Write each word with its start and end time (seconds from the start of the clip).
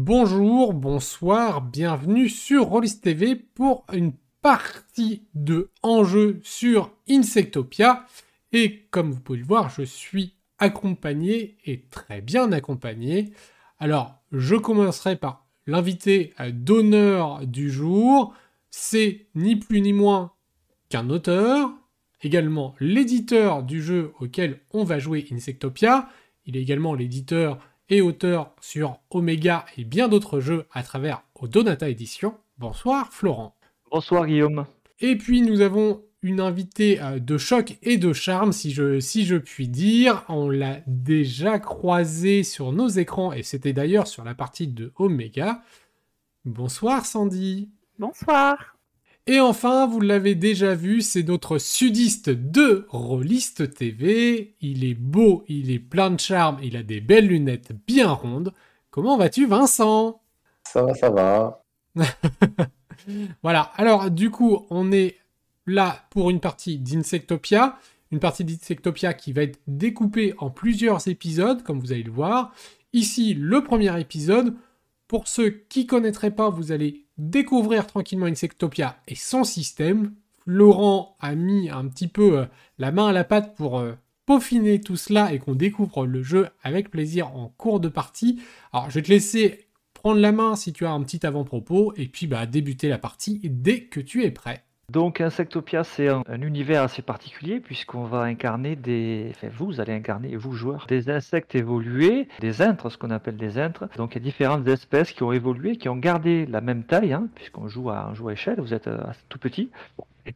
Bonjour, 0.00 0.74
bonsoir, 0.74 1.60
bienvenue 1.60 2.28
sur 2.28 2.66
Rollis 2.66 3.00
TV 3.00 3.34
pour 3.34 3.84
une 3.92 4.12
partie 4.42 5.24
de 5.34 5.72
enjeu 5.82 6.38
sur 6.44 6.92
Insectopia. 7.10 8.06
Et 8.52 8.86
comme 8.92 9.10
vous 9.10 9.18
pouvez 9.18 9.40
le 9.40 9.44
voir, 9.44 9.70
je 9.70 9.82
suis 9.82 10.34
accompagné 10.60 11.56
et 11.64 11.80
très 11.90 12.20
bien 12.20 12.52
accompagné. 12.52 13.32
Alors, 13.80 14.14
je 14.30 14.54
commencerai 14.54 15.16
par 15.16 15.48
l'invité 15.66 16.32
d'honneur 16.52 17.44
du 17.44 17.68
jour. 17.68 18.34
C'est 18.70 19.26
ni 19.34 19.56
plus 19.56 19.80
ni 19.80 19.92
moins 19.92 20.30
qu'un 20.90 21.10
auteur, 21.10 21.72
également 22.22 22.76
l'éditeur 22.78 23.64
du 23.64 23.82
jeu 23.82 24.12
auquel 24.20 24.60
on 24.70 24.84
va 24.84 25.00
jouer 25.00 25.26
Insectopia. 25.32 26.08
Il 26.46 26.56
est 26.56 26.62
également 26.62 26.94
l'éditeur 26.94 27.58
et 27.90 28.00
auteur 28.00 28.54
sur 28.60 28.98
Omega 29.10 29.64
et 29.76 29.84
bien 29.84 30.08
d'autres 30.08 30.40
jeux 30.40 30.66
à 30.72 30.82
travers 30.82 31.22
Odonata 31.40 31.88
Edition. 31.88 32.34
Bonsoir 32.58 33.12
Florent. 33.12 33.56
Bonsoir 33.90 34.26
Guillaume. 34.26 34.66
Et 35.00 35.16
puis 35.16 35.42
nous 35.42 35.60
avons 35.60 36.02
une 36.22 36.40
invitée 36.40 37.00
euh, 37.00 37.18
de 37.18 37.38
choc 37.38 37.78
et 37.82 37.96
de 37.96 38.12
charme, 38.12 38.52
si 38.52 38.72
je, 38.72 39.00
si 39.00 39.24
je 39.24 39.36
puis 39.36 39.68
dire. 39.68 40.24
On 40.28 40.50
l'a 40.50 40.80
déjà 40.86 41.58
croisée 41.58 42.42
sur 42.42 42.72
nos 42.72 42.88
écrans 42.88 43.32
et 43.32 43.42
c'était 43.42 43.72
d'ailleurs 43.72 44.06
sur 44.06 44.24
la 44.24 44.34
partie 44.34 44.66
de 44.66 44.92
Omega. 44.96 45.62
Bonsoir 46.44 47.06
Sandy. 47.06 47.70
Bonsoir. 47.98 48.77
Et 49.30 49.40
enfin, 49.40 49.86
vous 49.86 50.00
l'avez 50.00 50.34
déjà 50.34 50.74
vu, 50.74 51.02
c'est 51.02 51.22
notre 51.22 51.58
sudiste 51.58 52.30
de 52.30 52.86
Rolliste 52.88 53.74
TV. 53.74 54.54
Il 54.62 54.86
est 54.86 54.94
beau, 54.94 55.44
il 55.48 55.70
est 55.70 55.78
plein 55.78 56.08
de 56.10 56.18
charme, 56.18 56.56
il 56.62 56.78
a 56.78 56.82
des 56.82 57.02
belles 57.02 57.26
lunettes 57.26 57.72
bien 57.86 58.08
rondes. 58.08 58.54
Comment 58.90 59.18
vas-tu, 59.18 59.46
Vincent? 59.46 60.22
Ça 60.64 60.82
va, 60.82 60.94
ça 60.94 61.10
va. 61.10 61.62
voilà, 63.42 63.70
alors 63.76 64.10
du 64.10 64.30
coup, 64.30 64.66
on 64.70 64.92
est 64.92 65.18
là 65.66 66.06
pour 66.08 66.30
une 66.30 66.40
partie 66.40 66.78
d'Insectopia. 66.78 67.78
Une 68.10 68.20
partie 68.20 68.44
d'Insectopia 68.44 69.12
qui 69.12 69.34
va 69.34 69.42
être 69.42 69.60
découpée 69.66 70.32
en 70.38 70.48
plusieurs 70.48 71.06
épisodes, 71.06 71.62
comme 71.64 71.80
vous 71.80 71.92
allez 71.92 72.02
le 72.02 72.10
voir. 72.10 72.54
Ici, 72.94 73.34
le 73.34 73.62
premier 73.62 74.00
épisode. 74.00 74.54
Pour 75.06 75.28
ceux 75.28 75.50
qui 75.50 75.86
connaîtraient 75.86 76.34
pas, 76.34 76.48
vous 76.48 76.72
allez 76.72 77.07
découvrir 77.18 77.86
tranquillement 77.86 78.26
Insectopia 78.26 78.98
et 79.08 79.14
son 79.14 79.44
système. 79.44 80.14
Laurent 80.46 81.16
a 81.20 81.34
mis 81.34 81.68
un 81.68 81.86
petit 81.88 82.08
peu 82.08 82.38
euh, 82.38 82.46
la 82.78 82.90
main 82.90 83.08
à 83.08 83.12
la 83.12 83.24
pâte 83.24 83.54
pour 83.54 83.78
euh, 83.78 83.94
peaufiner 84.24 84.80
tout 84.80 84.96
cela 84.96 85.32
et 85.32 85.38
qu'on 85.38 85.54
découvre 85.54 86.06
le 86.06 86.22
jeu 86.22 86.48
avec 86.62 86.90
plaisir 86.90 87.34
en 87.36 87.48
cours 87.48 87.80
de 87.80 87.88
partie. 87.88 88.40
Alors 88.72 88.88
je 88.88 88.94
vais 88.94 89.02
te 89.02 89.08
laisser 89.08 89.68
prendre 89.92 90.20
la 90.20 90.32
main 90.32 90.56
si 90.56 90.72
tu 90.72 90.86
as 90.86 90.92
un 90.92 91.02
petit 91.02 91.26
avant-propos 91.26 91.92
et 91.96 92.06
puis 92.06 92.26
bah, 92.26 92.46
débuter 92.46 92.88
la 92.88 92.98
partie 92.98 93.40
dès 93.44 93.84
que 93.84 94.00
tu 94.00 94.24
es 94.24 94.30
prêt. 94.30 94.64
Donc 94.90 95.20
Insectopia, 95.20 95.84
c'est 95.84 96.08
un, 96.08 96.22
univers 96.40 96.82
assez 96.82 97.02
particulier 97.02 97.60
puisqu'on 97.60 98.04
va 98.04 98.22
incarner 98.22 98.74
des... 98.74 99.30
Enfin, 99.34 99.48
vous 99.54 99.82
allez 99.82 99.92
incarner, 99.92 100.34
vous 100.34 100.52
joueurs, 100.52 100.86
des 100.88 101.10
insectes 101.10 101.54
évolués, 101.54 102.26
des 102.40 102.62
intres, 102.62 102.90
ce 102.90 102.96
qu'on 102.96 103.10
appelle 103.10 103.36
des 103.36 103.58
intres. 103.58 103.86
Donc 103.98 104.12
il 104.12 104.14
y 104.14 104.22
a 104.22 104.24
différentes 104.24 104.66
espèces 104.66 105.12
qui 105.12 105.22
ont 105.22 105.32
évolué, 105.32 105.76
qui 105.76 105.90
ont 105.90 105.96
gardé 105.96 106.46
la 106.46 106.62
même 106.62 106.84
taille, 106.84 107.12
hein, 107.12 107.28
puisqu'on 107.34 107.68
joue 107.68 107.90
à, 107.90 108.14
joue 108.14 108.28
à 108.28 108.32
échelle, 108.32 108.62
vous 108.62 108.72
êtes 108.72 108.86
euh, 108.86 109.04
tout 109.28 109.38
petit. 109.38 109.70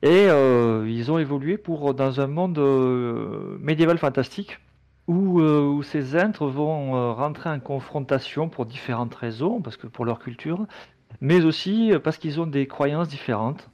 Et 0.03 0.27
euh, 0.29 0.87
ils 0.87 1.11
ont 1.11 1.19
évolué 1.19 1.57
pour 1.57 1.95
dans 1.95 2.21
un 2.21 2.27
monde 2.27 2.59
euh, 2.59 3.57
médiéval 3.59 3.97
fantastique 3.97 4.59
où, 5.07 5.41
où, 5.41 5.83
ces 5.83 6.15
intres 6.15 6.45
vont 6.45 7.15
rentrer 7.15 7.49
en 7.49 7.59
confrontation 7.59 8.51
pour 8.51 8.67
différentes 8.67 9.15
raisons, 9.15 9.63
parce 9.63 9.79
que 9.79 9.87
pour 9.87 10.05
leur 10.05 10.19
culture, 10.19 10.67
mais 11.23 11.43
aussi 11.43 11.93
parce 12.05 12.19
qu'ils 12.19 12.39
ont 12.39 12.47
des 12.47 12.67
croyances 12.67 13.09
différentes. 13.09 13.69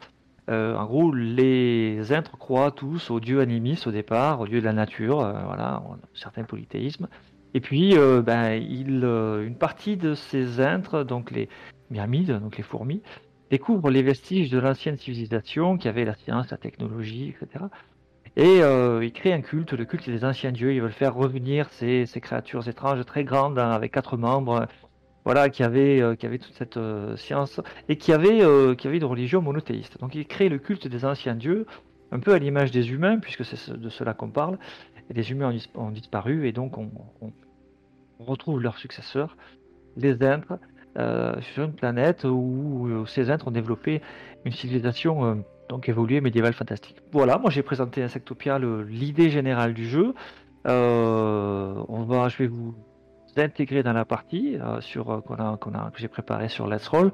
Euh, 0.48 0.74
en 0.76 0.86
gros, 0.86 1.12
les 1.12 2.12
intres 2.12 2.38
croient 2.38 2.70
tous 2.70 3.10
aux 3.10 3.20
dieux 3.20 3.40
animistes 3.40 3.86
au 3.86 3.90
départ, 3.90 4.40
aux 4.40 4.46
dieux 4.46 4.60
de 4.60 4.64
la 4.64 4.72
nature, 4.72 5.20
euh, 5.20 5.32
voilà, 5.44 5.82
certains 6.14 6.44
polythéismes. 6.44 7.08
Et 7.54 7.60
puis, 7.60 7.96
euh, 7.96 8.22
ben, 8.22 8.60
une 8.62 9.56
partie 9.58 9.96
de 9.96 10.14
ces 10.14 10.60
intres, 10.60 11.04
donc 11.04 11.30
les 11.30 11.48
myrmides, 11.90 12.38
donc 12.40 12.56
les 12.56 12.62
fourmis, 12.62 13.02
découvrent 13.50 13.90
les 13.90 14.02
vestiges 14.02 14.50
de 14.50 14.58
l'ancienne 14.58 14.96
civilisation 14.96 15.76
qui 15.76 15.88
avait 15.88 16.04
la 16.04 16.14
science, 16.14 16.50
la 16.50 16.58
technologie, 16.58 17.34
etc. 17.34 17.64
Et 18.36 18.58
ils 18.58 19.12
créent 19.12 19.32
un 19.32 19.40
culte, 19.40 19.72
le 19.72 19.84
culte 19.84 20.08
des 20.08 20.24
anciens 20.24 20.52
dieux. 20.52 20.72
Ils 20.72 20.82
veulent 20.82 20.92
faire 20.92 21.14
revenir 21.14 21.68
ces, 21.70 22.06
ces 22.06 22.20
créatures 22.20 22.68
étranges, 22.68 23.04
très 23.04 23.24
grandes, 23.24 23.58
hein, 23.58 23.70
avec 23.70 23.92
quatre 23.92 24.16
membres, 24.16 24.68
voilà, 25.28 25.50
qui 25.50 25.62
avait, 25.62 26.00
euh, 26.00 26.14
qui 26.14 26.24
avait 26.24 26.38
toute 26.38 26.54
cette 26.54 26.78
euh, 26.78 27.14
science 27.18 27.60
et 27.90 27.96
qui 27.96 28.14
avait, 28.14 28.42
euh, 28.42 28.74
qui 28.74 28.86
avait 28.86 28.96
une 28.96 29.04
religion 29.04 29.42
monothéiste. 29.42 30.00
Donc 30.00 30.14
il 30.14 30.26
crée 30.26 30.48
le 30.48 30.56
culte 30.56 30.88
des 30.88 31.04
anciens 31.04 31.34
dieux, 31.34 31.66
un 32.12 32.18
peu 32.18 32.32
à 32.32 32.38
l'image 32.38 32.70
des 32.70 32.92
humains, 32.92 33.18
puisque 33.18 33.44
c'est 33.44 33.78
de 33.78 33.88
cela 33.90 34.14
qu'on 34.14 34.30
parle. 34.30 34.56
Et 35.10 35.12
les 35.12 35.30
humains 35.30 35.54
ont, 35.74 35.90
disparu 35.90 36.48
et 36.48 36.52
donc 36.52 36.78
on, 36.78 36.90
retrouve 38.18 38.62
leurs 38.62 38.78
successeurs, 38.78 39.36
les 39.98 40.22
Intres, 40.22 40.58
sur 41.42 41.64
une 41.64 41.74
planète 41.74 42.24
où, 42.24 43.04
ces 43.06 43.30
Intres 43.30 43.48
ont 43.48 43.50
développé 43.50 44.00
une 44.46 44.52
civilisation 44.52 45.44
donc 45.68 45.90
évoluée 45.90 46.22
médiévale 46.22 46.54
fantastique. 46.54 46.96
Voilà, 47.12 47.36
moi 47.36 47.50
j'ai 47.50 47.62
présenté 47.62 48.02
Insectopia 48.02 48.58
l'idée 48.58 49.28
générale 49.28 49.74
du 49.74 49.86
jeu. 49.86 50.14
on 50.64 52.04
va, 52.08 52.28
je 52.30 52.38
vais 52.38 52.46
vous 52.46 52.74
intégrer 53.40 53.82
dans 53.82 53.92
la 53.92 54.04
partie 54.04 54.56
euh, 54.56 54.80
sur 54.80 55.10
euh, 55.10 55.20
qu'on 55.20 55.36
a, 55.36 55.56
qu'on 55.56 55.74
a, 55.74 55.90
que 55.90 55.98
j'ai 55.98 56.08
préparé 56.08 56.48
sur 56.48 56.66
Let's 56.66 56.88
Roll. 56.88 57.12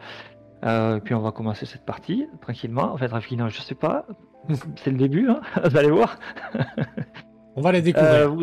Euh, 0.64 1.00
puis 1.00 1.14
on 1.14 1.20
va 1.20 1.32
commencer 1.32 1.66
cette 1.66 1.84
partie 1.84 2.26
tranquillement. 2.40 2.92
En 2.92 2.96
fait, 2.96 3.08
tranquillement, 3.08 3.48
je 3.48 3.60
sais 3.60 3.74
pas. 3.74 4.06
C'est 4.76 4.90
le 4.90 4.96
début, 4.96 5.28
hein 5.28 5.40
vous 5.64 5.76
allez 5.76 5.90
voir. 5.90 6.18
on 7.56 7.60
va 7.60 7.72
la 7.72 7.80
découvrir. 7.80 8.34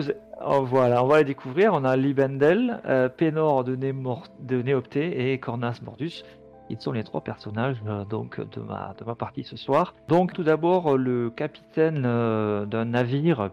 Oh, 0.44 0.64
voilà, 0.66 1.04
on 1.04 1.08
va 1.08 1.20
les 1.20 1.24
découvrir. 1.24 1.74
On 1.74 1.84
a 1.84 1.96
Libendel, 1.96 2.82
Pénor 3.18 3.64
de, 3.64 3.76
de 3.76 4.62
Néopté 4.62 5.32
et 5.32 5.40
Cornas 5.40 5.80
Mordus. 5.84 6.24
Ils 6.70 6.80
sont 6.80 6.94
les 6.94 7.04
trois 7.04 7.22
personnages 7.22 7.84
donc 8.10 8.40
de 8.40 8.62
ma, 8.62 8.96
de 8.98 9.04
ma 9.04 9.14
partie 9.14 9.44
ce 9.44 9.58
soir. 9.58 9.94
Donc 10.08 10.34
tout 10.34 10.44
d'abord 10.44 10.98
le 10.98 11.30
capitaine 11.30 12.02
d'un 12.02 12.86
navire 12.86 13.52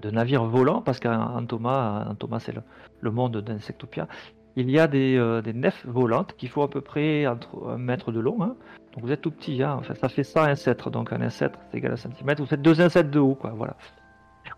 de 0.00 0.10
navires 0.10 0.44
volants, 0.44 0.80
parce 0.80 1.00
qu'en 1.00 1.44
Thomas, 1.46 2.14
Thomas 2.18 2.40
c'est 2.40 2.54
le, 3.00 3.10
monde 3.10 3.38
d'Insectopia, 3.38 4.08
il 4.56 4.70
y 4.70 4.78
a 4.78 4.86
des, 4.86 5.16
euh, 5.16 5.42
nefs 5.54 5.86
volantes 5.86 6.34
qui 6.36 6.48
font 6.48 6.62
à 6.62 6.68
peu 6.68 6.80
près 6.80 7.26
entre 7.26 7.68
un 7.68 7.78
mètre 7.78 8.12
de 8.12 8.20
long. 8.20 8.42
Hein. 8.42 8.56
Donc 8.94 9.04
vous 9.04 9.12
êtes 9.12 9.22
tout 9.22 9.30
petit, 9.30 9.62
hein. 9.62 9.76
enfin, 9.78 9.94
ça 9.94 10.08
fait 10.08 10.24
ça 10.24 10.44
un 10.44 10.54
cètre, 10.54 10.90
donc 10.90 11.12
un 11.12 11.20
incêtre 11.20 11.58
c'est 11.70 11.78
égal 11.78 11.92
à 11.92 11.96
centimètre, 11.96 12.40
vous 12.40 12.48
faites 12.48 12.62
deux 12.62 12.80
incêtres 12.80 13.10
de 13.10 13.18
haut, 13.18 13.34
quoi, 13.34 13.50
voilà. 13.50 13.76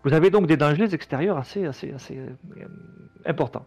Vous 0.03 0.13
avez 0.13 0.29
donc 0.29 0.47
des 0.47 0.57
dangers 0.57 0.93
extérieurs 0.93 1.37
assez, 1.37 1.65
assez, 1.65 1.93
assez 1.93 2.17
euh, 2.17 2.65
importants. 3.25 3.65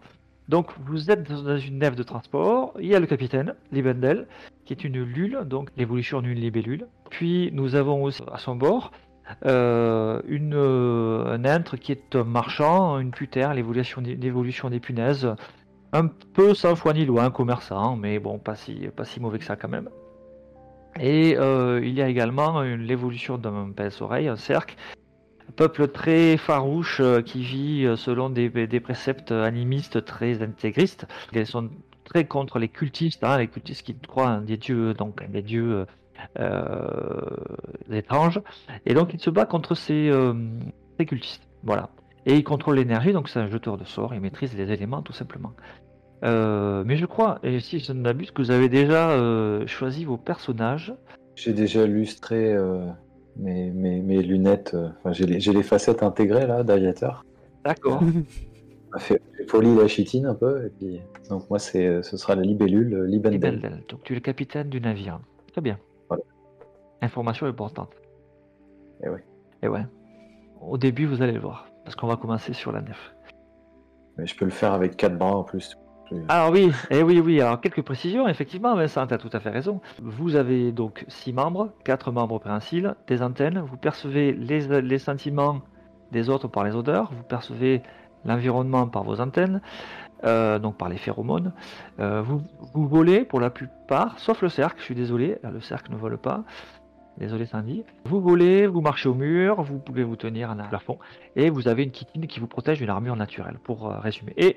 Donc 0.49 0.71
vous 0.87 1.11
êtes 1.11 1.31
dans 1.31 1.59
une 1.59 1.79
nef 1.79 1.95
de 1.95 2.03
transport, 2.03 2.75
il 2.79 2.87
y 2.87 2.95
a 2.95 3.01
le 3.01 3.07
capitaine, 3.07 3.55
Libendel, 3.71 4.27
qui 4.65 4.73
est 4.73 4.85
une 4.85 5.03
lule, 5.03 5.41
donc 5.45 5.71
l'évolution 5.77 6.23
d'une 6.23 6.39
libellule. 6.39 6.87
Puis 7.11 7.51
nous 7.53 7.75
avons 7.75 8.03
aussi 8.03 8.23
à 8.33 8.39
son 8.39 8.57
bord 8.57 8.93
une, 9.43 10.55
euh, 10.55 11.25
un 11.27 11.45
intre 11.45 11.77
qui 11.77 11.93
est 11.93 12.17
un 12.17 12.25
marchand, 12.25 12.99
une 12.99 13.11
putère, 13.11 13.55
l'évolution 13.55 14.01
des, 14.01 14.81
punaises, 14.81 15.35
un 15.93 16.07
peu 16.07 16.55
sans 16.55 16.77
foi 16.77 16.93
ni 16.93 17.05
loi, 17.05 17.25
un 17.25 17.31
commerçant, 17.31 17.97
mais 17.97 18.19
bon, 18.19 18.39
pas 18.39 18.57
si, 18.57 18.89
pas 18.95 19.05
si 19.05 19.21
mauvais 19.21 19.39
que 19.39 19.45
ça 19.45 19.57
quand 19.57 19.69
même. 19.69 19.89
Et 21.01 21.37
euh, 21.37 21.81
il 21.83 21.95
y 21.95 22.03
a 22.03 22.09
également 22.09 22.63
l'évolution 22.63 23.39
d'un 23.39 23.71
pince-oreille, 23.71 24.29
un 24.29 24.37
cercle, 24.37 24.77
peuple 25.57 25.89
très 25.89 26.37
farouche 26.37 27.01
qui 27.25 27.43
vit 27.43 27.97
selon 27.97 28.31
des, 28.31 28.81
préceptes 28.81 29.33
animistes 29.33 30.05
très 30.05 30.43
intégristes. 30.43 31.07
Ils 31.33 31.47
sont 31.47 31.71
très 32.05 32.25
contre 32.25 32.59
les 32.59 32.69
cultistes, 32.69 33.23
hein, 33.23 33.39
les 33.39 33.49
cultistes 33.49 33.85
qui 33.85 33.95
croient 33.95 34.29
en 34.29 34.41
des 34.41 34.57
dieux, 34.57 34.95
donc 34.95 35.23
des 35.31 35.43
dieux 35.43 35.87
euh, 36.39 37.21
étranges. 37.91 38.41
Et 38.87 38.95
donc 38.95 39.15
il 39.15 39.21
se 39.21 39.31
bat 39.31 39.47
contre 39.47 39.75
ces, 39.75 40.09
euh, 40.11 40.35
ces 40.99 41.07
cultistes. 41.07 41.43
Voilà. 41.63 41.91
Et 42.27 42.35
il 42.35 42.45
contrôle 42.45 42.77
l'énergie, 42.77 43.13
donc 43.13 43.29
c'est 43.29 43.39
un 43.39 43.49
jeteur 43.49 43.79
de 43.79 43.85
sorts, 43.85 44.15
il 44.15 44.21
maîtrise 44.21 44.55
les 44.57 44.71
éléments 44.71 45.03
tout 45.03 45.13
simplement. 45.13 45.53
Euh, 46.25 46.83
mais 46.85 46.97
je 46.97 47.07
crois, 47.07 47.39
et 47.43 47.61
si 47.61 47.79
je 47.79 47.93
ne 47.93 48.01
m'abuse, 48.01 48.33
que 48.33 48.43
vous 48.43 48.51
avez 48.51 48.69
déjà 48.69 49.17
choisi 49.67 50.05
vos 50.05 50.17
personnages. 50.17 50.93
J'ai 51.37 51.53
déjà 51.53 51.85
illustré 51.85 52.57
mes, 53.37 53.71
mes, 53.71 54.01
mes, 54.01 54.23
lunettes, 54.23 54.77
enfin, 54.99 55.13
j'ai 55.13 55.27
les, 55.27 55.39
les, 55.39 55.63
facettes 55.63 56.03
intégrées 56.03 56.47
là 56.47 56.65
d'aviateur. 56.65 57.25
D'accord. 57.65 58.03
fait, 58.99 59.21
poli 59.49 59.75
la 59.75 59.89
chitine 59.89 60.27
un 60.27 60.35
peu, 60.35 60.67
et 60.67 60.71
puis 60.71 61.01
donc 61.29 61.49
moi 61.51 61.59
ce 61.59 62.03
sera 62.03 62.35
la 62.35 62.43
libellule 62.43 63.05
Libendel. 63.05 63.83
Donc 63.89 64.03
tu 64.05 64.13
es 64.13 64.17
le 64.17 64.21
capitaine 64.21 64.69
du 64.69 64.81
navire. 64.81 65.21
Très 65.53 65.61
bien. 65.61 65.79
Information 67.01 67.47
importante. 67.47 67.91
Et 69.01 69.07
eh 69.07 69.09
oui. 69.09 69.21
Et 69.63 69.69
ouais. 69.69 69.87
Au 70.61 70.77
début, 70.77 71.07
vous 71.07 71.23
allez 71.23 71.33
le 71.33 71.41
voir, 71.41 71.69
parce 71.85 71.95
qu'on 71.95 72.09
va 72.09 72.17
commencer 72.17 72.53
sur 72.53 72.73
la 72.73 72.81
nef. 72.81 73.15
Mais 74.17 74.27
je 74.27 74.37
peux 74.37 74.45
le 74.45 74.51
faire 74.51 74.73
avec 74.73 74.97
quatre 74.97 75.17
bras 75.17 75.37
en 75.37 75.45
plus. 75.45 75.77
Alors 76.29 76.51
oui, 76.51 76.73
et 76.91 76.99
eh 76.99 77.03
oui, 77.03 77.21
oui. 77.21 77.41
Alors 77.41 77.61
quelques 77.61 77.83
précisions, 77.83 78.27
effectivement, 78.29 78.75
Vincent, 78.75 79.07
tu 79.07 79.15
as 79.15 79.19
tout 79.19 79.31
à 79.33 79.41
fait 79.41 79.51
raison. 79.51 79.81
Vous 80.03 80.37
avez 80.37 80.73
donc 80.73 81.05
six 81.09 81.33
membres, 81.33 81.73
quatre 81.85 82.13
membres 82.13 82.39
préhensiles, 82.39 82.95
des 83.07 83.23
antennes. 83.23 83.61
Vous 83.61 83.77
percevez 83.77 84.33
les, 84.33 84.81
les 84.81 84.99
sentiments 84.99 85.61
des 86.11 86.31
autres 86.31 86.49
par 86.49 86.65
les 86.65 86.75
odeurs. 86.75 87.13
Vous 87.13 87.25
percevez 87.25 87.83
l'environnement 88.25 88.89
par 88.89 89.05
vos 89.05 89.21
antennes. 89.21 89.61
Euh, 90.25 90.59
donc 90.59 90.77
par 90.77 90.89
les 90.89 90.97
phéromones. 90.97 91.53
Euh, 92.01 92.23
vous, 92.23 92.43
vous, 92.75 92.89
volez 92.89 93.25
pour 93.25 93.39
la 93.39 93.51
plupart, 93.51 94.19
sauf 94.19 94.43
le 94.43 94.49
cercle, 94.49 94.81
je 94.81 94.85
suis 94.87 94.97
désolé, 94.97 95.39
le 95.45 95.61
cercle 95.61 95.93
ne 95.93 95.97
vole 95.97 96.19
pas. 96.19 96.43
Désolé 97.19 97.47
Sandy. 97.47 97.85
Vous 98.05 98.21
volez, 98.21 98.67
vous 98.67 98.81
marchez 98.81 99.09
au 99.09 99.15
mur, 99.15 99.63
vous 99.63 99.79
pouvez 99.79 100.05
vous 100.05 100.17
tenir 100.17 100.51
à 100.51 100.53
un 100.53 100.69
plafond, 100.69 100.99
et 101.35 101.51
vous 101.51 101.67
avez 101.67 101.83
une 101.83 101.91
kitine 101.91 102.27
qui 102.27 102.39
vous 102.39 102.47
protège 102.47 102.79
d'une 102.79 102.91
armure 102.91 103.17
naturelle, 103.17 103.59
pour 103.63 103.91
euh, 103.91 103.99
résumer. 103.99 104.33
Et 104.37 104.57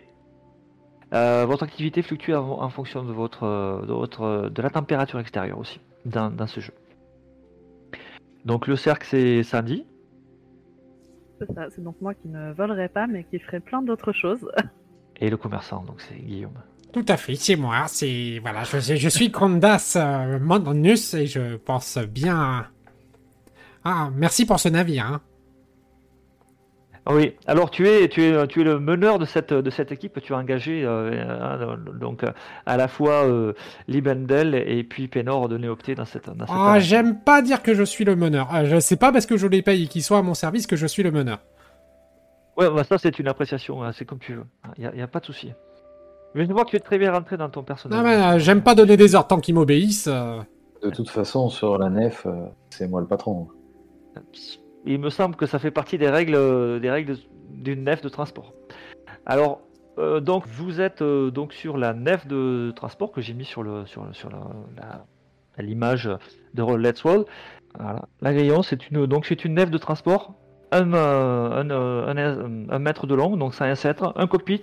votre 1.11 1.63
activité 1.63 2.01
fluctue 2.03 2.33
en, 2.33 2.69
fonction 2.69 3.03
de, 3.03 3.11
votre, 3.11 3.83
de, 3.85 3.91
votre, 3.91 4.49
de 4.49 4.61
la 4.61 4.69
température 4.69 5.19
extérieure 5.19 5.57
aussi, 5.57 5.81
dans, 6.05 6.29
dans 6.29 6.47
ce 6.47 6.61
jeu. 6.61 6.73
Donc 8.45 8.67
le 8.67 8.75
cercle 8.75 9.05
c'est 9.05 9.43
Sandy. 9.43 9.85
C'est 11.39 11.53
ça, 11.53 11.69
c'est 11.69 11.83
donc 11.83 11.95
moi 11.99 12.13
qui 12.13 12.27
ne 12.27 12.53
volerai 12.53 12.87
pas, 12.87 13.07
mais 13.07 13.23
qui 13.25 13.39
ferai 13.39 13.59
plein 13.59 13.81
d'autres 13.81 14.13
choses. 14.13 14.49
et 15.17 15.29
le 15.29 15.37
commerçant, 15.37 15.83
donc 15.83 15.99
c'est 15.99 16.15
Guillaume. 16.15 16.59
Tout 16.93 17.05
à 17.07 17.17
fait, 17.17 17.35
c'est 17.35 17.55
moi. 17.55 17.85
C'est 17.87 18.39
voilà, 18.41 18.63
je, 18.63 18.79
je 18.79 19.09
suis 19.09 19.31
Condas 19.31 19.93
euh, 19.95 20.39
et 21.13 21.25
je 21.25 21.55
pense 21.55 21.97
bien. 21.97 22.67
Ah, 23.83 24.09
merci 24.13 24.45
pour 24.45 24.59
ce 24.59 24.69
navire. 24.69 25.05
Hein. 25.05 25.21
Oui, 27.09 27.33
alors 27.47 27.71
tu 27.71 27.87
es, 27.87 28.07
tu 28.09 28.21
es, 28.21 28.47
tu 28.47 28.61
es 28.61 28.63
le 28.63 28.79
meneur 28.79 29.17
de 29.17 29.25
cette, 29.25 29.53
de 29.53 29.69
cette 29.71 29.91
équipe. 29.91 30.21
Tu 30.21 30.33
as 30.33 30.37
engagé 30.37 30.83
euh, 30.85 31.23
hein, 31.27 31.77
donc 31.99 32.23
à 32.65 32.77
la 32.77 32.87
fois 32.87 33.25
euh, 33.25 33.53
Libendel 33.87 34.53
et 34.53 34.83
puis 34.83 35.07
Pénor 35.07 35.49
de 35.49 35.57
Néopté 35.57 35.95
dans 35.95 36.05
cette. 36.05 36.29
Dans 36.29 36.45
ah, 36.47 36.79
j'aime 36.79 37.19
pas 37.19 37.41
dire 37.41 37.63
que 37.63 37.73
je 37.73 37.83
suis 37.83 38.05
le 38.05 38.15
meneur. 38.15 38.49
Ah, 38.51 38.65
je 38.65 38.79
sais 38.79 38.97
pas 38.97 39.11
parce 39.11 39.25
que 39.25 39.35
je 39.35 39.47
les 39.47 39.63
paye 39.63 39.85
et 39.85 39.87
qu'ils 39.87 40.03
soient 40.03 40.19
à 40.19 40.21
mon 40.21 40.35
service 40.35 40.67
que 40.67 40.75
je 40.75 40.85
suis 40.85 41.01
le 41.01 41.11
meneur. 41.11 41.39
Ouais, 42.55 42.69
bah, 42.69 42.83
ça 42.83 42.97
c'est 42.99 43.17
une 43.17 43.27
appréciation, 43.27 43.83
hein, 43.83 43.91
c'est 43.93 44.05
comme 44.05 44.19
tu 44.19 44.33
veux. 44.33 44.45
Il 44.77 44.91
n'y 44.93 45.01
a, 45.01 45.07
pas 45.07 45.21
de 45.21 45.25
souci. 45.25 45.53
Mais 46.35 46.45
je 46.45 46.53
vois 46.53 46.65
que 46.65 46.71
tu 46.71 46.75
es 46.77 46.79
très 46.79 46.97
bien 46.97 47.11
rentré 47.11 47.37
dans 47.37 47.49
ton 47.49 47.63
personnage. 47.63 47.97
Non, 47.97 48.05
mais 48.05 48.15
euh, 48.15 48.39
j'aime 48.39 48.61
pas 48.61 48.75
donner 48.75 48.97
des 48.97 49.15
ordres 49.15 49.27
tant 49.27 49.39
qu'ils 49.39 49.55
m'obéissent. 49.55 50.07
Euh. 50.07 50.39
De 50.81 50.89
toute 50.89 51.09
façon, 51.09 51.49
sur 51.49 51.77
la 51.77 51.89
nef, 51.89 52.25
euh, 52.25 52.45
c'est 52.69 52.87
moi 52.87 53.01
le 53.01 53.07
patron. 53.07 53.47
Il 54.85 54.99
me 54.99 55.09
semble 55.09 55.35
que 55.35 55.45
ça 55.45 55.59
fait 55.59 55.71
partie 55.71 55.97
des 55.97 56.09
règles, 56.09 56.79
des 56.79 56.89
règles 56.89 57.17
d'une 57.49 57.83
nef 57.83 58.01
de 58.01 58.09
transport. 58.09 58.53
Alors, 59.25 59.61
donc 60.21 60.47
vous 60.47 60.81
êtes 60.81 61.03
donc 61.03 61.53
sur 61.53 61.77
la 61.77 61.93
nef 61.93 62.25
de 62.25 62.73
transport 62.75 63.11
que 63.11 63.21
j'ai 63.21 63.33
mis 63.33 63.45
sur 63.45 63.61
le 63.61 63.85
sur, 63.85 64.07
sur 64.13 64.29
l'image 65.59 66.09
de 66.55 66.75
Let's 66.75 67.03
Wall. 67.03 67.25
Voilà. 67.77 68.01
La 68.21 68.33
grillon, 68.33 68.63
c'est 68.63 68.89
une 68.89 69.05
donc 69.05 69.27
c'est 69.27 69.45
une 69.45 69.53
nef 69.53 69.69
de 69.69 69.77
transport 69.77 70.33
un, 70.71 70.93
euh, 70.93 71.63
euh, 71.69 72.67
un, 72.69 72.79
mètre 72.79 73.07
de 73.07 73.15
long, 73.15 73.37
donc 73.37 73.53
ça 73.53 73.65
un 73.65 73.73
un 74.15 74.27
cockpit 74.27 74.61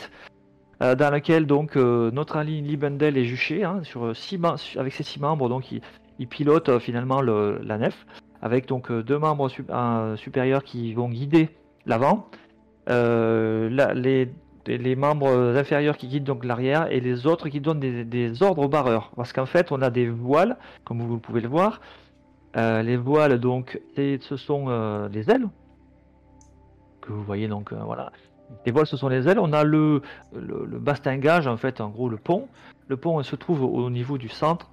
euh, 0.82 0.94
dans 0.94 1.10
lequel 1.10 1.46
donc 1.46 1.76
notre 1.76 2.36
ami 2.36 2.60
Libendel 2.60 3.16
est 3.16 3.24
juché 3.24 3.64
hein, 3.64 3.80
sur 3.82 4.14
six 4.16 4.38
avec 4.76 4.92
ses 4.92 5.02
six 5.02 5.20
membres, 5.20 5.48
donc 5.48 5.72
il, 5.72 6.28
pilote 6.28 6.78
finalement 6.78 7.20
le, 7.20 7.60
la 7.62 7.78
nef 7.78 8.06
avec 8.42 8.66
donc 8.66 8.92
deux 8.92 9.18
membres 9.18 9.48
supérieurs 10.16 10.64
qui 10.64 10.94
vont 10.94 11.08
guider 11.08 11.48
l'avant, 11.86 12.28
les, 12.86 14.96
membres 14.96 15.56
inférieurs 15.56 15.96
qui 15.96 16.08
guident 16.08 16.24
donc 16.24 16.44
l'arrière 16.44 16.90
et 16.92 17.00
les 17.00 17.26
autres 17.26 17.48
qui 17.48 17.60
donnent 17.60 17.80
des, 17.80 18.42
ordres 18.42 18.62
aux 18.62 18.68
barreurs. 18.68 19.10
Parce 19.16 19.32
qu'en 19.32 19.46
fait, 19.46 19.72
on 19.72 19.82
a 19.82 19.90
des 19.90 20.08
voiles, 20.08 20.56
comme 20.84 21.02
vous 21.02 21.18
pouvez 21.18 21.40
le 21.40 21.48
voir. 21.48 21.80
les 22.54 22.96
voiles, 22.96 23.40
donc, 23.40 23.80
ce 23.96 24.36
sont 24.36 25.08
des 25.08 25.30
ailes 25.30 25.48
vous 27.12 27.22
voyez 27.22 27.48
donc 27.48 27.72
euh, 27.72 27.76
voilà. 27.84 28.12
Les 28.66 28.72
voiles, 28.72 28.86
ce 28.86 28.96
sont 28.96 29.08
les 29.08 29.28
ailes. 29.28 29.38
On 29.38 29.52
a 29.52 29.64
le, 29.64 30.02
le, 30.34 30.78
bastingage, 30.78 31.46
en 31.46 31.56
fait, 31.56 31.80
en 31.80 31.88
gros, 31.88 32.08
le 32.08 32.16
pont. 32.16 32.48
Le 32.88 32.96
pont 32.96 33.22
se 33.22 33.36
trouve 33.36 33.62
au, 33.62 33.90
niveau 33.90 34.18
du 34.18 34.28
centre. 34.28 34.70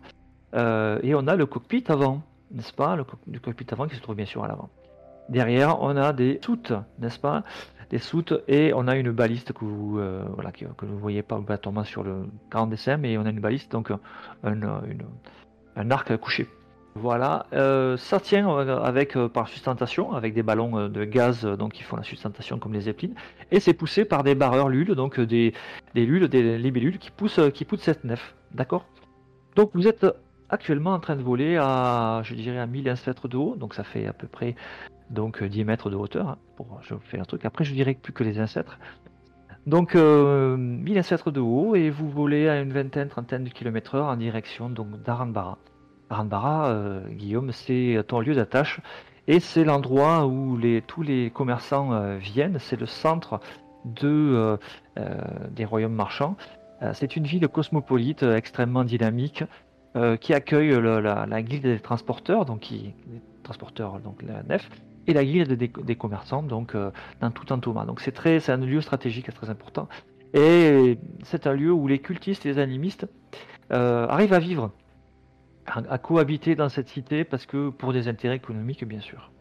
Euh, 0.54 1.00
et 1.04 1.16
on 1.16 1.27
a 1.27 1.36
le 1.36 1.45
cockpit 1.45 1.83
avant, 1.88 2.22
n'est-ce 2.51 2.74
pas? 2.74 2.95
Le 2.95 3.39
cockpit 3.39 3.66
avant 3.72 3.88
qui 3.88 3.95
se 3.95 4.01
trouve 4.01 4.16
bien 4.16 4.25
sûr 4.25 4.44
à 4.44 4.48
l'avant. 4.48 4.69
Derrière, 5.30 5.81
on 5.81 5.98
a 5.98 6.13
des 6.13 6.39
soutes, 6.44 6.74
n'est-ce 7.00 7.19
pas? 7.19 7.44
Des 7.89 8.00
soutes 8.00 8.33
et 8.48 8.74
on 8.74 8.88
a 8.88 8.95
une 8.95 9.12
baliste 9.12 9.54
que 9.54 9.66
vous 9.66 10.00
euh, 10.00 10.24
voilà, 10.33 10.51
que, 10.51 10.66
vous 10.66 10.95
ne 10.95 11.00
voyez 11.00 11.21
pas 11.24 11.36
obligatoirement 11.36 11.83
sur 11.83 12.04
le 12.04 12.25
40 12.51 12.69
décembre, 12.69 13.00
mais 13.01 13.18
on 13.18 13.25
a 13.25 13.30
une 13.30 13.39
baliste, 13.39 13.71
donc 13.71 13.92
un, 13.92 14.00
un 15.75 15.92
arc 15.92 16.16
couché. 16.18 16.48
Voilà, 16.97 17.45
euh, 17.51 17.97
ça 17.97 18.21
tient 18.21 18.50
euh, 18.50 18.80
avec 18.80 19.18
euh, 19.18 19.27
par 19.27 19.50
sustentation, 19.50 20.13
avec 20.13 20.33
des 20.33 20.44
ballons 20.44 20.88
de 20.88 21.03
gaz 21.03 21.44
donc 21.44 21.74
qui 21.74 21.83
font 21.83 21.97
la 21.97 22.03
sustentation 22.03 22.57
comme 22.57 22.74
les 22.74 22.81
zeppelins, 22.81 23.13
et 23.51 23.59
c'est 23.59 23.74
poussé 23.74 24.06
par 24.06 24.24
des 24.24 24.33
barreurs 24.33 24.69
lulles, 24.69 24.95
donc 24.95 25.19
des, 25.19 25.53
lules, 25.94 26.30
des 26.30 26.57
libellules 26.57 26.97
qui 26.97 27.12
poussent, 27.12 27.42
qui 27.53 27.65
poussent 27.65 27.81
cette 27.81 28.06
nef. 28.06 28.33
D'accord? 28.53 28.86
Donc 29.57 29.71
vous 29.74 29.89
êtes 29.89 30.06
actuellement 30.50 30.94
en 30.94 31.00
train 31.00 31.18
de 31.18 31.21
voler 31.21 31.57
à, 31.57 32.21
je 32.24 32.33
dirais, 32.33 32.59
à 32.59 32.65
1000 32.65 32.86
mètres 32.86 33.27
de 33.27 33.36
haut, 33.36 33.56
donc 33.57 33.74
ça 33.74 33.83
fait 33.83 34.07
à 34.07 34.13
peu 34.13 34.27
près 34.27 34.56
donc 35.09 35.44
10 35.44 35.65
mètres 35.65 35.89
de 35.89 35.97
hauteur. 35.97 36.30
Hein, 36.30 36.38
je 36.81 36.95
fais 37.03 37.19
un 37.19 37.25
truc. 37.25 37.44
Après, 37.44 37.65
je 37.65 37.74
dirais 37.74 37.97
plus 38.01 38.13
que 38.13 38.24
les 38.24 38.39
ancêtres. 38.39 38.80
Donc 39.68 39.95
euh, 39.95 40.56
1000 40.56 40.95
mètres 40.95 41.31
de 41.31 41.42
haut 41.42 41.75
et 41.75 41.89
vous 41.89 42.09
volez 42.09 42.47
à 42.47 42.62
une 42.62 42.71
vingtaine, 42.71 43.09
trentaine 43.09 43.44
de 43.44 43.50
kilomètres 43.50 43.95
heure 43.95 44.06
en 44.06 44.15
direction 44.15 44.69
donc 44.69 45.01
d'Aranbara. 45.03 45.57
Euh, 46.34 47.02
Guillaume, 47.10 47.52
c'est 47.52 48.04
ton 48.08 48.20
lieu 48.20 48.36
d'attache 48.36 48.80
et 49.28 49.40
c'est 49.40 49.64
l'endroit 49.64 50.26
où 50.26 50.58
les, 50.58 50.82
tous 50.82 51.02
les 51.02 51.30
commerçants 51.30 51.94
euh, 51.94 52.18
viennent. 52.18 52.58
C'est 52.60 52.80
le 52.80 52.86
centre 52.86 53.40
euh, 54.04 54.58
des 55.52 55.66
royaumes 55.66 55.94
marchands. 55.94 56.36
c'est 56.94 57.16
une 57.16 57.26
ville 57.26 57.48
cosmopolite 57.48 58.24
extrêmement 58.24 58.84
dynamique 58.84 59.44
qui 60.20 60.34
accueille 60.34 60.72
la, 60.82 61.42
guilde 61.42 61.64
des 61.64 61.80
transporteurs, 61.80 62.46
donc 62.46 62.62
qui, 62.62 62.94
transporteurs, 63.44 64.00
donc 64.00 64.24
la 64.24 64.44
nef, 64.44 64.70
et 65.08 65.14
la 65.14 65.24
guilde 65.24 65.54
des, 65.54 65.96
commerçants, 65.96 66.44
donc 66.44 66.76
dans 67.22 67.32
tout 67.32 67.54
un 67.54 67.60
Thomas. 67.60 67.86
Donc 67.86 68.02
c'est 68.02 68.12
très, 68.12 68.42
c'est 68.42 68.52
un 68.52 68.58
lieu 68.58 68.82
stratégique 68.82 69.34
très 69.34 69.50
important. 69.50 69.88
Et 70.34 70.98
c'est 71.24 71.48
un 71.48 71.54
lieu 71.54 71.72
où 71.72 71.88
les 71.88 72.00
cultistes 72.00 72.45
et 72.45 72.50
les 72.50 72.60
animistes 72.60 73.07
arrivent 73.69 74.34
à 74.34 74.40
vivre 74.40 74.72
à, 75.66 75.98
cohabiter 75.98 76.56
dans 76.56 76.69
cette 76.69 76.90
cité 76.90 77.24
parce 77.24 77.45
que 77.45 77.69
pour 77.69 77.94
des 77.94 78.07
intérêts 78.07 78.36
économiques 78.36 78.86
bien 78.86 79.02
sûr. 79.02 79.31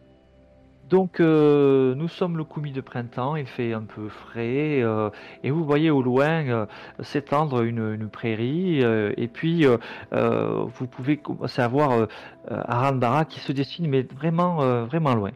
Donc 0.89 1.19
euh, 1.19 1.95
nous 1.95 2.07
sommes 2.07 2.37
le 2.37 2.43
commis 2.43 2.71
de 2.71 2.81
printemps, 2.81 3.35
il 3.35 3.47
fait 3.47 3.73
un 3.73 3.81
peu 3.81 4.07
frais 4.07 4.83
euh, 4.83 5.09
et 5.43 5.49
vous 5.49 5.65
voyez 5.65 5.89
au 5.89 6.03
loin 6.03 6.47
euh, 6.47 6.65
s'étendre 7.01 7.63
une, 7.63 8.07
prairie 8.09 8.81
et 8.81 9.27
puis 9.27 9.65
vous 9.65 10.87
pouvez 10.87 11.17
commencer 11.17 11.61
à 11.61 11.67
voir 11.67 12.07
Arandara 12.49 13.25
qui 13.25 13.39
se 13.39 13.51
dessine 13.51 13.87
mais 13.87 14.03
vraiment 14.03 14.85
vraiment 14.85 15.15
loin. 15.15 15.31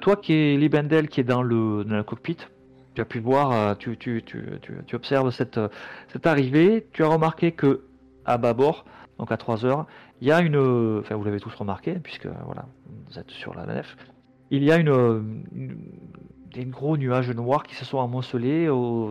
toi 0.00 0.16
qui 0.16 0.34
es 0.34 0.56
Libendel 0.56 1.08
qui 1.08 1.20
est 1.20 1.24
dans 1.24 1.42
le, 1.42 1.84
dans 1.84 1.96
le 1.96 2.02
cockpit, 2.02 2.36
tu 2.94 3.00
as 3.00 3.04
pu 3.06 3.18
voir, 3.18 3.76
tu, 3.78 3.96
tu, 3.96 4.22
tu, 4.24 4.42
tu, 4.86 4.94
observes 4.94 5.30
cette, 5.30 5.58
cette 6.08 6.26
arrivée, 6.26 6.86
tu 6.92 7.02
as 7.02 7.08
remarqué 7.08 7.52
que 7.52 7.86
à 8.26 8.38
bâbord, 8.38 8.84
donc 9.18 9.32
à 9.32 9.36
3 9.36 9.64
heures, 9.64 9.86
il 10.20 10.28
y 10.28 10.32
a 10.32 10.40
une, 10.40 10.56
enfin 11.00 11.14
vous 11.14 11.24
l'avez 11.24 11.40
tous 11.40 11.54
remarqué, 11.54 11.94
puisque 11.94 12.26
voilà, 12.26 12.66
vous 13.06 13.18
êtes 13.18 13.30
sur 13.30 13.54
la 13.54 13.66
nef, 13.66 13.96
il 14.50 14.62
y 14.64 14.72
a 14.72 14.76
une, 14.76 15.42
des 16.54 16.64
gros 16.64 16.96
nuages 16.96 17.30
noirs 17.30 17.64
qui 17.64 17.74
se 17.74 17.84
sont 17.84 18.00
amoncelés 18.00 18.68
au, 18.68 19.10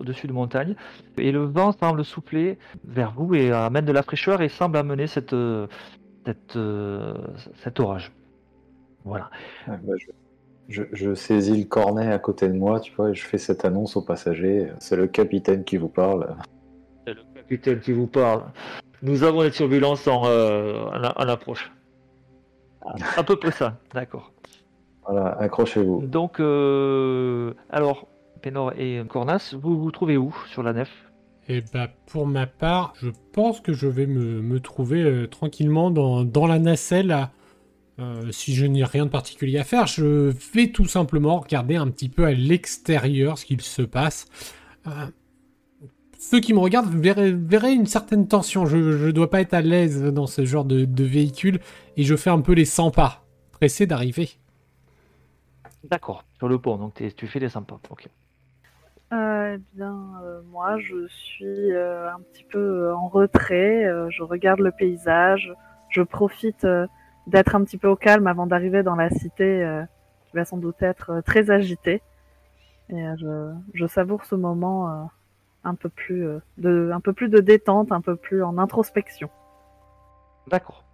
dessus 0.00 0.26
de 0.26 0.32
montagne, 0.32 0.74
et 1.18 1.32
le 1.32 1.44
vent 1.44 1.72
semble 1.72 2.04
souffler 2.04 2.58
vers 2.84 3.12
vous 3.12 3.34
et 3.34 3.52
amène 3.52 3.84
de 3.84 3.92
la 3.92 4.02
fraîcheur 4.02 4.42
et 4.42 4.48
semble 4.48 4.76
amener 4.76 5.06
cette, 5.06 5.36
cette, 6.26 6.58
cet 7.62 7.80
orage. 7.80 8.12
Voilà. 9.04 9.30
Bah, 9.66 9.76
je, 10.68 10.82
je, 10.92 11.14
saisis 11.14 11.58
le 11.58 11.64
cornet 11.64 12.12
à 12.12 12.18
côté 12.18 12.48
de 12.48 12.54
moi, 12.54 12.80
tu 12.80 12.92
vois, 12.94 13.10
et 13.10 13.14
je 13.14 13.24
fais 13.24 13.38
cette 13.38 13.64
annonce 13.64 13.96
aux 13.96 14.02
passagers. 14.02 14.68
C'est 14.78 14.96
le 14.96 15.08
capitaine 15.08 15.64
qui 15.64 15.76
vous 15.76 15.88
parle. 15.88 16.36
C'est 17.06 17.14
le 17.14 17.22
capitaine 17.34 17.80
qui 17.80 17.92
vous 17.92 18.06
parle. 18.06 18.44
Nous 19.02 19.22
avons 19.22 19.42
des 19.42 19.50
turbulences 19.50 20.06
en, 20.06 20.22
euh, 20.26 20.84
en, 20.84 21.28
approche. 21.28 21.72
À 23.16 23.22
peu 23.22 23.36
près 23.36 23.50
ça, 23.50 23.78
d'accord. 23.94 24.32
Voilà, 25.06 25.28
accrochez-vous. 25.38 26.06
Donc, 26.06 26.40
euh, 26.40 27.54
alors, 27.70 28.06
Pénor 28.42 28.72
et 28.78 29.02
Cornas, 29.08 29.54
vous 29.58 29.80
vous 29.80 29.90
trouvez 29.90 30.16
où 30.16 30.34
sur 30.48 30.62
la 30.62 30.72
nef? 30.72 30.90
Eh 31.48 31.62
ben, 31.72 31.88
pour 32.06 32.26
ma 32.26 32.46
part, 32.46 32.92
je 33.00 33.08
pense 33.32 33.60
que 33.60 33.72
je 33.72 33.86
vais 33.86 34.06
me, 34.06 34.40
me 34.40 34.60
trouver 34.60 35.02
euh, 35.02 35.26
tranquillement 35.26 35.90
dans, 35.90 36.24
dans, 36.24 36.46
la 36.46 36.58
nacelle. 36.58 37.28
si 38.30 38.54
je 38.54 38.66
n'ai 38.66 38.84
rien 38.84 39.04
de 39.06 39.10
particulier 39.10 39.58
à 39.58 39.64
faire, 39.64 39.86
je 39.86 40.32
vais 40.54 40.68
tout 40.68 40.86
simplement 40.86 41.38
regarder 41.38 41.76
un 41.76 41.88
petit 41.88 42.08
peu 42.08 42.24
à 42.24 42.32
l'extérieur 42.32 43.36
ce 43.36 43.44
qu'il 43.44 43.60
se 43.60 43.82
passe 43.82 44.26
ceux 46.20 46.38
qui 46.38 46.52
me 46.52 46.58
regardent 46.58 46.94
verraient, 46.94 47.32
verraient 47.32 47.72
une 47.72 47.86
certaine 47.86 48.28
tension. 48.28 48.66
Je 48.66 48.76
ne 48.76 49.10
dois 49.10 49.30
pas 49.30 49.40
être 49.40 49.54
à 49.54 49.62
l'aise 49.62 50.04
dans 50.12 50.26
ce 50.26 50.44
genre 50.44 50.66
de, 50.66 50.84
de 50.84 51.04
véhicule 51.04 51.60
et 51.96 52.02
je 52.02 52.14
fais 52.14 52.28
un 52.28 52.42
peu 52.42 52.52
les 52.52 52.66
100 52.66 52.90
pas, 52.90 53.24
pressé 53.52 53.86
d'arriver. 53.86 54.28
D'accord, 55.84 56.24
sur 56.36 56.46
le 56.46 56.58
pont, 56.58 56.76
donc 56.76 57.02
tu 57.16 57.26
fais 57.26 57.38
les 57.38 57.48
100 57.48 57.62
pas. 57.62 57.80
Ok. 57.88 58.06
Euh, 59.12 59.56
eh 59.56 59.60
bien, 59.74 59.96
euh, 60.22 60.42
moi, 60.52 60.78
je 60.78 61.08
suis 61.08 61.72
euh, 61.72 62.12
un 62.12 62.20
petit 62.20 62.44
peu 62.44 62.58
euh, 62.58 62.94
en 62.94 63.08
retrait. 63.08 63.86
euh, 63.86 64.10
je 64.10 64.22
regarde 64.22 64.60
le 64.60 64.70
paysage. 64.72 65.52
Je 65.88 66.02
profite 66.02 66.64
euh, 66.64 66.86
d'être 67.26 67.56
un 67.56 67.64
petit 67.64 67.78
peu 67.78 67.88
au 67.88 67.96
calme 67.96 68.26
avant 68.26 68.46
d'arriver 68.46 68.82
dans 68.82 68.94
la 68.94 69.08
cité 69.08 69.64
euh, 69.64 69.82
qui 70.26 70.36
va 70.36 70.44
sans 70.44 70.58
doute 70.58 70.80
être 70.82 71.10
euh, 71.10 71.22
très 71.22 71.50
agitée. 71.50 72.02
Et 72.90 73.02
je, 73.18 73.52
je 73.72 73.86
savoure 73.86 74.24
ce 74.26 74.34
moment 74.34 74.90
euh, 74.90 75.04
un 75.64 75.74
peu 75.74 75.88
plus 75.88 76.26
euh, 76.26 76.38
de, 76.58 76.90
un 76.92 77.00
peu 77.00 77.12
plus 77.12 77.28
de 77.28 77.38
détente, 77.38 77.92
un 77.92 78.00
peu 78.00 78.16
plus 78.16 78.42
en 78.42 78.58
introspection. 78.58 79.30
D'accord. 80.48 80.84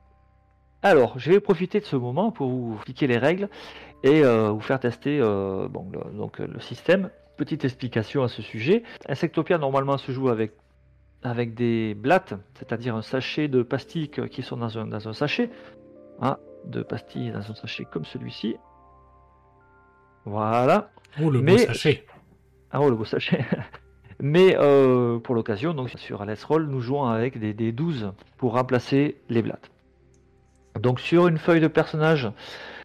Alors, 0.83 1.19
je 1.19 1.31
vais 1.33 1.41
profiter 1.41 1.81
de 1.81 1.85
ce 1.85 1.97
moment 1.97 2.31
pour 2.31 2.51
vous 2.51 2.75
expliquer 2.77 3.07
les 3.07 3.19
règles 3.19 3.49
et 4.03 4.25
euh, 4.25 4.51
vous 4.51 4.61
faire 4.61 4.79
tester 4.79 5.19
euh, 5.21 5.69
bon, 5.69 5.89
le, 5.93 6.17
donc, 6.17 6.39
le 6.39 6.61
système. 6.61 7.11
Petite 7.37 7.65
explication 7.65 8.23
à 8.23 8.29
ce 8.29 8.43
sujet. 8.43 8.83
Insectopia, 9.09 9.59
normalement, 9.59 9.99
se 9.99 10.13
joue 10.13 10.29
avec, 10.29 10.53
avec 11.23 11.55
des 11.55 11.95
blattes, 11.95 12.35
c'est-à-dire 12.55 12.95
un 12.95 13.03
sachet 13.03 13.49
de 13.49 13.63
pastilles 13.63 14.09
qui 14.09 14.43
sont 14.43 14.57
dans 14.57 14.79
un, 14.79 14.87
dans 14.87 15.09
un 15.09 15.13
sachet. 15.13 15.51
Hein, 16.21 16.39
de 16.65 16.83
pastilles 16.83 17.31
dans 17.31 17.51
un 17.51 17.55
sachet 17.55 17.85
comme 17.85 18.05
celui-ci. 18.05 18.57
Voilà. 20.25 20.91
Oh, 21.23 21.31
le 21.31 21.39
beau 21.39 21.45
Mais- 21.45 21.59
sachet. 21.59 22.07
Ah 22.71 22.81
oh, 22.81 22.91
le 22.91 22.97
beau 22.97 23.05
sachet. 23.05 23.45
Mais 24.21 24.57
euh, 24.59 25.19
pour 25.19 25.35
l'occasion, 25.35 25.75
donc 25.75 25.91
sur 25.91 26.25
Let's 26.25 26.45
Roll, 26.45 26.67
nous 26.67 26.81
jouons 26.81 27.05
avec 27.05 27.39
des, 27.39 27.53
des 27.53 27.73
12 27.73 28.13
pour 28.39 28.55
remplacer 28.55 29.17
les 29.29 29.43
blattes. 29.43 29.71
Donc 30.81 31.01
sur 31.01 31.29
une 31.29 31.39
feuille 31.39 31.61
de 31.61 31.69
personnage, 31.69 32.31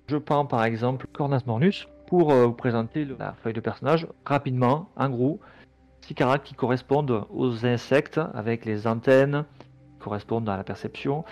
je 0.08 0.18
prends 0.18 0.46
par 0.46 0.64
exemple 0.64 1.08
Cornas 1.14 1.44
Mornus 1.46 1.88
pour 2.08 2.32
euh, 2.32 2.46
vous 2.48 2.54
présenter 2.54 3.08
la 3.18 3.34
feuille 3.42 3.54
de 3.54 3.62
personnage 3.62 4.08
rapidement, 4.26 4.90
en 4.98 5.10
gros, 5.10 5.40
six 6.02 6.16
caractères 6.16 6.50
qui 6.50 6.54
correspondent 6.56 7.26
aux 7.30 7.66
insectes 7.66 8.20
avec 8.34 8.66
les 8.66 8.88
antennes 8.88 9.46
qui 9.94 10.04
correspondent 10.04 10.50
à 10.50 10.58
la 10.58 10.64
perception, 10.64 11.24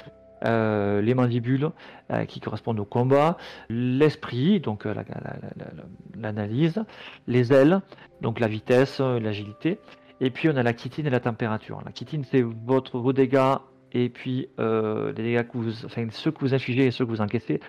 euh, 0.45 1.01
les 1.01 1.13
mandibules 1.13 1.69
euh, 2.11 2.25
qui 2.25 2.39
correspondent 2.39 2.79
au 2.79 2.85
combat, 2.85 3.37
l'esprit, 3.69 4.59
donc 4.59 4.85
euh, 4.85 4.93
la- 4.93 5.03
la- 5.03 5.37
la- 5.41 5.65
la- 5.65 5.83
l'analyse, 6.19 6.83
les 7.27 7.53
ailes, 7.53 7.81
donc 8.21 8.39
la 8.39 8.47
vitesse, 8.47 8.99
l'agilité. 8.99 9.79
Et 10.21 10.29
puis 10.31 10.49
on 10.49 10.55
a 10.57 10.63
la 10.63 10.75
chitine 10.75 11.07
et 11.07 11.09
la 11.09 11.19
température. 11.19 11.81
La 11.85 11.93
chitine, 11.93 12.23
c'est 12.29 12.41
votre, 12.41 12.99
vos 12.99 13.13
dégâts 13.13 13.55
et 13.93 14.09
puis 14.09 14.49
les 14.57 15.13
dégâts 15.13 15.43
que 15.47 15.57
vous, 15.57 15.71
ceux 15.71 16.31
que 16.31 16.39
vous 16.41 16.53
infligez 16.53 16.87
et 16.87 16.91
ceux 16.91 17.05
que 17.05 17.09
vous 17.11 17.21
encaissez. 17.21 17.61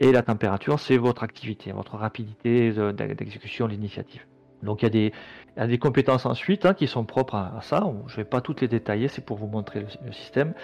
Et 0.00 0.12
la 0.12 0.22
température, 0.22 0.80
c'est 0.80 0.96
votre 0.96 1.22
activité, 1.22 1.72
votre 1.72 1.96
rapidité 1.96 2.72
de- 2.72 2.90
de- 2.92 3.12
d'exécution 3.12 3.66
de 3.66 3.72
l'initiative. 3.72 4.24
Donc 4.62 4.82
il 4.82 4.86
y 4.86 5.12
a 5.58 5.66
des, 5.66 5.78
compétences 5.78 6.26
ensuite 6.26 6.64
hein, 6.66 6.74
qui 6.74 6.86
sont 6.86 7.04
propres 7.04 7.34
à, 7.34 7.60
ça. 7.62 7.82
Je 8.06 8.12
ne 8.12 8.16
vais 8.16 8.24
pas 8.24 8.40
toutes 8.40 8.60
les 8.62 8.68
détailler, 8.68 9.08
c'est 9.08 9.24
pour 9.24 9.36
vous 9.36 9.46
montrer 9.46 9.80
le 10.04 10.12
système. 10.12 10.54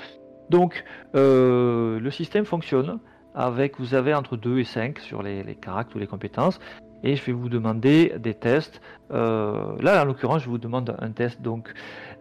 Donc 0.50 0.85
euh, 1.15 1.99
le 2.00 2.11
système 2.11 2.45
fonctionne 2.45 2.99
avec, 3.35 3.79
vous 3.79 3.95
avez 3.95 4.15
entre 4.15 4.37
2 4.37 4.59
et 4.59 4.65
5 4.65 4.99
sur 4.99 5.23
les, 5.23 5.43
caractères 5.57 5.97
ou 5.97 5.99
les 5.99 6.07
compétences. 6.07 6.59
Et 7.03 7.15
je 7.17 7.25
vais 7.25 7.33
vous 7.33 7.50
demander 7.50 8.15
des 8.19 8.33
tests. 8.33 8.81
Euh, 9.12 9.76
là, 9.81 10.03
en 10.03 10.07
l'occurrence, 10.07 10.43
je 10.43 10.49
vous 10.49 10.59
demande 10.59 10.97
un 10.99 11.11
test 11.11 11.43
donc 11.43 11.73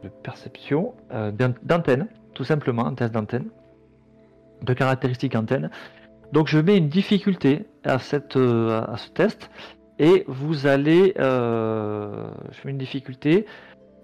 de 0.04 0.10
perception, 0.10 0.94
euh, 1.14 1.32
d'an- 1.32 1.54
d'antenne, 1.64 2.08
tout 2.34 2.44
simplement, 2.44 2.86
un 2.86 2.94
test 2.94 3.14
d'antenne, 3.14 3.46
de 4.62 4.74
caractéristiques 4.74 5.36
antenne. 5.36 5.70
Donc, 6.34 6.48
je 6.48 6.60
mets 6.60 6.78
une 6.78 6.90
difficulté 6.90 7.66
à, 7.86 8.00
cette, 8.00 8.36
à 8.36 8.96
ce 8.98 9.10
test 9.12 9.50
et 9.98 10.26
vous 10.28 10.68
allez. 10.68 11.14
je 11.16 12.66
mets 12.66 12.72
une 12.72 12.78
difficulté. 12.78 13.46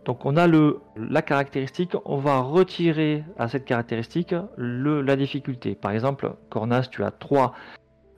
Donc, 0.06 0.26
on 0.26 0.36
a 0.36 0.48
le, 0.48 0.80
la 0.96 1.22
caractéristique, 1.22 1.92
on 2.06 2.18
va 2.18 2.40
retirer 2.40 3.24
à 3.38 3.48
cette 3.48 3.66
caractéristique 3.66 4.34
le, 4.58 5.02
la 5.02 5.16
difficulté. 5.16 5.76
Par 5.76 5.92
exemple, 5.92 6.34
Cornas, 6.50 6.88
tu 6.90 7.04
as 7.04 7.12
3 7.12 7.54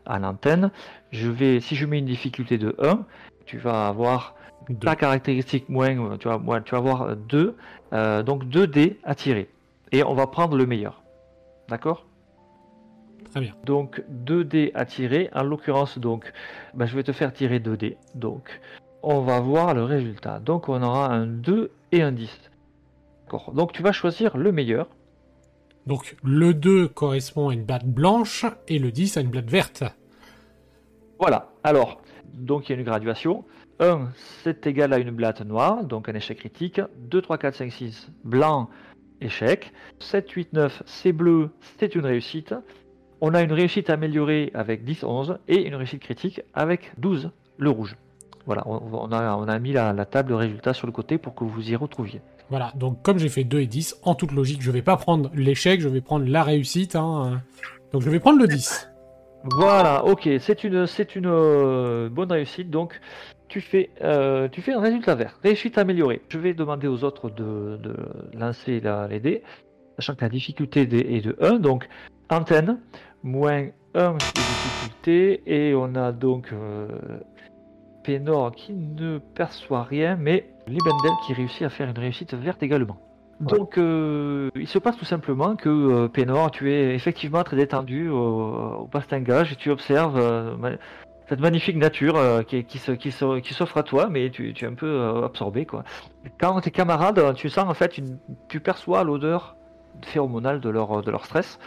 à 0.05 0.19
l'antenne. 0.19 0.71
Je 1.11 1.29
vais, 1.29 1.59
si 1.59 1.75
je 1.75 1.85
mets 1.85 1.99
une 1.99 2.05
difficulté 2.05 2.57
de 2.57 2.75
1, 2.79 3.05
tu 3.45 3.57
vas 3.57 3.87
avoir 3.87 4.35
Deux. 4.69 4.87
ta 4.87 4.95
caractéristique 4.95 5.67
moins, 5.67 6.17
tu 6.17 6.27
vas, 6.29 6.37
moins- 6.37 6.61
tu 6.61 6.71
vas 6.71 6.77
avoir 6.77 7.15
2, 7.17 7.55
donc 8.25 8.47
2 8.47 8.67
dés 8.67 8.99
à 9.03 9.13
tirer. 9.13 9.49
Et 9.91 10.03
on 10.03 10.13
va 10.13 10.27
prendre 10.27 10.55
le 10.55 10.65
meilleur. 10.65 11.03
D'accord? 11.69 12.05
Très 13.31 13.41
bien. 13.41 13.53
Donc 13.65 14.03
2 14.07 14.43
dés 14.45 14.71
à 14.73 14.85
tirer. 14.85 15.29
En 15.33 15.43
l'occurrence, 15.43 15.97
donc, 15.97 16.31
ben, 16.73 16.85
je 16.85 16.95
vais 16.95 17.03
te 17.03 17.11
faire 17.11 17.33
tirer 17.33 17.59
2 17.59 17.75
dés. 17.77 17.97
Donc, 18.15 18.59
on 19.03 19.21
va 19.21 19.39
voir 19.39 19.73
le 19.73 19.83
résultat. 19.83 20.39
Donc, 20.39 20.69
on 20.69 20.81
aura 20.81 21.13
un 21.13 21.27
2 21.27 21.71
et 21.91 22.01
un 22.01 22.11
10. 22.11 22.29
D'accord. 23.25 23.51
Donc, 23.53 23.73
tu 23.73 23.83
vas 23.83 23.91
choisir 23.91 24.37
le 24.37 24.51
meilleur. 24.51 24.87
Donc 25.85 26.15
le 26.23 26.53
2 26.53 26.87
correspond 26.87 27.49
à 27.49 27.53
une 27.53 27.65
blatte 27.65 27.85
blanche 27.85 28.45
et 28.67 28.79
le 28.79 28.91
10 28.91 29.17
à 29.17 29.21
une 29.21 29.29
blatte 29.29 29.49
verte. 29.49 29.83
Voilà. 31.19 31.49
Alors, 31.63 32.01
donc 32.33 32.69
il 32.69 32.73
y 32.73 32.75
a 32.75 32.79
une 32.79 32.85
graduation. 32.85 33.43
1, 33.79 34.09
c'est 34.43 34.65
égal 34.67 34.93
à 34.93 34.99
une 34.99 35.11
blatte 35.11 35.41
noire, 35.41 35.83
donc 35.83 36.07
un 36.07 36.13
échec 36.13 36.37
critique. 36.37 36.79
2, 36.99 37.21
3, 37.21 37.37
4, 37.37 37.55
5, 37.55 37.71
6, 37.71 38.11
blanc, 38.23 38.69
échec. 39.19 39.73
7, 39.99 40.29
8, 40.29 40.53
9, 40.53 40.83
c'est 40.85 41.11
bleu, 41.11 41.49
c'est 41.79 41.95
une 41.95 42.05
réussite. 42.05 42.55
On 43.19 43.33
a 43.33 43.41
une 43.41 43.53
réussite 43.53 43.89
améliorée 43.89 44.51
avec 44.53 44.85
10, 44.85 45.03
11 45.03 45.39
et 45.47 45.67
une 45.67 45.75
réussite 45.75 46.01
critique 46.01 46.41
avec 46.53 46.91
12, 46.97 47.31
le 47.57 47.69
rouge. 47.69 47.97
Voilà, 48.45 48.63
on, 48.67 48.81
on 48.91 49.11
a, 49.11 49.35
on 49.35 49.47
a 49.47 49.59
mis 49.59 49.71
la, 49.71 49.93
la 49.93 50.05
table 50.05 50.29
de 50.29 50.33
résultats 50.35 50.73
sur 50.73 50.87
le 50.87 50.93
côté 50.93 51.17
pour 51.17 51.33
que 51.35 51.43
vous 51.43 51.69
y 51.71 51.75
retrouviez. 51.75 52.21
Voilà, 52.49 52.71
donc 52.75 53.01
comme 53.01 53.17
j'ai 53.17 53.29
fait 53.29 53.43
2 53.45 53.61
et 53.61 53.67
10, 53.67 53.97
en 54.03 54.15
toute 54.15 54.31
logique, 54.31 54.61
je 54.61 54.69
vais 54.71 54.81
pas 54.81 54.97
prendre 54.97 55.29
l'échec, 55.33 55.79
je 55.81 55.87
vais 55.87 56.01
prendre 56.01 56.25
la 56.27 56.43
réussite. 56.43 56.95
hein. 56.95 57.41
Donc 57.93 58.01
je 58.01 58.09
vais 58.09 58.19
prendre 58.19 58.39
le 58.39 58.47
10. 58.47 58.89
Voilà, 59.45 60.05
ok, 60.05 60.29
c'est 60.39 60.63
une, 60.63 60.87
c'est 60.87 61.15
une 61.15 61.25
euh, 61.27 62.09
bonne 62.09 62.31
réussite. 62.31 62.69
Donc, 62.69 62.99
tu 63.49 63.59
fais, 63.61 63.89
euh, 64.01 64.47
tu 64.49 64.61
fais 64.61 64.73
un 64.73 64.79
résultat 64.79 65.15
vert, 65.15 65.37
réussite 65.43 65.77
améliorée. 65.77 66.21
Je 66.29 66.37
vais 66.39 66.53
demander 66.53 66.87
aux 66.87 67.03
autres 67.03 67.29
de, 67.29 67.77
de 67.81 67.95
lancer 68.37 68.79
la, 68.79 69.07
les 69.07 69.19
dés, 69.19 69.43
sachant 69.97 70.15
que 70.15 70.21
la 70.21 70.29
difficulté 70.29 70.81
est 70.81 71.21
de 71.21 71.35
1. 71.41 71.59
Donc, 71.59 71.87
antenne, 72.29 72.79
moins 73.21 73.67
1 73.95 74.13
de 74.13 74.17
difficulté. 74.17 75.43
Et 75.45 75.75
on 75.75 75.93
a 75.95 76.11
donc 76.13 76.51
euh, 76.53 76.87
Pénor 78.03 78.51
qui 78.51 78.73
ne 78.73 79.17
perçoit 79.17 79.83
rien, 79.83 80.15
mais 80.19 80.49
Libendel 80.67 81.11
qui 81.25 81.33
réussit 81.33 81.63
à 81.63 81.69
faire 81.69 81.89
une 81.89 81.97
réussite 81.97 82.33
verte 82.33 82.61
également. 82.63 82.97
Donc, 83.39 83.77
euh, 83.77 84.49
il 84.55 84.67
se 84.67 84.77
passe 84.77 84.95
tout 84.97 85.05
simplement 85.05 85.55
que 85.55 85.67
euh, 85.69 86.07
Pénor, 86.07 86.51
tu 86.51 86.71
es 86.71 86.93
effectivement 86.95 87.43
très 87.43 87.57
détendu 87.57 88.07
au, 88.09 88.17
au 88.83 88.87
bastingage 88.87 89.51
et 89.51 89.55
tu 89.55 89.69
observes 89.71 90.17
euh, 90.17 90.55
cette 91.27 91.39
magnifique 91.39 91.75
nature 91.77 92.15
qui, 92.47 92.63
qui, 92.63 92.77
se- 92.77 92.91
qui, 92.91 93.11
se- 93.11 93.39
qui 93.39 93.53
s'offre 93.53 93.77
à 93.77 93.83
toi, 93.83 94.07
mais 94.09 94.29
tu, 94.29 94.53
tu 94.53 94.63
es 94.65 94.67
un 94.67 94.75
peu 94.75 95.23
absorbé. 95.25 95.65
Quoi. 95.65 95.83
Quand 96.39 96.61
tes 96.61 96.71
camarades, 96.71 97.33
tu 97.35 97.49
sens 97.49 97.67
en 97.67 97.73
fait, 97.73 97.97
une, 97.97 98.17
tu 98.47 98.59
perçois 98.59 99.03
l'odeur 99.03 99.55
phéromonale 100.03 100.59
de 100.61 100.69
leur, 100.69 101.01
de 101.01 101.11
leur 101.11 101.25
stress 101.25 101.59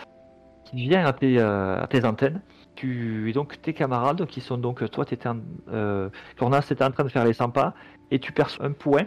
qui 0.64 0.76
vient 0.76 1.04
à 1.04 1.12
tes, 1.12 1.38
à 1.40 1.86
tes 1.90 2.04
antennes. 2.04 2.40
Tu, 2.76 3.32
donc 3.32 3.60
tes 3.62 3.72
camarades 3.72 4.26
qui 4.26 4.40
sont 4.40 4.58
donc, 4.58 4.88
toi, 4.90 5.04
t'étais 5.04 5.28
en, 5.28 5.38
euh, 5.72 6.08
en 6.40 6.50
train 6.50 7.04
de 7.04 7.08
faire 7.08 7.24
les 7.24 7.32
100 7.32 7.50
pas 7.50 7.74
et 8.10 8.18
tu 8.18 8.32
perçois 8.32 8.66
un 8.66 8.72
point 8.72 9.06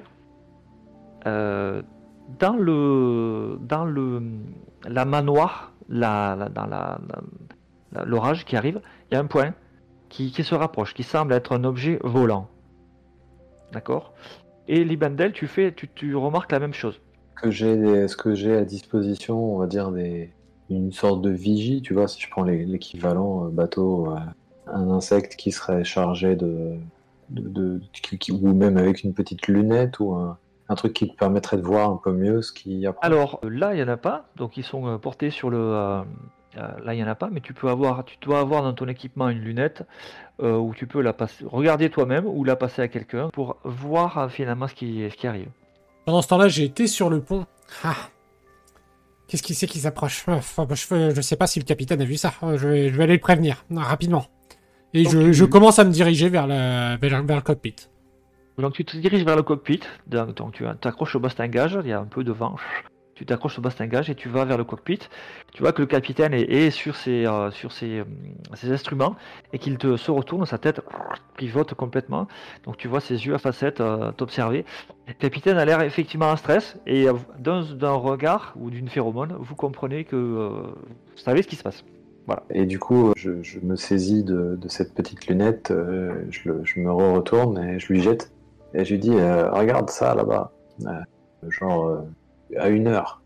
euh, 1.27 1.81
dans 2.39 2.55
le 2.55 3.57
dans 3.61 3.85
le 3.85 4.21
la 4.87 5.05
manoir, 5.05 5.73
dans 5.89 6.49
l'orage 8.05 8.45
qui 8.45 8.55
arrive, 8.55 8.81
il 9.09 9.15
y 9.15 9.17
a 9.17 9.19
un 9.19 9.25
point 9.25 9.53
qui, 10.09 10.31
se 10.31 10.55
rapproche, 10.55 10.93
qui 10.93 11.03
semble 11.03 11.33
être 11.33 11.53
un 11.53 11.63
objet 11.63 11.99
volant. 12.03 12.47
D'accord? 13.71 14.13
Et 14.67 14.83
Libandel, 14.83 15.31
tu 15.31 15.47
fais, 15.47 15.73
tu, 15.73 16.15
remarques 16.15 16.51
la 16.51 16.59
même 16.59 16.73
chose. 16.73 16.99
que 17.41 17.51
j'ai 17.51 17.73
Est-ce 17.73 18.17
que 18.17 18.33
j'ai 18.33 18.55
à 18.55 18.65
disposition, 18.65 19.55
on 19.55 19.59
va 19.59 19.67
dire, 19.67 19.91
des... 19.91 20.31
une 20.69 20.91
sorte 20.91 21.21
de 21.21 21.29
vigie, 21.29 21.81
tu 21.81 21.93
vois, 21.93 22.07
si 22.07 22.19
je 22.21 22.29
prends 22.29 22.43
l'équivalent 22.43 23.45
euh, 23.45 23.49
bateau, 23.49 24.11
euh, 24.11 24.19
un 24.71 24.89
insecte 24.91 25.35
qui 25.35 25.51
serait 25.51 25.83
chargé 25.83 26.35
de... 26.35 26.75
de, 27.29 27.47
de- 27.49 27.81
qui- 27.93 28.17
qui- 28.17 28.31
ou 28.31 28.53
même 28.53 28.77
avec 28.77 29.03
une 29.03 29.13
petite 29.13 29.47
lunette 29.47 29.99
ou 29.99 30.13
un, 30.13 30.37
un 30.67 30.75
truc 30.75 30.93
qui 30.93 31.09
te 31.09 31.15
permettrait 31.15 31.57
de 31.57 31.63
voir 31.63 31.89
un 31.89 31.99
peu 32.03 32.11
mieux 32.11 32.41
ce 32.43 32.51
qui 32.53 32.85
approche. 32.85 33.03
Alors 33.03 33.39
là, 33.43 33.73
il 33.73 33.77
n'y 33.77 33.83
en 33.83 33.87
a 33.87 33.97
pas, 33.97 34.25
donc 34.35 34.57
ils 34.57 34.63
sont 34.63 34.87
euh, 34.87 34.97
portés 34.97 35.31
sur 35.31 35.49
le. 35.49 35.57
euh, 35.57 36.01
euh, 36.57 36.67
là, 36.83 36.93
il 36.93 36.97
n'y 36.97 37.03
en 37.03 37.07
a 37.07 37.15
pas, 37.15 37.29
mais 37.31 37.41
tu 37.41 37.53
peux 37.53 37.69
avoir, 37.69 38.03
tu 38.05 38.17
dois 38.21 38.39
avoir 38.39 38.63
dans 38.63 38.73
ton 38.73 38.87
équipement 38.87 39.29
une 39.29 39.39
lunette 39.39 39.83
euh, 40.41 40.57
où 40.57 40.73
tu 40.75 40.87
peux 40.87 41.01
la 41.01 41.13
passer, 41.13 41.45
regarder 41.45 41.89
toi-même 41.89 42.25
ou 42.25 42.43
la 42.43 42.55
passer 42.55 42.81
à 42.81 42.87
quelqu'un 42.87 43.29
pour 43.29 43.57
voir 43.63 44.17
euh, 44.17 44.29
finalement 44.29 44.67
ce 44.67 44.73
qui, 44.75 45.07
ce 45.11 45.15
qui 45.15 45.27
arrive. 45.27 45.49
Pendant 46.05 46.21
ce 46.23 46.27
temps-là, 46.29 46.47
j'ai 46.47 46.63
été 46.63 46.87
sur 46.87 47.09
le 47.11 47.21
pont. 47.21 47.45
Ah. 47.83 47.95
Qu'est-ce 49.29 49.43
qui 49.43 49.53
c'est 49.53 49.67
qui 49.67 49.79
s'approche? 49.79 50.25
Enfin, 50.27 50.65
bah, 50.65 50.75
je, 50.75 51.13
je 51.15 51.21
sais 51.21 51.35
pas 51.37 51.47
si 51.47 51.59
le 51.59 51.65
capitaine 51.65 52.01
a 52.01 52.05
vu 52.05 52.17
ça. 52.17 52.33
Je 52.41 52.67
vais, 52.67 52.89
je 52.89 52.95
vais 52.97 53.03
aller 53.03 53.13
le 53.13 53.19
prévenir, 53.19 53.63
non, 53.69 53.81
rapidement. 53.81 54.25
Et 54.93 55.03
Donc, 55.03 55.13
je, 55.13 55.19
tu- 55.19 55.33
je 55.35 55.45
commence 55.45 55.77
à 55.79 55.83
me 55.85 55.91
diriger 55.91 56.29
vers 56.29 56.47
le, 56.47 56.97
vers, 56.99 57.23
vers 57.23 57.35
le 57.37 57.41
cockpit. 57.43 57.75
Donc 58.57 58.73
tu 58.73 58.83
te 58.83 58.97
diriges 58.97 59.23
vers 59.23 59.37
le 59.37 59.43
cockpit, 59.43 59.79
donc, 60.07 60.35
donc 60.35 60.53
tu 60.53 60.65
t'accroches 60.81 61.15
au 61.15 61.19
bastingage, 61.21 61.77
il 61.81 61.89
y 61.89 61.93
a 61.93 61.99
un 61.99 62.05
peu 62.05 62.25
de 62.25 62.31
vent, 62.33 62.55
tu 63.19 63.25
t'accroches 63.25 63.59
au 63.59 63.61
bastingage 63.61 64.09
et 64.09 64.15
tu 64.15 64.29
vas 64.29 64.45
vers 64.45 64.57
le 64.57 64.63
cockpit. 64.63 64.99
Tu 65.51 65.61
vois 65.61 65.73
que 65.73 65.81
le 65.81 65.87
capitaine 65.87 66.33
est, 66.33 66.69
sur, 66.69 66.95
ses, 66.95 67.25
euh, 67.25 67.49
euh, 67.83 68.03
ses 68.53 68.71
instruments 68.71 69.17
et 69.51 69.59
qu'il 69.59 69.77
te 69.77 69.97
se 69.97 70.09
retourne, 70.09 70.45
sa 70.45 70.57
tête 70.57 70.79
pivote 71.35 71.73
complètement. 71.73 72.29
Donc 72.63 72.77
tu 72.77 72.87
vois 72.87 73.01
ses 73.01 73.25
yeux 73.25 73.33
à 73.33 73.37
facettes 73.37 73.81
euh, 73.81 74.13
t'observer. 74.13 74.63
Le 75.09 75.13
capitaine 75.15 75.57
a 75.57 75.65
l'air 75.65 75.81
effectivement 75.81 76.31
en 76.31 76.37
stress 76.37 76.77
et 76.87 77.07
d'un 77.39 77.91
regard 77.91 78.53
ou 78.55 78.69
d'une 78.69 78.87
phéromone, 78.87 79.35
vous 79.37 79.55
comprenez 79.55 80.05
que 80.05 80.15
vous 80.15 81.17
savez 81.17 81.41
ce 81.41 81.49
qui 81.49 81.57
se 81.57 81.63
passe. 81.63 81.83
Et 82.51 82.65
du 82.65 82.79
coup, 82.79 83.11
je, 83.17 83.31
me 83.63 83.75
saisis 83.75 84.23
de, 84.23 84.57
cette 84.67 84.93
petite 84.93 85.27
lunette, 85.27 85.73
je, 86.29 86.79
me 86.79 86.89
re-retourne 86.89 87.57
et 87.57 87.79
je 87.79 87.91
lui 87.91 87.99
jette. 87.99 88.31
Et 88.73 88.85
je 88.85 88.93
lui 88.93 88.99
dis, 88.99 89.11
regarde 89.11 89.89
ça 89.89 90.15
là-bas. 90.15 90.53
Euh, 90.85 91.49
genre, 91.49 92.03
à 92.57 92.69
une 92.69 92.87
heure. 92.87 93.21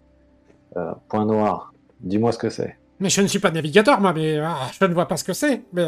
Euh, 0.77 0.92
point 1.10 1.25
noir. 1.25 1.74
Dis-moi 2.00 2.32
ce 2.32 2.38
que 2.38 2.50
c'est. 2.50 2.77
Mais 3.00 3.10
je 3.10 3.22
ne 3.22 3.27
suis 3.27 3.39
pas 3.39 3.51
navigateur, 3.51 4.00
moi, 4.00 4.13
mais 4.13 4.39
ah, 4.39 4.56
je 4.80 4.86
ne 4.86 4.94
vois 4.94 5.08
pas 5.08 5.18
ce 5.18 5.24
que 5.24 5.34
c'est. 5.34 5.62
Mais 5.74 5.84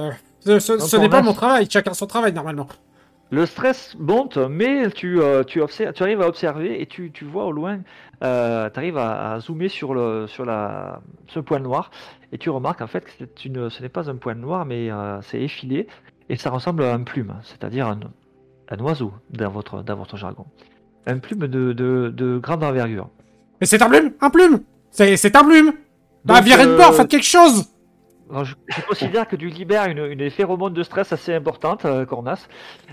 euh, 0.47 0.59
ce, 0.59 0.97
n'est 0.97 1.09
pas 1.09 1.21
mon 1.21 1.33
travail. 1.33 1.67
Chacun 1.69 1.93
son 1.93 2.07
travail, 2.07 2.33
normalement. 2.33 2.67
Le 3.31 3.45
stress 3.47 3.95
monte, 3.97 4.37
mais 4.37 4.91
tu, 4.91 5.19
euh, 5.19 5.43
tu, 5.43 5.59
observes, 5.59 5.93
tu 5.93 6.03
arrives 6.03 6.21
à 6.21 6.27
observer 6.27 6.79
et 6.79 6.85
tu, 6.85 7.11
tu 7.11 7.25
vois 7.25 7.45
au 7.45 7.51
loin, 7.51 7.79
euh, 8.23 8.69
tu 8.69 8.79
arrives 8.79 8.97
à, 8.99 9.33
à 9.33 9.39
zoomer 9.39 9.67
sur, 9.67 9.95
le, 9.95 10.27
sur 10.27 10.45
la, 10.45 11.01
ce 11.27 11.39
point 11.39 11.59
noir 11.59 11.89
et 12.31 12.37
tu 12.37 12.51
remarques 12.51 12.81
en 12.81 12.87
fait 12.87 13.03
que 13.03 13.23
une, 13.45 13.71
ce 13.71 13.81
n'est 13.81 13.89
pas 13.89 14.11
un 14.11 14.15
point 14.15 14.35
noir, 14.35 14.65
mais 14.65 14.91
euh, 14.91 15.19
c'est 15.23 15.41
effilé 15.41 15.87
et 16.29 16.35
ça 16.35 16.51
ressemble 16.51 16.83
à 16.83 16.93
un 16.93 17.01
plume, 17.01 17.33
c'est-à-dire 17.43 17.87
un, 17.87 17.99
un 18.69 18.79
oiseau 18.79 19.11
dans 19.31 19.49
votre, 19.49 19.81
dans 19.81 19.95
votre 19.95 20.17
jargon. 20.17 20.45
Un 21.07 21.17
plume 21.17 21.47
de, 21.47 21.73
de, 21.73 22.13
de 22.15 22.37
grande 22.37 22.63
envergure. 22.63 23.09
Mais 23.61 23.67
c'est 23.67 23.81
un 23.81 23.89
plume 23.89 24.11
Un 24.21 24.29
plume 24.29 24.61
C'est 24.91 25.17
c'est 25.17 25.35
un 25.35 25.43
plume 25.43 25.73
Bah, 26.23 26.41
virez 26.41 26.65
de 26.65 26.71
euh, 26.71 26.77
bord, 26.77 26.93
faites 26.93 27.07
quelque 27.09 27.23
chose 27.25 27.65
Alors, 28.29 28.43
je, 28.45 28.55
je 28.67 28.81
considère 28.81 29.27
que 29.27 29.35
tu 29.35 29.47
libères 29.47 29.85
une, 29.85 29.99
une 30.19 30.29
phéromone 30.31 30.73
de 30.73 30.83
stress 30.83 31.13
assez 31.13 31.33
importante, 31.33 31.85
euh, 31.85 32.05
Cornas, 32.05 32.47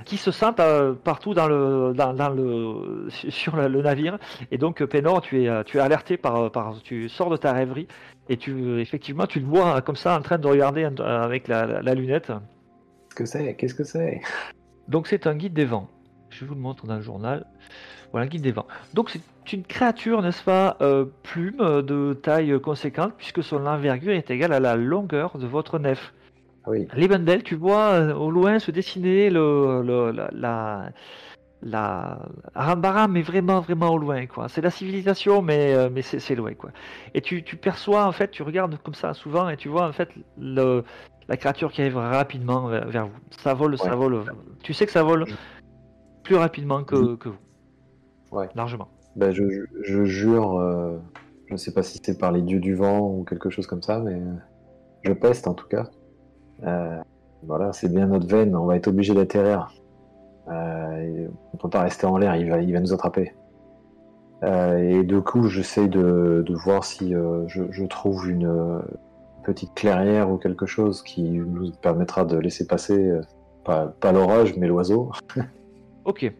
qui 0.04 0.18
se 0.18 0.30
sent 0.30 0.52
euh, 0.60 0.92
partout 0.92 1.32
dans 1.34 1.48
le, 1.48 1.94
dans, 1.94 2.12
dans 2.12 2.28
le, 2.28 3.08
sur 3.10 3.56
le, 3.56 3.66
le 3.68 3.80
navire. 3.82 4.18
Et 4.50 4.58
donc, 4.58 4.82
euh, 4.82 4.86
Pénor, 4.86 5.22
tu 5.22 5.42
es, 5.42 5.48
euh, 5.48 5.62
tu 5.64 5.78
es 5.78 5.80
alerté 5.80 6.16
par, 6.18 6.50
par, 6.52 6.74
tu 6.82 7.08
sors 7.08 7.30
de 7.30 7.38
ta 7.38 7.52
rêverie 7.52 7.88
et 8.28 8.36
tu, 8.36 8.78
effectivement, 8.80 9.26
tu 9.26 9.40
le 9.40 9.46
vois 9.46 9.76
euh, 9.76 9.80
comme 9.80 9.96
ça 9.96 10.16
en 10.16 10.20
train 10.22 10.38
de 10.38 10.46
regarder 10.46 10.84
euh, 10.84 11.22
avec 11.24 11.48
la, 11.48 11.66
la- 11.66 11.82
la 11.82 11.94
lunette. 11.94 12.26
Qu'est-ce 12.28 13.14
que 13.16 13.24
c'est? 13.26 13.54
Qu'est-ce 13.56 13.74
que 13.74 13.84
c'est? 13.84 14.20
Donc, 14.88 15.06
c'est 15.06 15.26
un 15.26 15.34
guide 15.34 15.54
des 15.54 15.64
vents. 15.64 15.88
Je 16.32 16.44
vous 16.44 16.54
le 16.54 16.60
montre 16.60 16.86
dans 16.86 16.96
le 16.96 17.02
journal. 17.02 17.44
Voilà, 18.10 18.26
guide 18.26 18.42
des 18.42 18.52
vents. 18.52 18.66
Donc, 18.94 19.10
c'est 19.10 19.20
une 19.52 19.64
créature, 19.64 20.22
n'est-ce 20.22 20.42
pas, 20.42 20.76
euh, 20.80 21.04
plume 21.22 21.82
de 21.82 22.14
taille 22.14 22.58
conséquente, 22.60 23.12
puisque 23.16 23.42
son 23.42 23.66
envergure 23.66 24.12
est 24.12 24.30
égale 24.30 24.52
à 24.52 24.60
la 24.60 24.76
longueur 24.76 25.38
de 25.38 25.46
votre 25.46 25.78
nef. 25.78 26.12
Oui. 26.66 26.86
Libendel, 26.94 27.42
tu 27.42 27.54
vois 27.54 27.92
euh, 27.92 28.14
au 28.14 28.30
loin 28.30 28.58
se 28.58 28.70
dessiner 28.70 29.30
le, 29.30 29.82
le- 29.82 30.12
la, 30.12 30.30
la, 30.32 32.18
la 32.56 33.06
mais 33.08 33.22
vraiment, 33.22 33.60
vraiment 33.60 33.90
au 33.90 33.98
loin, 33.98 34.26
quoi. 34.26 34.48
C'est 34.48 34.60
la 34.60 34.70
civilisation, 34.70 35.42
mais, 35.42 35.74
euh, 35.74 35.88
mais 35.92 36.02
c'est 36.02 36.34
loin, 36.34 36.54
quoi. 36.54 36.70
Et 37.14 37.20
tu, 37.20 37.42
tu 37.42 37.56
perçois, 37.56 38.06
en 38.06 38.12
fait, 38.12 38.30
tu 38.30 38.42
regardes 38.42 38.78
comme 38.82 38.94
ça 38.94 39.12
souvent, 39.12 39.48
et 39.48 39.56
tu 39.56 39.68
vois, 39.68 39.88
en 39.88 39.92
fait, 39.92 40.10
le, 40.38 40.84
la 41.28 41.36
créature 41.36 41.72
qui 41.72 41.80
arrive 41.82 41.96
rapidement 41.96 42.66
vers, 42.68 42.86
vers 42.86 43.06
vous. 43.06 43.18
Ça 43.30 43.54
vole, 43.54 43.76
ça 43.78 43.90
Ouais. 43.90 43.96
vole. 43.96 44.24
Tu 44.62 44.72
sais 44.72 44.86
que 44.86 44.92
ça 44.92 45.02
vole 45.02 45.26
plus 46.22 46.36
rapidement 46.36 46.84
que, 46.84 47.16
que 47.16 47.28
vous. 47.28 47.38
Ouais. 48.30 48.48
Largement. 48.54 48.88
Bah, 49.16 49.30
je, 49.32 49.48
je- 49.50 49.64
je 49.82 50.04
jure, 50.04 50.58
euh, 50.58 50.96
je 51.46 51.52
ne 51.52 51.58
sais 51.58 51.72
pas 51.72 51.82
si 51.82 52.00
c'est 52.02 52.18
par 52.18 52.32
les 52.32 52.40
dieux 52.42 52.60
du 52.60 52.74
vent 52.74 53.00
ou 53.00 53.24
quelque 53.24 53.50
chose 53.50 53.66
comme 53.66 53.82
ça, 53.82 53.98
mais 53.98 54.14
euh, 54.14 54.34
je 55.02 55.12
peste 55.12 55.46
en 55.46 55.54
tout 55.54 55.68
cas. 55.68 55.88
Euh, 56.64 56.98
voilà, 57.42 57.72
c'est 57.72 57.88
bien 57.92 58.06
notre 58.06 58.26
veine, 58.26 58.54
on 58.56 58.64
va 58.66 58.76
être 58.76 58.88
obligé 58.88 59.14
d'atterrir. 59.14 59.72
Euh, 60.48 61.28
on 61.52 61.56
peut 61.56 61.68
pas 61.68 61.82
rester 61.82 62.06
en 62.06 62.16
l'air, 62.16 62.36
il 62.36 62.48
va, 62.50 62.58
il 62.60 62.72
va 62.72 62.80
nous 62.80 62.92
attraper. 62.94 63.34
Et 64.44 65.04
du 65.04 65.20
coup, 65.20 65.44
j'essaie 65.46 65.86
de, 65.86 66.42
de 66.44 66.54
voir 66.54 66.82
si 66.82 67.12
je, 67.12 67.62
je 67.70 67.84
trouve 67.84 68.28
une 68.28 68.82
petite 69.44 69.72
clairière 69.74 70.30
ou 70.32 70.36
quelque 70.36 70.66
chose 70.66 71.02
qui 71.04 71.22
nous 71.22 71.70
permettra 71.80 72.24
de 72.24 72.36
laisser 72.38 72.66
passer, 72.66 73.20
pas, 73.64 73.86
pas 74.00 74.10
l'orage, 74.10 74.56
mais 74.56 74.66
l'oiseau. 74.66 75.12
Ok. 76.04 76.32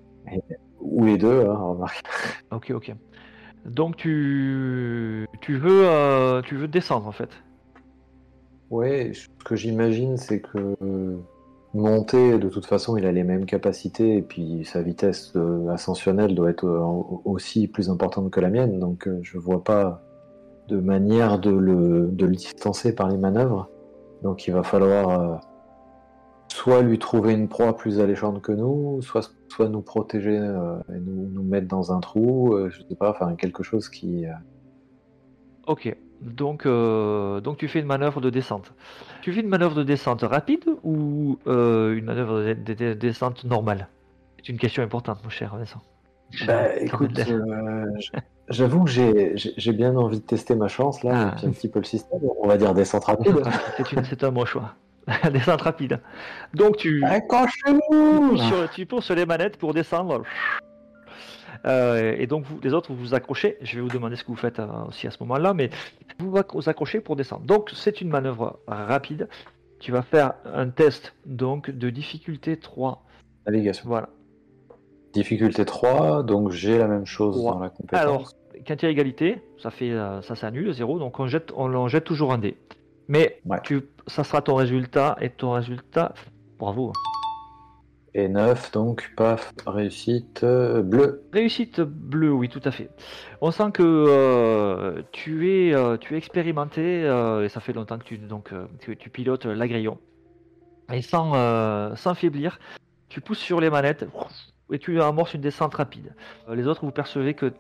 Ou 0.81 1.05
les 1.05 1.19
deux, 1.19 1.47
hein, 1.47 1.57
remarque. 1.57 2.03
Ok, 2.51 2.73
ok. 2.75 2.95
Donc 3.65 3.97
tu, 3.97 5.27
tu 5.41 5.57
veux, 5.57 5.87
euh, 5.87 6.43
tu 6.43 6.57
veux 6.57 6.69
descendre 6.69 7.07
en 7.07 7.13
fait. 7.13 7.31
Ouais, 8.71 9.13
ce 9.15 9.29
que 9.45 9.55
j'imagine, 9.55 10.17
c'est 10.17 10.41
que 10.41 10.75
monter, 11.75 12.39
de 12.39 12.49
toute 12.49 12.67
façon, 12.67 12.97
il 12.97 13.07
a 13.07 13.13
les 13.13 13.25
mêmes 13.25 13.47
capacités, 13.47 14.17
et 14.17 14.23
puis 14.23 14.65
sa 14.65 14.83
vitesse 14.83 15.33
euh, 15.37 15.69
ascensionnelle 15.69 16.35
doit 16.35 16.51
être 16.51 16.67
euh, 16.67 16.81
aussi 17.25 17.69
plus 17.69 17.89
importante 17.89 18.31
que 18.31 18.41
la 18.41 18.51
mienne, 18.51 18.79
donc 18.79 19.07
euh, 19.07 19.19
je 19.23 19.39
vois 19.39 19.63
pas 19.63 20.03
de 20.69 20.79
manière 20.79 21.39
de 21.39 21.51
le, 21.51 22.09
de 22.13 22.27
le 22.27 22.35
distancer 22.35 22.95
par 22.95 23.09
les 23.09 23.19
manœuvres. 23.19 23.69
Donc 24.23 24.47
il 24.47 24.55
va 24.55 24.63
falloir 24.63 25.41
soit 26.53 26.83
lui 26.83 26.99
trouver 26.99 27.33
une 27.33 27.49
proie 27.49 27.77
plus 27.77 28.01
alléchante 28.01 28.43
que 28.43 28.53
nous, 28.53 29.01
soit, 29.03 29.33
soit 29.49 29.69
nous 29.69 29.81
protéger 29.83 30.37
euh, 30.39 30.77
et 30.95 30.99
nous, 30.99 31.29
nous 31.31 31.43
mettre 31.43 31.67
dans 31.69 31.93
un 31.93 32.01
trou, 32.01 32.55
euh, 32.55 32.71
je 32.71 32.83
sais 32.89 32.95
pas, 32.95 33.11
enfin 33.11 33.35
quelque 33.37 33.63
chose 33.63 33.89
qui... 33.89 34.27
euh, 34.27 34.33
Ok. 35.67 35.95
Donc, 36.21 36.67
euh, 36.67 37.41
donc 37.41 37.57
tu 37.57 37.67
fais 37.69 37.81
une 37.81 37.87
manœuvre 37.87 38.21
de 38.21 38.31
descente. 38.31 38.73
Tu 39.23 39.33
fais 39.33 39.41
une 39.41 39.49
manœuvre 39.49 39.75
de 39.75 39.83
descente 39.83 40.23
rapide 40.23 40.65
ou 40.85 41.39
euh, 41.47 41.97
une 41.97 42.05
manœuvre 42.05 42.43
de, 42.43 42.55
de- 42.55 42.75
de 42.75 42.93
descente 42.95 43.45
normale? 43.45 43.89
C'est 44.39 44.49
une 44.53 44.59
question 44.59 44.83
importante, 44.83 45.19
mon 45.25 45.31
cher 45.31 45.57
Vincent. 45.57 45.81
Bah, 46.47 46.77
écoute, 46.77 47.19
euh, 47.29 47.87
j'avoue 48.49 48.85
que 48.85 48.91
j'ai 49.37 49.73
bien 49.73 49.97
envie 49.97 50.21
de 50.21 50.25
tester 50.25 50.55
ma 50.55 50.69
chance 50.69 51.03
là, 51.03 51.35
Ah. 51.37 51.47
un 51.47 51.51
petit 51.51 51.69
peu 51.69 51.79
le 51.81 51.85
système. 51.85 52.21
On 52.41 52.47
va 52.49 52.57
dire 52.57 52.73
descente 52.75 53.05
rapide. 53.05 53.35
c'est 53.77 53.93
une- 53.93 54.05
c'est 54.05 54.23
un 54.25 54.33
bon 54.33 54.45
choix. 54.45 54.75
descente 55.33 55.63
rapide. 55.63 56.01
Donc 56.55 56.77
tu, 56.77 57.03
sur, 58.37 58.71
tu 58.71 58.87
pousses 58.87 59.05
sur 59.05 59.15
les 59.15 59.27
manettes 59.27 59.57
pour 59.57 59.75
descendre. 59.75 60.23
Euh, 61.65 62.17
et 62.19 62.27
donc 62.27 62.45
vous, 62.45 62.61
les 62.63 62.73
autres, 62.73 62.93
vous 62.93 62.99
vous 62.99 63.15
accrochez. 63.15 63.57
Je 63.63 63.77
vais 63.77 63.83
vous 63.83 63.89
demander 63.89 64.17
ce 64.17 64.25
que 64.25 64.29
vous 64.29 64.37
faites 64.37 64.59
euh, 64.59 64.67
aussi 64.89 65.07
à 65.07 65.11
ce 65.11 65.19
moment-là, 65.21 65.55
mais 65.55 65.71
vous 66.19 66.31
vous 66.31 66.69
accrochez 66.69 67.01
pour 67.01 67.17
descendre. 67.17 67.45
Donc 67.45 67.71
c'est 67.75 68.01
une 68.01 68.09
manœuvre 68.09 68.61
rapide. 68.67 69.29
Tu 69.79 69.93
vas 69.93 70.03
faire 70.03 70.35
un 70.45 70.69
test 70.69 71.15
donc 71.27 71.71
de 71.71 71.91
difficulté 71.91 72.57
3. 72.57 73.05
Navigation. 73.47 73.85
Voilà. 73.89 74.09
Difficulté 75.13 75.65
3, 75.65 76.23
donc 76.23 76.51
j'ai 76.51 76.79
la 76.79 76.87
même 76.87 77.05
chose 77.05 77.43
dans 77.43 77.59
la 77.59 77.69
compétence. 77.69 78.01
Alors, 78.01 78.33
quand 78.67 78.83
il 78.83 78.85
y 78.85 78.89
a 78.89 78.91
égalité, 78.91 79.43
ça 79.59 79.71
fait 79.71 79.91
euh, 79.91 80.23
ça 80.23 80.37
s'annule, 80.37 80.73
0, 80.73 80.99
donc 80.99 81.19
on 81.21 81.27
jette, 81.27 81.53
on, 81.55 81.75
en 81.75 81.89
jette 81.89 82.05
toujours 82.05 82.33
un 82.33 82.39
dé. 82.39 82.57
Mais 83.13 83.43
Ouais. 83.45 83.59
tu, 83.63 83.83
ça 84.07 84.25
sera 84.25 84.41
ton 84.41 84.55
résultat, 84.55 85.19
et 85.21 85.29
ton 85.29 85.53
résultat, 85.53 86.15
bravo. 86.59 86.95
Et 88.15 88.27
9, 88.27 88.73
donc 88.73 89.13
paf, 89.19 89.53
réussite 89.67 90.45
euh, 90.45 90.83
bleue. 90.83 91.23
Réussite 91.31 91.83
bleue, 91.83 92.33
oui, 92.33 92.49
tout 92.49 92.63
à 92.65 92.71
fait. 92.71 92.89
On 93.43 93.51
sent 93.51 93.71
que 93.75 93.83
euh, 93.83 95.03
tu, 95.13 95.51
es, 95.51 95.75
euh, 95.75 95.99
tu 95.99 96.15
es 96.15 96.17
expérimenté, 96.17 97.01
et 97.03 97.49
ça 97.51 97.61
fait 97.61 97.75
longtemps 97.75 97.99
que 97.99 98.05
tu, 98.05 98.17
donc, 98.17 98.51
que 98.81 98.93
tu 98.93 99.11
pilotes 99.11 99.45
l'agréon. 99.45 99.99
Et 100.91 101.03
sans, 101.03 101.33
sans 101.95 102.15
faiblir, 102.15 102.59
tu 103.11 103.21
pousses 103.21 103.41
sur 103.41 103.61
les 103.61 103.69
manettes 103.69 104.07
et 104.71 104.79
tu 104.79 105.03
amorces 105.03 105.35
une 105.35 105.43
descente 105.43 105.75
rapide. 105.75 106.15
Les 106.51 106.67
autres, 106.67 106.83
vous 106.83 106.93
percevez 106.93 107.35
que 107.35 107.53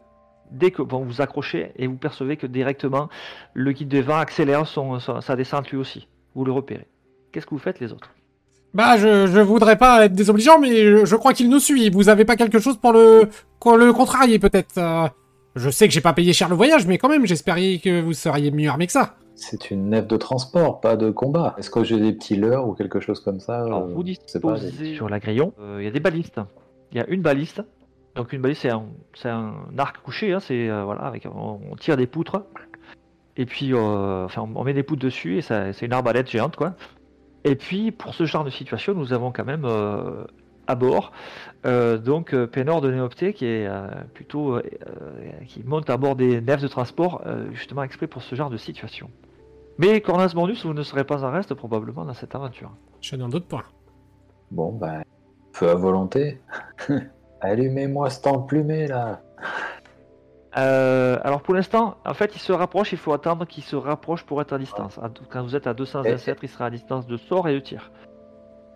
dès 0.52 0.70
que 0.70 0.82
bon, 0.82 1.04
vous 1.04 1.20
accrochez 1.20 1.72
et 1.76 1.86
vous 1.86 1.96
percevez 1.96 2.36
que 2.36 2.46
directement 2.46 3.08
le 3.54 3.72
guide 3.72 3.88
des 3.88 4.02
vents 4.02 4.16
accélère 4.18 4.66
son, 4.66 4.98
son- 5.00 5.20
sa 5.20 5.34
descente 5.36 5.70
lui 5.70 5.78
aussi. 5.78 6.06
Vous 6.34 6.44
le 6.44 6.52
repérez. 6.52 6.86
Qu'est-ce 7.32 7.46
que 7.46 7.54
vous 7.54 7.58
faites 7.60 7.80
les 7.80 7.92
autres? 7.92 8.10
Bah, 8.74 8.96
je, 8.96 9.26
je 9.26 9.40
voudrais 9.40 9.76
pas 9.76 10.04
être 10.06 10.14
désobligeant, 10.14 10.58
mais 10.58 10.74
je, 10.82 11.04
je 11.04 11.16
crois 11.16 11.34
qu'il 11.34 11.50
nous 11.50 11.58
suit. 11.60 11.90
Vous 11.90 12.08
avez 12.08 12.24
pas 12.24 12.36
quelque 12.36 12.58
chose 12.58 12.78
pour 12.78 12.92
le, 12.92 13.28
pour 13.60 13.76
le 13.76 13.92
contrarier, 13.92 14.38
peut-être? 14.38 14.78
Euh, 14.78 15.08
Je 15.56 15.68
sais 15.68 15.86
que 15.88 15.92
j'ai 15.92 16.00
pas 16.00 16.14
payé 16.14 16.32
cher 16.32 16.48
le 16.48 16.54
voyage, 16.56 16.86
mais 16.86 16.96
quand 16.96 17.10
même, 17.10 17.26
j'espérais 17.26 17.78
que 17.84 18.00
vous 18.00 18.14
seriez 18.14 18.50
mieux 18.50 18.68
armé 18.70 18.86
que 18.86 18.92
ça. 18.92 19.16
C'est 19.34 19.70
une 19.70 19.90
nef 19.90 20.06
de 20.06 20.16
transport, 20.16 20.80
pas 20.80 20.96
de 20.96 21.10
combat. 21.10 21.54
Est-ce 21.58 21.68
que 21.70 21.84
j'ai 21.84 21.98
des 22.00 22.12
petits 22.14 22.36
leurres 22.36 22.66
ou 22.68 22.72
quelque 22.74 23.00
chose 23.00 23.20
comme 23.20 23.40
ça? 23.40 23.62
Alors, 23.62 23.82
euh, 23.84 23.92
vous 23.92 23.96
pas, 23.98 24.02
disposez 24.04 24.70
des- 24.70 24.94
sur 24.94 25.08
l'agréon, 25.10 25.52
euh, 25.60 25.76
il 25.80 25.84
y 25.84 25.88
a 25.88 25.90
des 25.90 26.00
balistes. 26.00 26.40
Il 26.92 26.98
y 26.98 27.00
a 27.00 27.06
une 27.08 27.20
baliste 27.22 27.62
Donc 28.14 28.32
une 28.32 28.42
balise, 28.42 28.58
c'est 28.58 28.70
un, 29.28 29.52
arc 29.78 30.02
couché, 30.02 30.32
hein, 30.32 30.40
c'est 30.40 30.68
euh, 30.68 30.84
voilà, 30.84 31.02
avec 31.02 31.26
on, 31.26 31.60
on 31.70 31.76
tire 31.76 31.96
des 31.96 32.06
poutres 32.06 32.42
et 33.36 33.46
puis 33.46 33.72
euh, 33.72 34.24
enfin 34.24 34.42
on 34.54 34.64
met 34.64 34.74
des 34.74 34.82
poutres 34.82 35.02
dessus 35.02 35.38
et 35.38 35.42
ça, 35.42 35.72
c'est 35.72 35.86
une 35.86 35.92
arbalète 35.92 36.28
géante 36.28 36.56
quoi. 36.56 36.74
Et 37.44 37.56
puis 37.56 37.90
pour 37.90 38.14
ce 38.14 38.24
genre 38.24 38.44
de 38.44 38.50
situation, 38.50 38.94
nous 38.94 39.12
avons 39.12 39.32
quand 39.32 39.44
même 39.44 39.64
euh, 39.64 40.24
à 40.66 40.74
bord 40.74 41.12
euh, 41.66 41.98
donc 41.98 42.34
euh, 42.34 42.46
Pénor 42.46 42.80
de 42.80 42.90
Néopté 42.90 43.32
qui 43.32 43.46
est 43.46 43.66
euh, 43.66 43.88
plutôt 44.14 44.60
qui 45.48 45.62
monte 45.64 45.90
à 45.90 45.96
bord 45.96 46.16
des 46.16 46.40
nefs 46.40 46.62
de 46.62 46.68
transport 46.68 47.22
euh, 47.26 47.50
justement 47.52 47.82
exprès 47.82 48.06
pour 48.06 48.22
ce 48.22 48.34
genre 48.34 48.50
de 48.50 48.56
situation. 48.56 49.10
Mais 49.78 50.00
Cornas 50.02 50.32
Bondus, 50.34 50.62
vous 50.64 50.74
ne 50.74 50.82
serez 50.82 51.04
pas 51.04 51.24
en 51.24 51.30
reste 51.30 51.54
probablement 51.54 52.04
dans 52.04 52.12
cette 52.12 52.34
aventure. 52.34 52.70
Je 53.00 53.08
suis 53.08 53.16
dans 53.16 53.28
d'autres 53.28 53.46
points. 53.46 53.64
Bon, 54.50 54.70
bah, 54.70 55.02
feu 55.54 55.70
à 55.70 55.74
volonté. 55.74 56.40
Allumez-moi 57.42 58.08
cet 58.10 58.26
emplumé 58.26 58.86
là. 58.86 59.20
Euh, 60.58 61.18
alors 61.22 61.40
pour 61.42 61.54
l'instant, 61.54 61.96
en 62.04 62.14
fait, 62.14 62.34
il 62.36 62.38
se 62.38 62.52
rapproche, 62.52 62.92
il 62.92 62.98
faut 62.98 63.12
attendre 63.12 63.46
qu'il 63.46 63.62
se 63.64 63.76
rapproche 63.76 64.24
pour 64.24 64.40
être 64.42 64.52
à 64.52 64.58
distance. 64.58 64.98
Quand 65.30 65.42
vous 65.42 65.56
êtes 65.56 65.66
à 65.66 65.74
227, 65.74 66.38
il 66.42 66.48
sera 66.48 66.66
à 66.66 66.70
distance 66.70 67.06
de 67.06 67.16
sort 67.16 67.48
et 67.48 67.54
de 67.54 67.58
tir. 67.60 67.90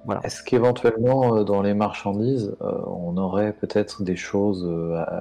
Voilà. 0.07 0.21
Est-ce 0.25 0.43
qu'éventuellement, 0.43 1.37
euh, 1.37 1.45
dans 1.45 1.63
les 1.63 1.75
marchandises, 1.75 2.57
euh, 2.63 2.73
on 2.87 3.17
aurait 3.17 3.53
peut-être 3.53 4.03
des 4.05 4.17
choses 4.17 4.67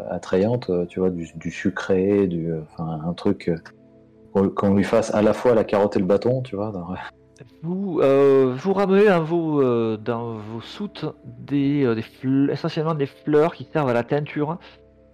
attrayantes, 0.09 0.69
tu 0.87 0.99
vois, 0.99 1.09
du, 1.09 1.29
du 1.35 1.51
sucré, 1.51 2.27
du, 2.27 2.53
enfin, 2.61 2.99
un 3.05 3.13
truc 3.13 3.51
qu'on 4.33 4.49
qu'on 4.49 4.73
lui 4.75 4.83
fasse 4.83 5.13
à 5.13 5.21
la 5.21 5.33
fois 5.33 5.55
la 5.55 5.63
carotte 5.63 5.95
et 5.95 5.99
le 5.99 6.05
bâton, 6.05 6.41
tu 6.41 6.55
vois. 6.55 6.71
dans- 6.71 6.87
Vous, 7.65 7.99
euh, 7.99 8.53
vous 8.55 8.73
ramenez 8.73 9.05
dans 9.05 9.23
vos, 9.23 9.59
euh, 9.59 9.97
dans 9.97 10.33
vos 10.33 10.61
soutes 10.61 11.05
des, 11.25 11.83
euh, 11.83 12.51
essentiellement 12.51 12.93
des 12.93 13.07
fleurs 13.07 13.55
qui 13.55 13.63
servent 13.73 13.89
à 13.89 13.93
la 13.93 14.03
teinture, 14.03 14.59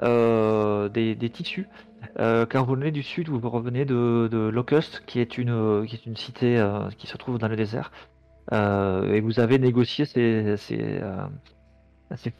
des, 0.01 1.29
tissus. 1.31 1.69
Quand 2.17 2.63
vous 2.63 2.75
venez 2.75 2.91
du 2.91 3.03
sud, 3.03 3.29
vous 3.29 3.49
revenez 3.49 3.85
de, 3.85 4.49
Locust, 4.53 5.03
qui 5.05 5.21
est 5.21 5.37
une, 5.37 5.85
qui 5.87 5.95
est 5.95 6.05
une 6.05 6.17
cité 6.17 6.61
qui 6.97 7.07
se 7.07 7.15
trouve 7.15 7.37
dans 7.37 7.47
le 7.47 7.55
désert. 7.55 7.91
Et 8.51 9.21
vous 9.21 9.39
avez 9.39 9.57
négocié 9.57 10.03
ces, 10.03 10.57
ces, 10.57 11.01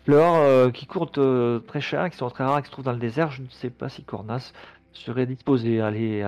fleurs 0.04 0.74
qui 0.74 0.88
coûtent 0.88 1.20
euh, 1.20 1.60
très 1.60 1.80
cher, 1.80 2.10
qui 2.10 2.18
sont 2.18 2.30
très 2.30 2.44
rares, 2.44 2.62
qui 2.62 2.68
se 2.68 2.72
trouvent 2.74 2.84
dans 2.84 2.92
le 2.92 3.00
désert. 3.00 3.32
Je 3.32 3.44
ne 3.44 3.50
sais 3.50 3.70
pas 3.70 3.88
si 3.88 4.04
Cornas 4.04 4.52
serait 4.92 5.26
disposé 5.26 5.80
à 5.80 5.90
les 5.90 6.26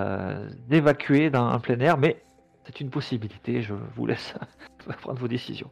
évacuer 0.71 1.29
dans 1.29 1.47
un 1.47 1.59
plein 1.59 1.79
air, 1.79 1.97
mais 1.97 2.23
c'est 2.65 2.79
une 2.81 2.89
possibilité. 2.89 3.61
Je 3.61 3.73
vous 3.95 4.05
laisse 4.05 4.33
prendre 5.01 5.19
vos 5.19 5.27
décisions. 5.27 5.69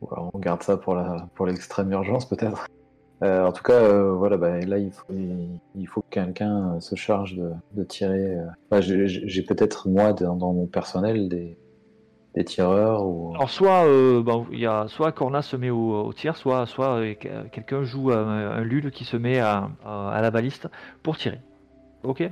Voilà, 0.00 0.28
on 0.34 0.38
garde 0.38 0.62
ça 0.62 0.76
pour 0.76 0.94
la 0.94 1.28
pour 1.34 1.46
l'extrême 1.46 1.90
urgence 1.92 2.28
peut-être. 2.28 2.66
Euh, 3.22 3.46
en 3.46 3.52
tout 3.52 3.62
cas, 3.62 3.74
euh, 3.74 4.12
voilà, 4.12 4.36
bah, 4.36 4.58
là 4.60 4.76
il 4.78 4.90
faut 4.90 5.04
il, 5.10 5.60
il 5.76 5.86
faut 5.86 6.02
que 6.02 6.08
quelqu'un 6.10 6.74
euh, 6.74 6.80
se 6.80 6.94
charge 6.96 7.36
de, 7.36 7.52
de 7.72 7.84
tirer. 7.84 8.34
euh. 8.36 8.46
Enfin, 8.70 8.80
j'ai- 8.80 9.42
peut-être 9.42 9.88
moi 9.88 10.12
dans, 10.12 10.36
dans 10.36 10.52
mon 10.52 10.66
personnel 10.66 11.28
des 11.28 11.56
des 12.34 12.44
tireurs 12.44 13.06
ou. 13.06 13.32
Alors 13.34 13.48
soit 13.50 13.86
euh, 13.86 14.20
bon, 14.22 14.46
il 14.50 14.58
y 14.58 14.66
a 14.66 14.88
soit 14.88 15.12
Cornas 15.12 15.42
se 15.42 15.56
met 15.56 15.70
au, 15.70 16.02
au 16.04 16.12
tir, 16.12 16.36
soit 16.36 16.66
soit 16.66 16.96
euh, 16.98 17.14
que- 17.14 17.46
quelqu'un 17.48 17.84
joue 17.84 18.10
un, 18.10 18.26
un 18.26 18.64
lul 18.64 18.90
qui 18.90 19.04
se 19.04 19.16
met 19.16 19.38
à, 19.38 19.70
à, 19.84 20.10
à 20.10 20.20
la 20.20 20.30
baliste 20.32 20.68
pour 21.04 21.16
tirer. 21.16 21.40
Ok? 22.02 22.28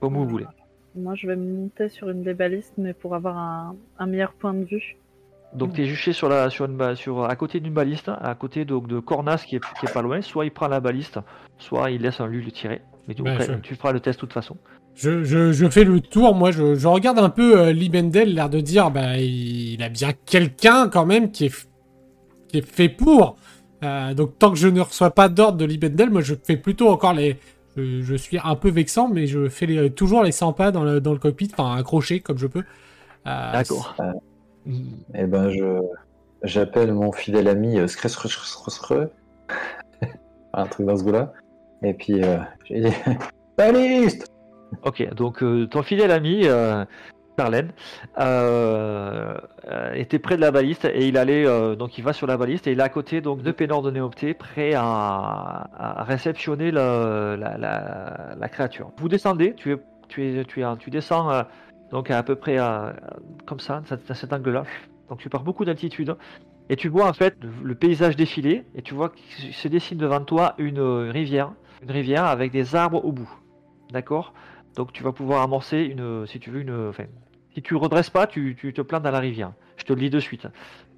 Comme 0.00 0.14
vous 0.14 0.26
voulez. 0.26 0.46
Moi, 0.96 1.14
je 1.14 1.26
vais 1.26 1.36
me 1.36 1.56
monter 1.62 1.88
sur 1.88 2.10
une 2.10 2.22
des 2.22 2.34
balistes, 2.34 2.72
mais 2.76 2.92
pour 2.94 3.14
avoir 3.14 3.36
un, 3.38 3.76
un 3.98 4.06
meilleur 4.06 4.32
point 4.32 4.54
de 4.54 4.64
vue. 4.64 4.96
Donc 5.52 5.72
tu 5.74 5.82
es 5.82 5.86
juché 5.86 6.12
sur 6.12 6.28
la 6.28 6.48
sur 6.48 6.66
une 6.66 6.94
sur 6.94 7.24
à 7.24 7.34
côté 7.34 7.58
d'une 7.58 7.72
baliste, 7.74 8.08
à 8.20 8.34
côté 8.36 8.64
donc 8.64 8.86
de 8.86 9.00
Cornas 9.00 9.42
qui 9.44 9.56
est, 9.56 9.60
qui 9.80 9.86
est 9.86 9.92
pas 9.92 10.02
loin. 10.02 10.20
Soit 10.22 10.44
il 10.44 10.52
prend 10.52 10.68
la 10.68 10.78
baliste, 10.78 11.18
soit 11.58 11.90
il 11.90 12.02
laisse 12.02 12.20
un 12.20 12.28
lul 12.28 12.52
tirer. 12.52 12.82
Mais 13.08 13.14
tu, 13.14 13.22
je- 13.40 13.52
tu 13.60 13.74
feras 13.74 13.90
le 13.92 13.98
test 13.98 14.18
de 14.18 14.20
toute 14.20 14.32
façon. 14.32 14.56
Je, 14.94 15.24
je, 15.24 15.50
je 15.52 15.68
fais 15.68 15.82
le 15.82 16.00
tour, 16.00 16.34
moi 16.36 16.50
je, 16.52 16.74
je 16.76 16.86
regarde 16.86 17.18
un 17.18 17.30
peu 17.30 17.58
euh, 17.58 17.72
Libendel, 17.72 18.34
l'air 18.34 18.48
de 18.48 18.60
dire, 18.60 18.90
bah 18.92 19.16
il 19.18 19.82
a 19.82 19.88
bien 19.88 20.10
quelqu'un 20.24 20.88
quand 20.88 21.06
même 21.06 21.30
qui 21.32 21.46
est, 21.46 21.48
f- 21.54 21.66
qui 22.48 22.58
est 22.58 22.66
fait 22.66 22.88
pour. 22.88 23.36
Euh, 23.82 24.14
donc 24.14 24.38
tant 24.38 24.50
que 24.50 24.56
je 24.58 24.68
ne 24.68 24.80
reçois 24.80 25.10
pas 25.10 25.28
d'ordre 25.28 25.58
de 25.58 25.64
Libendel, 25.64 26.10
moi 26.10 26.20
je 26.20 26.34
fais 26.34 26.56
plutôt 26.56 26.88
encore 26.90 27.14
les... 27.14 27.38
Je, 27.76 28.02
je 28.02 28.14
suis 28.14 28.38
un 28.42 28.56
peu 28.56 28.68
vexant, 28.70 29.08
mais 29.08 29.26
je 29.26 29.48
fais 29.48 29.66
les- 29.66 29.90
toujours 29.90 30.22
les 30.22 30.32
100 30.32 30.52
pas 30.52 30.70
dans 30.72 30.82
le, 30.84 31.00
dans 31.00 31.12
le 31.12 31.18
cockpit, 31.18 31.50
enfin 31.56 31.76
accroché 31.76 32.20
comme 32.20 32.38
je 32.38 32.46
peux. 32.46 32.64
Euh, 33.26 33.52
D'accord. 33.52 33.94
Eh 35.14 35.24
ben, 35.24 35.50
je 35.50 35.80
j'appelle 36.42 36.92
mon 36.92 37.12
fidèle 37.12 37.48
ami 37.48 37.78
euh, 37.78 37.86
un 40.52 40.66
truc 40.66 40.86
dans 40.86 40.96
ce 40.96 41.02
goût-là. 41.04 41.32
Et 41.82 41.94
puis 41.94 42.22
euh, 42.22 42.38
j'ai 42.68 42.80
dit 42.80 42.92
baliste. 43.56 44.26
Ok, 44.84 45.14
donc 45.14 45.42
euh, 45.42 45.66
ton 45.66 45.82
fidèle 45.82 46.10
ami, 46.12 46.42
Charlène, 47.40 47.72
euh, 48.18 49.34
euh, 49.66 49.94
était 49.94 50.18
près 50.18 50.36
de 50.36 50.42
la 50.42 50.50
baliste 50.50 50.84
et 50.84 51.08
il 51.08 51.16
allait, 51.16 51.46
euh, 51.46 51.74
donc 51.74 51.96
il 51.96 52.04
va 52.04 52.12
sur 52.12 52.26
la 52.26 52.36
baliste 52.36 52.66
et 52.66 52.72
il 52.72 52.80
est 52.80 52.82
à 52.82 52.90
côté 52.90 53.22
donc 53.22 53.40
de 53.40 53.50
Pénor 53.50 53.80
de 53.80 53.90
Néopté, 53.90 54.34
prêt 54.34 54.74
à, 54.76 56.04
réceptionner 56.06 56.70
la, 56.70 57.36
la- 57.38 58.48
créature. 58.48 58.90
Vous 58.98 59.08
descendez, 59.08 59.54
tu 59.54 59.72
es, 59.72 59.78
tu 60.08 60.22
es, 60.22 60.44
tu 60.44 60.62
es, 60.62 60.76
tu 60.78 60.90
descends 60.90 61.46
donc 61.90 62.10
à 62.10 62.22
peu 62.22 62.34
près 62.34 62.58
comme 63.46 63.60
ça, 63.60 63.80
à 64.08 64.14
cet 64.14 64.32
angle-là. 64.34 64.64
Donc 65.08 65.20
tu 65.20 65.30
pars 65.30 65.42
beaucoup 65.42 65.64
d'altitude 65.64 66.14
et 66.68 66.76
tu 66.76 66.88
vois 66.88 67.08
en 67.08 67.14
fait 67.14 67.36
le, 67.62 67.74
paysage 67.74 68.16
défiler 68.16 68.64
et 68.74 68.82
tu 68.82 68.92
vois 68.92 69.08
qu'il 69.08 69.54
se 69.54 69.68
dessine 69.68 69.96
devant 69.96 70.20
toi 70.20 70.54
une 70.58 70.80
rivière, 71.08 71.52
une 71.82 71.90
rivière 71.90 72.26
avec 72.26 72.52
des 72.52 72.76
arbres 72.76 73.02
au 73.02 73.12
bout. 73.12 73.30
D'accord? 73.90 74.34
Donc 74.76 74.92
tu 74.92 75.02
vas 75.02 75.12
pouvoir 75.12 75.42
amorcer 75.42 75.78
une, 75.78 76.26
si 76.26 76.38
tu 76.38 76.50
veux 76.50 76.60
une, 76.60 76.88
enfin, 76.90 77.06
si 77.54 77.62
tu 77.62 77.74
redresses 77.74 78.10
pas, 78.10 78.26
tu, 78.26 78.56
tu 78.58 78.72
te 78.72 78.80
plantes 78.80 79.02
dans 79.02 79.10
la 79.10 79.20
rivière. 79.20 79.52
Je 79.76 79.84
te 79.84 79.92
le 79.92 80.00
dis 80.00 80.10
de 80.10 80.20
suite. 80.20 80.46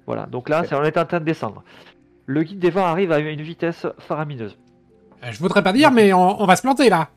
Voilà. 0.05 0.25
Donc 0.25 0.49
là, 0.49 0.63
on 0.71 0.83
est 0.83 0.97
en 0.97 1.05
train 1.05 1.19
de 1.19 1.25
descendre. 1.25 1.63
Le 2.25 2.43
guide 2.43 2.59
des 2.59 2.69
vents 2.69 2.85
arrive 2.85 3.11
à 3.11 3.19
une 3.19 3.41
vitesse 3.41 3.85
faramineuse. 3.99 4.57
Euh, 5.23 5.27
Je 5.31 5.39
voudrais 5.39 5.63
pas 5.63 5.73
dire, 5.73 5.91
mais 5.91 6.13
on, 6.13 6.41
on 6.41 6.45
va 6.45 6.55
se 6.55 6.61
planter 6.61 6.89
là. 6.89 7.09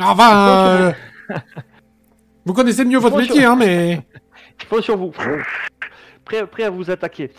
Enfin, 0.00 0.66
euh, 0.66 0.92
vous 2.44 2.52
connaissez 2.52 2.84
mieux 2.84 2.98
votre 2.98 3.16
métier, 3.16 3.44
hein, 3.44 3.56
mais 3.56 4.00
Il 4.60 4.66
faut 4.66 4.80
sur 4.80 4.96
vous. 4.96 5.12
Prêt, 6.24 6.46
prêt 6.46 6.64
à 6.64 6.70
vous 6.70 6.90
attaquer. 6.90 7.30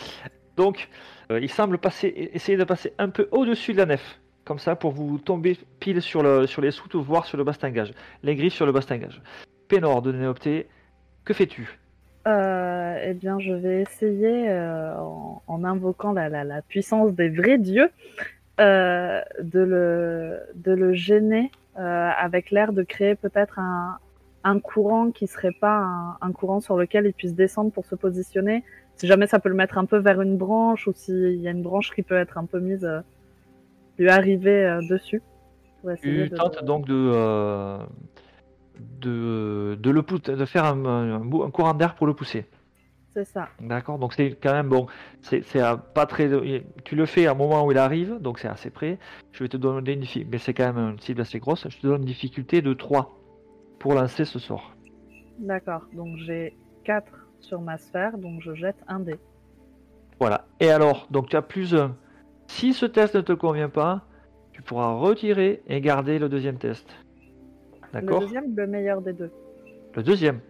Donc, 0.56 0.88
euh, 1.30 1.40
il 1.40 1.50
semble 1.50 1.78
passer, 1.78 2.30
essayer 2.32 2.58
de 2.58 2.64
passer 2.64 2.92
un 2.98 3.08
peu 3.08 3.28
au-dessus 3.32 3.72
de 3.72 3.78
la 3.78 3.86
nef. 3.86 4.20
Comme 4.44 4.58
ça, 4.58 4.76
pour 4.76 4.92
vous 4.92 5.18
tomber 5.18 5.58
pile 5.80 6.02
sur, 6.02 6.22
le, 6.22 6.46
sur 6.46 6.60
les 6.60 6.70
soutes, 6.70 6.96
voire 6.96 7.24
sur 7.24 7.38
le 7.38 7.44
bastingage. 7.44 7.92
Les 8.22 8.36
griffes 8.36 8.54
sur 8.54 8.66
le 8.66 8.72
bastingage. 8.72 9.22
Pénor 9.68 10.02
de 10.02 10.12
Néopté, 10.12 10.68
que 11.24 11.34
fais-tu? 11.34 11.78
Euh, 12.26 12.96
eh 13.04 13.14
bien, 13.14 13.38
je 13.38 13.52
vais 13.52 13.82
essayer, 13.82 14.48
euh, 14.48 14.96
en, 14.96 15.42
en 15.46 15.64
invoquant 15.64 16.12
la, 16.12 16.28
la, 16.28 16.44
la 16.44 16.62
puissance 16.62 17.12
des 17.12 17.28
vrais 17.28 17.58
dieux, 17.58 17.90
euh, 18.60 19.20
de, 19.42 19.60
le, 19.60 20.40
de 20.54 20.72
le 20.72 20.94
gêner 20.94 21.50
avec 21.76 22.52
l'air 22.52 22.72
de 22.72 22.84
créer 22.84 23.16
peut-être 23.16 23.58
un, 23.58 23.98
un 24.44 24.60
courant 24.60 25.10
qui 25.10 25.26
serait 25.26 25.56
pas 25.60 25.78
un, 25.78 26.16
un 26.20 26.32
courant 26.32 26.60
sur 26.60 26.76
lequel 26.76 27.04
il 27.06 27.12
puisse 27.12 27.34
descendre 27.34 27.72
pour 27.72 27.84
se 27.84 27.96
positionner. 27.96 28.62
Si 28.94 29.08
jamais 29.08 29.26
ça 29.26 29.40
peut 29.40 29.48
le 29.48 29.56
mettre 29.56 29.76
un 29.76 29.84
peu 29.84 29.98
vers 29.98 30.22
une 30.22 30.36
branche 30.36 30.86
ou 30.86 30.92
s'il 30.94 31.40
y 31.40 31.48
a 31.48 31.50
une 31.50 31.62
branche 31.62 31.92
qui 31.92 32.02
peut 32.02 32.16
être 32.16 32.38
un 32.38 32.44
peu 32.46 32.60
mise, 32.60 32.88
lui 33.98 34.08
arriver 34.08 34.78
dessus. 34.88 35.20
Tu 36.00 36.28
de- 36.28 36.36
tentes 36.36 36.64
donc 36.64 36.86
de, 36.86 37.78
de, 38.78 39.76
de, 39.80 39.90
le 39.90 40.02
pou- 40.02 40.18
de 40.18 40.44
faire 40.44 40.64
un, 40.64 40.84
un, 40.84 41.20
bou- 41.20 41.42
un 41.42 41.50
courant 41.50 41.74
d'air 41.74 41.94
pour 41.94 42.06
le 42.06 42.14
pousser. 42.14 42.46
C'est 43.12 43.24
ça. 43.24 43.48
D'accord 43.60 43.98
Donc 44.00 44.12
c'est 44.12 44.30
quand 44.42 44.52
même 44.52 44.68
bon. 44.68 44.86
C'est 45.22 45.44
pas 45.94 46.06
très. 46.06 46.28
Tu 46.84 46.96
le 46.96 47.06
fais 47.06 47.26
à 47.26 47.30
un 47.30 47.34
moment 47.34 47.64
où 47.64 47.70
il 47.70 47.78
arrive, 47.78 48.18
donc 48.20 48.40
c'est 48.40 48.48
assez 48.48 48.70
près. 48.70 48.98
Je 49.30 49.44
vais 49.44 49.48
te 49.48 49.56
donner 49.56 49.92
une 49.92 50.00
difficulté, 50.00 50.28
mais 50.32 50.38
c'est 50.38 50.52
quand 50.52 50.72
même 50.72 50.90
une 50.94 50.98
cible 50.98 51.20
assez 51.20 51.38
grosse. 51.38 51.68
Je 51.68 51.78
te 51.78 51.86
donne 51.86 52.00
une 52.00 52.06
difficulté 52.06 52.60
de 52.60 52.72
3 52.74 53.16
pour 53.78 53.94
lancer 53.94 54.24
ce 54.24 54.40
sort. 54.40 54.74
D'accord. 55.38 55.82
Donc 55.92 56.16
j'ai 56.26 56.56
4 56.84 57.06
sur 57.38 57.60
ma 57.60 57.78
sphère, 57.78 58.18
donc 58.18 58.40
je 58.42 58.52
jette 58.54 58.82
un 58.88 58.98
dé. 58.98 59.14
Voilà. 60.18 60.46
Et 60.58 60.70
alors, 60.70 61.06
donc 61.10 61.28
tu 61.28 61.36
as 61.36 61.42
plus 61.42 61.74
un. 61.76 61.94
Si 62.48 62.72
ce 62.72 62.84
test 62.86 63.14
ne 63.14 63.20
te 63.20 63.32
convient 63.32 63.68
pas, 63.68 64.02
tu 64.52 64.60
pourras 64.62 64.92
retirer 64.92 65.62
et 65.68 65.80
garder 65.80 66.18
le 66.18 66.28
deuxième 66.28 66.58
test. 66.58 66.88
Le 68.00 68.20
deuxième, 68.20 68.54
le 68.56 68.66
meilleur 68.66 69.00
des 69.02 69.12
deux? 69.12 69.30
Le 69.94 70.02
deuxième. 70.02 70.40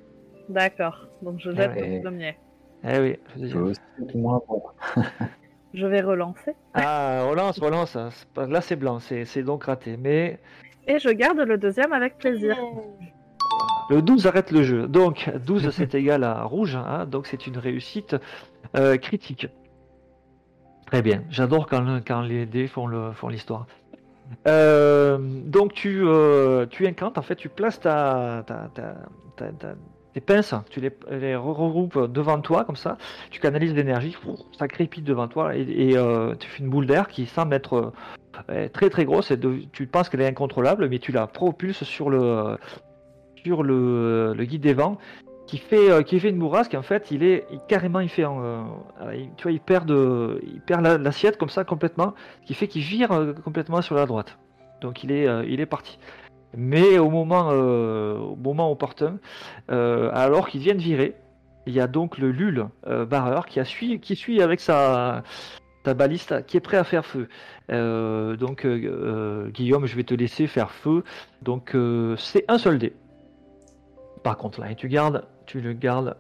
D'accord. 0.48 1.06
Donc 1.22 1.38
je 1.40 1.50
jette 1.52 1.72
Ouais. 1.76 1.96
le 1.96 2.02
premier. 2.02 2.36
Eh 2.84 2.98
oui. 3.00 3.16
le 3.38 3.48
Je 3.48 3.58
deuxième. 3.58 3.74
moins 4.14 4.40
bon. 4.48 4.62
Je 5.74 5.86
vais 5.86 6.02
relancer. 6.02 6.54
Ah, 6.74 7.24
relance, 7.28 7.58
relance. 7.58 7.96
Là, 8.36 8.60
c'est 8.60 8.76
blanc, 8.76 9.00
c'est 9.00 9.24
c'est 9.24 9.42
donc 9.42 9.64
raté. 9.64 9.96
Mais 9.96 10.38
Et 10.86 10.98
je 11.00 11.08
garde 11.08 11.38
le 11.40 11.58
deuxième 11.58 11.92
avec 11.92 12.16
plaisir. 12.18 12.56
le 13.90 14.00
12 14.00 14.26
arrête 14.28 14.52
le 14.52 14.62
jeu. 14.62 14.86
Donc, 14.86 15.28
12, 15.44 15.70
c'est 15.70 15.94
égal 15.96 16.22
à 16.22 16.44
rouge. 16.44 16.76
hein, 16.76 17.06
donc, 17.06 17.26
c'est 17.26 17.48
une 17.48 17.58
réussite 17.58 18.14
euh, 18.76 18.96
critique. 18.98 19.48
Très 20.86 21.02
bien. 21.02 21.24
J'adore 21.30 21.66
quand, 21.66 21.80
le- 21.80 22.00
quand 22.06 22.20
les 22.20 22.46
dés 22.46 22.68
font 22.68 22.86
l'histoire. 23.28 23.66
Euh, 24.46 25.18
donc 25.18 25.72
tu, 25.74 26.02
euh, 26.04 26.66
tu 26.66 26.86
incantes, 26.86 27.18
en 27.18 27.22
fait, 27.22 27.36
tu 27.36 27.48
places 27.48 27.80
ta, 27.80 28.44
tes 30.12 30.20
pinces, 30.20 30.54
tu 30.70 30.80
les, 30.80 31.36
regroupes 31.36 32.10
devant 32.10 32.40
toi, 32.40 32.64
comme 32.64 32.76
ça, 32.76 32.98
tu 33.30 33.40
canalises 33.40 33.74
l'énergie, 33.74 34.16
ça 34.58 34.68
crépite 34.68 35.04
devant 35.04 35.28
toi, 35.28 35.54
et, 35.56 35.96
euh, 35.96 36.34
tu 36.36 36.48
fais 36.48 36.62
une 36.62 36.70
boule 36.70 36.86
d'air 36.86 37.08
qui 37.08 37.26
semble 37.26 37.54
être 37.54 37.92
très 38.72 38.90
très 38.90 39.04
grosse, 39.04 39.30
et 39.30 39.38
tu 39.72 39.86
penses 39.86 40.08
qu'elle 40.08 40.20
est 40.20 40.28
incontrôlable, 40.28 40.88
mais 40.88 40.98
tu 40.98 41.12
la 41.12 41.26
propulses 41.26 41.84
sur 41.84 42.10
le 42.10 42.58
guide 44.44 44.62
des 44.62 44.74
vents, 44.74 44.98
qui 45.46 45.58
fait, 45.58 45.90
euh, 45.90 46.02
qui 46.02 46.18
fait 46.20 46.30
une 46.30 46.38
bourrasque, 46.38 46.74
en 46.74 46.82
fait, 46.82 47.10
il 47.10 47.22
est 47.22 47.46
carrément, 47.68 48.00
il 48.00 48.08
fait, 48.08 48.24
euh, 48.24 48.62
tu 49.36 49.42
vois, 49.42 49.52
il 49.52 49.60
perd, 49.60 49.90
il 49.90 50.60
perd 50.60 50.82
la- 50.82 50.98
l'assiette 50.98 51.36
comme 51.36 51.48
ça 51.48 51.64
complètement, 51.64 52.14
ce 52.42 52.46
qui 52.46 52.54
fait 52.54 52.68
qu'il 52.68 52.82
vire 52.82 53.12
euh, 53.12 53.32
complètement 53.32 53.82
sur 53.82 53.94
la 53.94 54.06
droite. 54.06 54.38
Donc 54.80 55.04
il 55.04 55.12
est, 55.12 55.26
il 55.48 55.60
est 55.60 55.66
parti. 55.66 55.98
Mais 56.56 56.98
au 56.98 57.10
moment, 57.10 57.48
au 57.48 58.36
moment 58.36 58.70
opportun, 58.70 59.18
alors 59.68 60.48
qu'ils 60.48 60.60
viennent 60.60 60.78
virer, 60.78 61.16
il 61.66 61.72
y 61.72 61.80
a 61.80 61.86
donc 61.86 62.18
le 62.18 62.30
Lul 62.30 62.66
barreur 63.08 63.46
qui, 63.46 63.60
a 63.60 63.64
suivi, 63.64 63.98
qui 63.98 64.14
suit 64.14 64.42
avec 64.42 64.60
sa, 64.60 65.22
sa 65.86 65.94
baliste, 65.94 66.44
qui 66.46 66.58
est 66.58 66.60
prêt 66.60 66.76
à 66.76 66.84
faire 66.84 67.06
feu. 67.06 67.28
Donc 67.70 68.66
Guillaume, 68.66 69.86
je 69.86 69.96
vais 69.96 70.04
te 70.04 70.14
laisser 70.14 70.46
faire 70.46 70.70
feu. 70.70 71.02
Donc 71.40 71.74
c'est 72.18 72.44
un 72.48 72.58
seul 72.58 72.78
dé. 72.78 72.92
Par 74.24 74.36
contre 74.36 74.60
là, 74.60 74.72
et 74.72 74.74
tu 74.74 74.88
gardes, 74.88 75.24
tu 75.46 75.60
le 75.60 75.72
gardes 75.74 76.16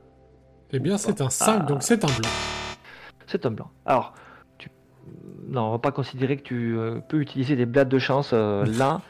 Eh 0.70 0.78
bien, 0.78 0.96
c'est 0.98 1.20
un 1.20 1.30
5, 1.30 1.58
Ah. 1.62 1.64
donc 1.64 1.82
c'est 1.82 2.04
un 2.04 2.06
blanc. 2.06 2.30
C'est 3.26 3.46
un 3.46 3.50
blanc. 3.50 3.70
Alors, 3.86 4.12
tu... 4.58 4.70
non, 5.48 5.62
on 5.62 5.70
va 5.72 5.78
pas 5.78 5.90
considérer 5.90 6.36
que 6.36 6.42
tu 6.42 6.78
euh, 6.78 7.00
peux 7.08 7.20
utiliser 7.20 7.56
des 7.56 7.66
blattes 7.66 7.88
de 7.88 7.98
chance 7.98 8.30
euh, 8.32 8.64
là, 8.78 9.00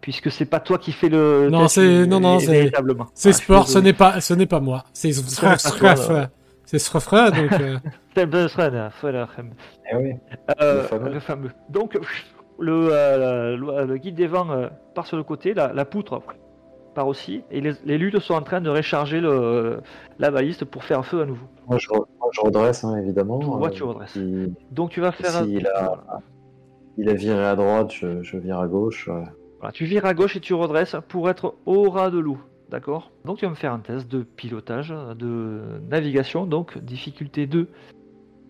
puisque 0.00 0.30
c'est 0.32 0.44
pas 0.46 0.60
toi 0.60 0.78
qui 0.78 0.92
fais 0.92 1.08
le. 1.08 1.48
Non, 1.48 1.68
c'est- 1.68 2.04
non, 2.06 2.20
non, 2.20 2.38
c'est- 2.40 2.50
véritablement. 2.50 3.06
C'est 3.14 3.30
Ah, 3.30 3.32
sport, 3.32 3.68
ce 3.68 3.78
n'est 3.78 3.92
pas, 3.94 4.20
ce 4.20 4.34
n'est 4.34 4.46
pas 4.46 4.60
moi. 4.60 4.84
C'est. 4.92 5.12
C'est 6.66 6.78
Srefra, 6.78 7.30
donc 7.30 7.52
euh, 7.52 7.78
C'est 8.16 8.24
le. 8.24 8.48
Eh. 9.92 10.16
Euh, 10.60 10.82
fameux. 10.84 11.12
le 11.12 11.20
fameux. 11.20 11.50
Donc, 11.68 11.98
le, 12.58 12.88
euh, 12.90 13.56
le, 13.56 13.84
le 13.84 13.96
guide 13.98 14.14
des 14.14 14.26
vents 14.26 14.50
euh, 14.50 14.68
part 14.94 15.06
sur 15.06 15.16
le 15.18 15.24
côté, 15.24 15.52
la, 15.54 15.72
la 15.72 15.84
poutre 15.84 16.14
part 16.94 17.08
aussi, 17.08 17.42
et 17.50 17.60
les, 17.60 17.72
les 17.84 17.98
luttes 17.98 18.18
sont 18.20 18.34
en 18.34 18.42
train 18.42 18.60
de 18.60 18.70
recharger 18.70 19.20
le, 19.20 19.80
la 20.18 20.30
baliste 20.30 20.64
pour 20.64 20.84
faire 20.84 21.04
feu 21.04 21.20
à 21.22 21.26
nouveau. 21.26 21.46
Moi, 21.68 21.78
je, 21.78 21.88
re- 21.88 22.06
moi, 22.20 22.30
je 22.32 22.40
redresse, 22.40 22.84
hein, 22.84 22.96
évidemment. 22.96 23.38
Toi, 23.40 23.68
Euh, 23.68 23.70
tu 23.70 23.82
redresses. 23.82 24.12
si- 24.12 24.52
Donc, 24.70 24.90
tu 24.90 25.00
vas 25.00 25.12
faire. 25.12 25.30
S'il 25.44 25.66
a, 25.66 26.04
il 26.96 27.08
a 27.10 27.14
viré 27.14 27.44
à 27.44 27.56
droite, 27.56 27.92
je, 27.92 28.22
je 28.22 28.36
vire 28.38 28.58
à 28.60 28.66
gauche. 28.68 29.08
Voilà, 29.60 29.72
tu 29.72 29.84
vires 29.84 30.06
à 30.06 30.14
gauche 30.14 30.36
et 30.36 30.40
tu 30.40 30.54
redresses 30.54 30.96
pour 31.08 31.28
être 31.28 31.56
au 31.66 31.90
ras 31.90 32.10
de 32.10 32.18
l'eau. 32.18 32.38
D'accord? 32.70 33.12
Donc 33.24 33.38
tu 33.38 33.44
vas 33.44 33.50
me 33.50 33.54
faire 33.56 33.72
un 33.72 33.78
test 33.78 34.08
de 34.10 34.22
pilotage, 34.22 34.88
de 35.18 35.60
navigation, 35.90 36.46
donc 36.46 36.78
difficulté 36.78 37.46
2. 37.46 37.68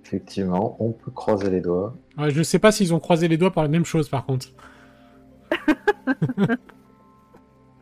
Effectivement, 0.04 0.76
on 0.80 0.92
peut 0.92 1.10
croiser 1.10 1.50
les 1.50 1.60
doigts. 1.60 1.94
ouais, 2.18 2.30
je 2.30 2.42
sais 2.42 2.58
pas 2.58 2.70
s'ils 2.72 2.94
ont 2.94 3.00
croisé 3.00 3.26
les 3.28 3.36
doigts 3.36 3.50
pour 3.50 3.62
la 3.62 3.68
même 3.68 3.84
chose, 3.84 4.08
par 4.08 4.24
contre. 4.24 4.46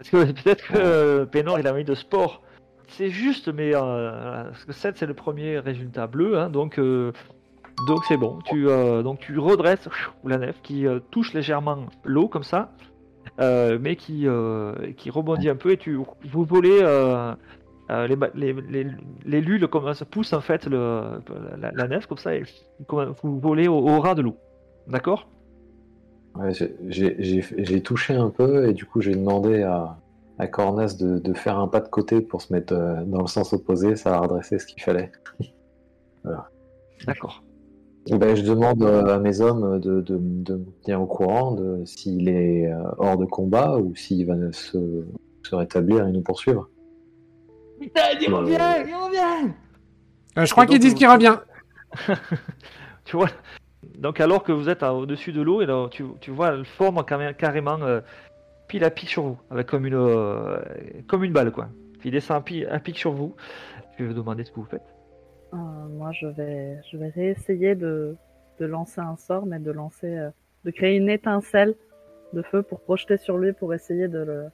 Parce 0.02 0.26
que 0.26 0.32
peut-être 0.32 0.66
que 0.66 0.76
euh, 0.76 1.26
Pénor 1.26 1.60
il 1.60 1.66
a 1.66 1.72
mis 1.72 1.84
de 1.84 1.94
sport. 1.94 2.42
C'est 2.88 3.08
juste, 3.10 3.48
mais 3.48 3.74
euh, 3.74 4.44
parce 4.44 4.64
que 4.64 4.72
7 4.72 4.96
c'est 4.98 5.06
le 5.06 5.14
premier 5.14 5.58
résultat 5.58 6.06
bleu, 6.06 6.38
hein, 6.38 6.50
donc 6.50 6.78
euh, 6.78 7.12
donc 7.86 8.04
c'est 8.06 8.16
bon. 8.16 8.38
Tu 8.44 8.68
euh, 8.68 9.02
donc 9.02 9.20
tu 9.20 9.38
redresses 9.38 9.88
la 10.24 10.38
nef 10.38 10.60
qui 10.62 10.86
euh, 10.86 10.98
touche 11.10 11.32
légèrement 11.32 11.86
l'eau 12.04 12.28
comme 12.28 12.42
ça, 12.42 12.72
euh, 13.40 13.78
mais 13.80 13.96
qui 13.96 14.26
euh, 14.26 14.92
qui 14.96 15.10
rebondit 15.10 15.48
un 15.48 15.56
peu 15.56 15.70
et 15.70 15.76
tu 15.76 15.96
vous 15.96 16.44
volez 16.44 16.80
euh, 16.82 17.34
euh, 17.90 18.06
les, 18.06 18.16
les, 18.34 18.52
les, 18.52 18.86
les 19.24 19.40
lules 19.40 19.66
comme 19.68 19.94
ça 19.94 20.04
pousse 20.04 20.32
en 20.32 20.40
fait 20.40 20.66
le, 20.66 21.20
la, 21.58 21.70
la 21.72 21.88
nef 21.88 22.06
comme 22.06 22.18
ça 22.18 22.34
et 22.34 22.42
vous 22.88 23.40
volez 23.40 23.68
au, 23.68 23.78
au 23.78 24.00
ras 24.00 24.14
de 24.14 24.22
l'eau. 24.22 24.36
D'accord? 24.86 25.28
Ouais, 26.34 26.52
j'ai- 26.88 27.82
touché 27.82 28.14
un 28.14 28.30
peu 28.30 28.66
et 28.68 28.72
du 28.72 28.84
coup 28.86 29.00
j'ai 29.02 29.14
demandé 29.14 29.62
à, 29.62 29.98
à 30.38 30.46
Cornès 30.46 30.96
de, 30.96 31.18
de 31.18 31.32
faire 31.34 31.58
un 31.58 31.68
pas 31.68 31.80
de 31.80 31.88
côté 31.88 32.20
pour 32.22 32.40
se 32.40 32.52
mettre 32.52 32.72
euh, 32.72 33.02
dans 33.04 33.20
le 33.20 33.26
sens 33.26 33.52
opposé, 33.52 33.96
ça 33.96 34.14
a 34.14 34.20
redressé 34.20 34.58
ce 34.58 34.66
qu'il 34.66 34.82
fallait. 34.82 35.12
D'accord. 37.06 37.42
Et 38.06 38.16
ben, 38.16 38.34
je 38.34 38.42
demande 38.42 38.82
euh, 38.82 39.14
à 39.14 39.18
mes 39.18 39.40
hommes 39.40 39.78
de, 39.78 40.00
de- 40.00 40.18
de 40.20 40.56
me 40.56 40.64
tenir 40.82 41.00
au 41.02 41.06
courant 41.06 41.52
de 41.52 41.84
s'il 41.84 42.28
est 42.28 42.66
euh, 42.72 42.82
hors 42.98 43.16
de 43.16 43.26
combat 43.26 43.76
ou 43.78 43.94
s'il 43.94 44.26
va 44.26 44.34
se, 44.52 45.04
se 45.42 45.54
rétablir 45.54 46.06
et 46.06 46.12
nous 46.12 46.22
poursuivre. 46.22 46.68
Putain, 47.80 48.00
il 48.20 48.32
revient, 48.32 48.58
il 48.88 48.94
revient 48.94 49.52
Euh, 50.38 50.44
je 50.46 50.50
crois 50.52 50.66
qu'ils 50.66 50.78
disent 50.80 50.94
qu'il 50.94 51.06
revient. 51.08 51.36
Tu 53.04 53.16
vois 53.16 53.28
Donc 54.02 54.20
alors 54.20 54.42
que 54.42 54.50
vous 54.50 54.68
êtes 54.68 54.82
au-dessus 54.82 55.32
de 55.32 55.40
l'eau, 55.40 55.62
et 55.62 55.90
tu, 55.90 56.30
vois, 56.32 56.48
elle 56.48 56.64
forme 56.64 57.04
carrément 57.04 57.80
euh, 57.82 58.00
pile 58.66 58.82
à 58.82 58.90
pic 58.90 59.08
sur 59.08 59.22
vous, 59.22 59.38
avec 59.48 59.68
comme 59.68 59.86
une, 59.86 59.94
euh, 59.94 60.58
comme 61.06 61.22
une 61.22 61.32
balle, 61.32 61.52
quoi. 61.52 61.68
Il 62.04 62.10
descend 62.10 62.44
pic, 62.44 62.64
à 62.64 62.80
pic 62.80 62.98
sur 62.98 63.12
vous. 63.12 63.36
Je 63.96 64.02
vais 64.02 64.08
vous 64.08 64.16
demander 64.16 64.42
ce 64.42 64.50
que 64.50 64.56
vous 64.56 64.66
faites. 64.66 64.82
Euh, 65.54 65.56
moi, 65.56 66.10
je 66.10 66.26
vais, 66.26 66.80
je 66.90 66.96
vais 66.96 67.10
réessayer 67.10 67.76
de, 67.76 68.16
de 68.58 68.66
lancer 68.66 69.00
un 69.00 69.16
sort, 69.16 69.46
mais 69.46 69.60
de 69.60 69.70
lancer, 69.70 70.30
de 70.64 70.70
créer 70.72 70.96
une 70.96 71.08
étincelle 71.08 71.76
de 72.32 72.42
feu 72.42 72.64
pour 72.64 72.80
projeter 72.80 73.18
sur 73.18 73.38
lui, 73.38 73.52
pour 73.52 73.72
essayer 73.72 74.08
de 74.08 74.18
le, 74.18 74.46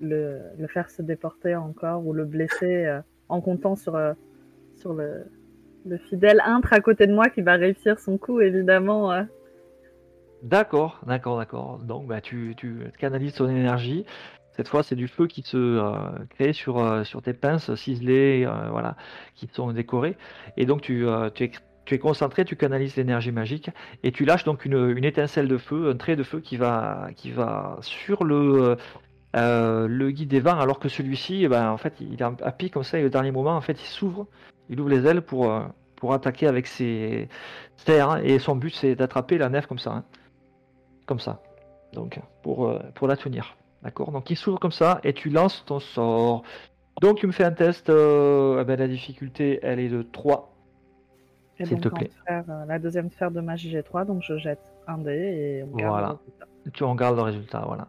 le, 0.00 0.40
le 0.56 0.66
faire 0.66 0.88
se 0.88 1.02
déporter 1.02 1.56
encore 1.56 2.06
ou 2.06 2.14
le 2.14 2.24
blesser, 2.24 3.00
en 3.28 3.42
comptant 3.42 3.76
sur, 3.76 4.00
sur 4.76 4.94
le, 4.94 5.26
le 5.86 5.98
fidèle 6.08 6.42
intre 6.44 6.72
à 6.72 6.80
côté 6.80 7.06
de 7.06 7.14
moi 7.14 7.28
qui 7.28 7.40
va 7.42 7.54
réussir 7.54 7.98
son 7.98 8.18
coup, 8.18 8.40
évidemment. 8.40 9.12
euh. 9.12 9.22
D'accord, 10.42 11.00
d'accord, 11.06 11.38
d'accord. 11.38 11.78
Donc 11.78 12.06
bah, 12.06 12.20
tu, 12.20 12.54
tu 12.56 12.78
canalises 12.98 13.34
ton 13.34 13.48
énergie. 13.48 14.04
Cette 14.56 14.68
fois, 14.68 14.82
c'est 14.82 14.96
du 14.96 15.08
feu 15.08 15.26
qui 15.26 15.42
se 15.42 15.56
euh, 15.56 15.92
crée 16.30 16.52
sur, 16.52 16.78
euh, 16.78 17.04
sur 17.04 17.22
tes 17.22 17.32
pinces 17.32 17.74
ciselées, 17.74 18.46
voilà, 18.70 18.96
qui 19.34 19.48
sont 19.52 19.72
décorées. 19.72 20.16
Et 20.56 20.66
donc 20.66 20.82
tu, 20.82 21.06
tu, 21.34 21.44
es, 21.44 21.50
tu 21.84 21.94
es 21.94 21.98
concentré, 21.98 22.44
tu 22.44 22.56
canalises 22.56 22.96
l'énergie 22.96 23.32
magique 23.32 23.70
et 24.02 24.12
tu 24.12 24.24
lâches 24.24 24.44
donc 24.44 24.64
une, 24.64 24.90
une 24.96 25.04
étincelle 25.04 25.48
de 25.48 25.56
feu, 25.56 25.90
un 25.90 25.96
trait 25.96 26.16
de 26.16 26.22
feu 26.22 26.40
qui 26.40 26.56
va, 26.56 27.08
qui 27.16 27.30
va 27.30 27.78
sur 27.80 28.24
le, 28.24 28.76
euh, 29.36 29.86
le 29.86 30.10
guide 30.10 30.28
des 30.28 30.40
vents, 30.40 30.58
alors 30.58 30.78
que 30.78 30.88
celui-ci, 30.88 31.44
eh 31.44 31.48
ben, 31.48 31.70
en 31.70 31.76
fait, 31.76 31.94
il 32.00 32.14
est 32.14 32.22
à 32.22 32.52
pic 32.52 32.72
comme 32.72 32.82
ça 32.84 32.98
et 32.98 33.04
au 33.04 33.08
dernier 33.08 33.30
moment, 33.30 33.56
en 33.56 33.60
fait, 33.60 33.80
il 33.80 33.86
s'ouvre, 33.86 34.26
il 34.68 34.80
ouvre 34.80 34.90
les 34.90 35.06
ailes 35.06 35.22
pour, 35.22 35.50
euh, 35.50 35.60
pour 35.96 36.12
attaquer 36.14 36.46
avec 36.46 36.66
ses 36.66 37.28
terres. 37.84 38.20
et 38.24 38.38
son 38.38 38.56
but, 38.56 38.74
c'est 38.74 38.94
d'attraper 38.96 39.38
la 39.38 39.48
nef 39.48 39.66
comme 39.66 39.78
ça. 39.78 39.90
hein 39.92 40.04
comme 41.06 41.18
ça. 41.20 41.42
Donc, 41.92 42.20
pour, 42.42 42.68
euh, 42.68 42.78
pour 42.94 43.08
la 43.08 43.16
tenir. 43.16 43.56
D'accord? 43.82 44.12
Donc, 44.12 44.30
il 44.30 44.36
s'ouvre 44.36 44.60
comme 44.60 44.70
ça 44.70 45.00
et 45.02 45.12
tu 45.12 45.28
lances 45.30 45.64
ton 45.66 45.80
sort. 45.80 46.42
Donc, 47.00 47.18
tu 47.18 47.26
me 47.26 47.32
fais 47.32 47.42
un 47.44 47.50
test. 47.52 47.88
eh 47.88 48.64
ben, 48.64 48.76
la 48.78 48.86
difficulté, 48.86 49.58
elle 49.62 49.80
est 49.80 49.88
de 49.88 50.02
3. 50.02 50.54
Et 51.58 51.64
S'il 51.64 51.80
te 51.80 51.88
plaît. 51.88 52.10
euh, 52.30 52.42
la 52.66 52.78
deuxième 52.78 53.10
sphère 53.10 53.30
de 53.30 53.40
magie, 53.40 53.70
j'ai 53.70 53.82
3, 53.82 54.04
donc 54.04 54.22
je 54.22 54.38
jette 54.38 54.72
un 54.86 54.98
dé 54.98 55.10
et 55.10 55.62
on 55.64 55.76
garde 55.76 55.90
Voilà. 55.90 56.06
le 56.08 56.12
résultat. 56.14 56.46
Tu 56.72 56.84
en 56.84 56.94
gardes 56.94 57.16
le 57.16 57.22
résultat. 57.22 57.64
Voilà. 57.66 57.88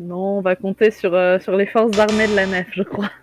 Non, 0.00 0.38
on 0.38 0.40
va 0.40 0.56
compter 0.56 0.90
sur, 0.90 1.14
euh, 1.14 1.38
sur 1.40 1.54
les 1.56 1.66
forces 1.66 1.98
armées 1.98 2.26
de 2.26 2.34
la 2.34 2.46
nef, 2.46 2.68
je 2.72 2.82
crois. 2.82 3.10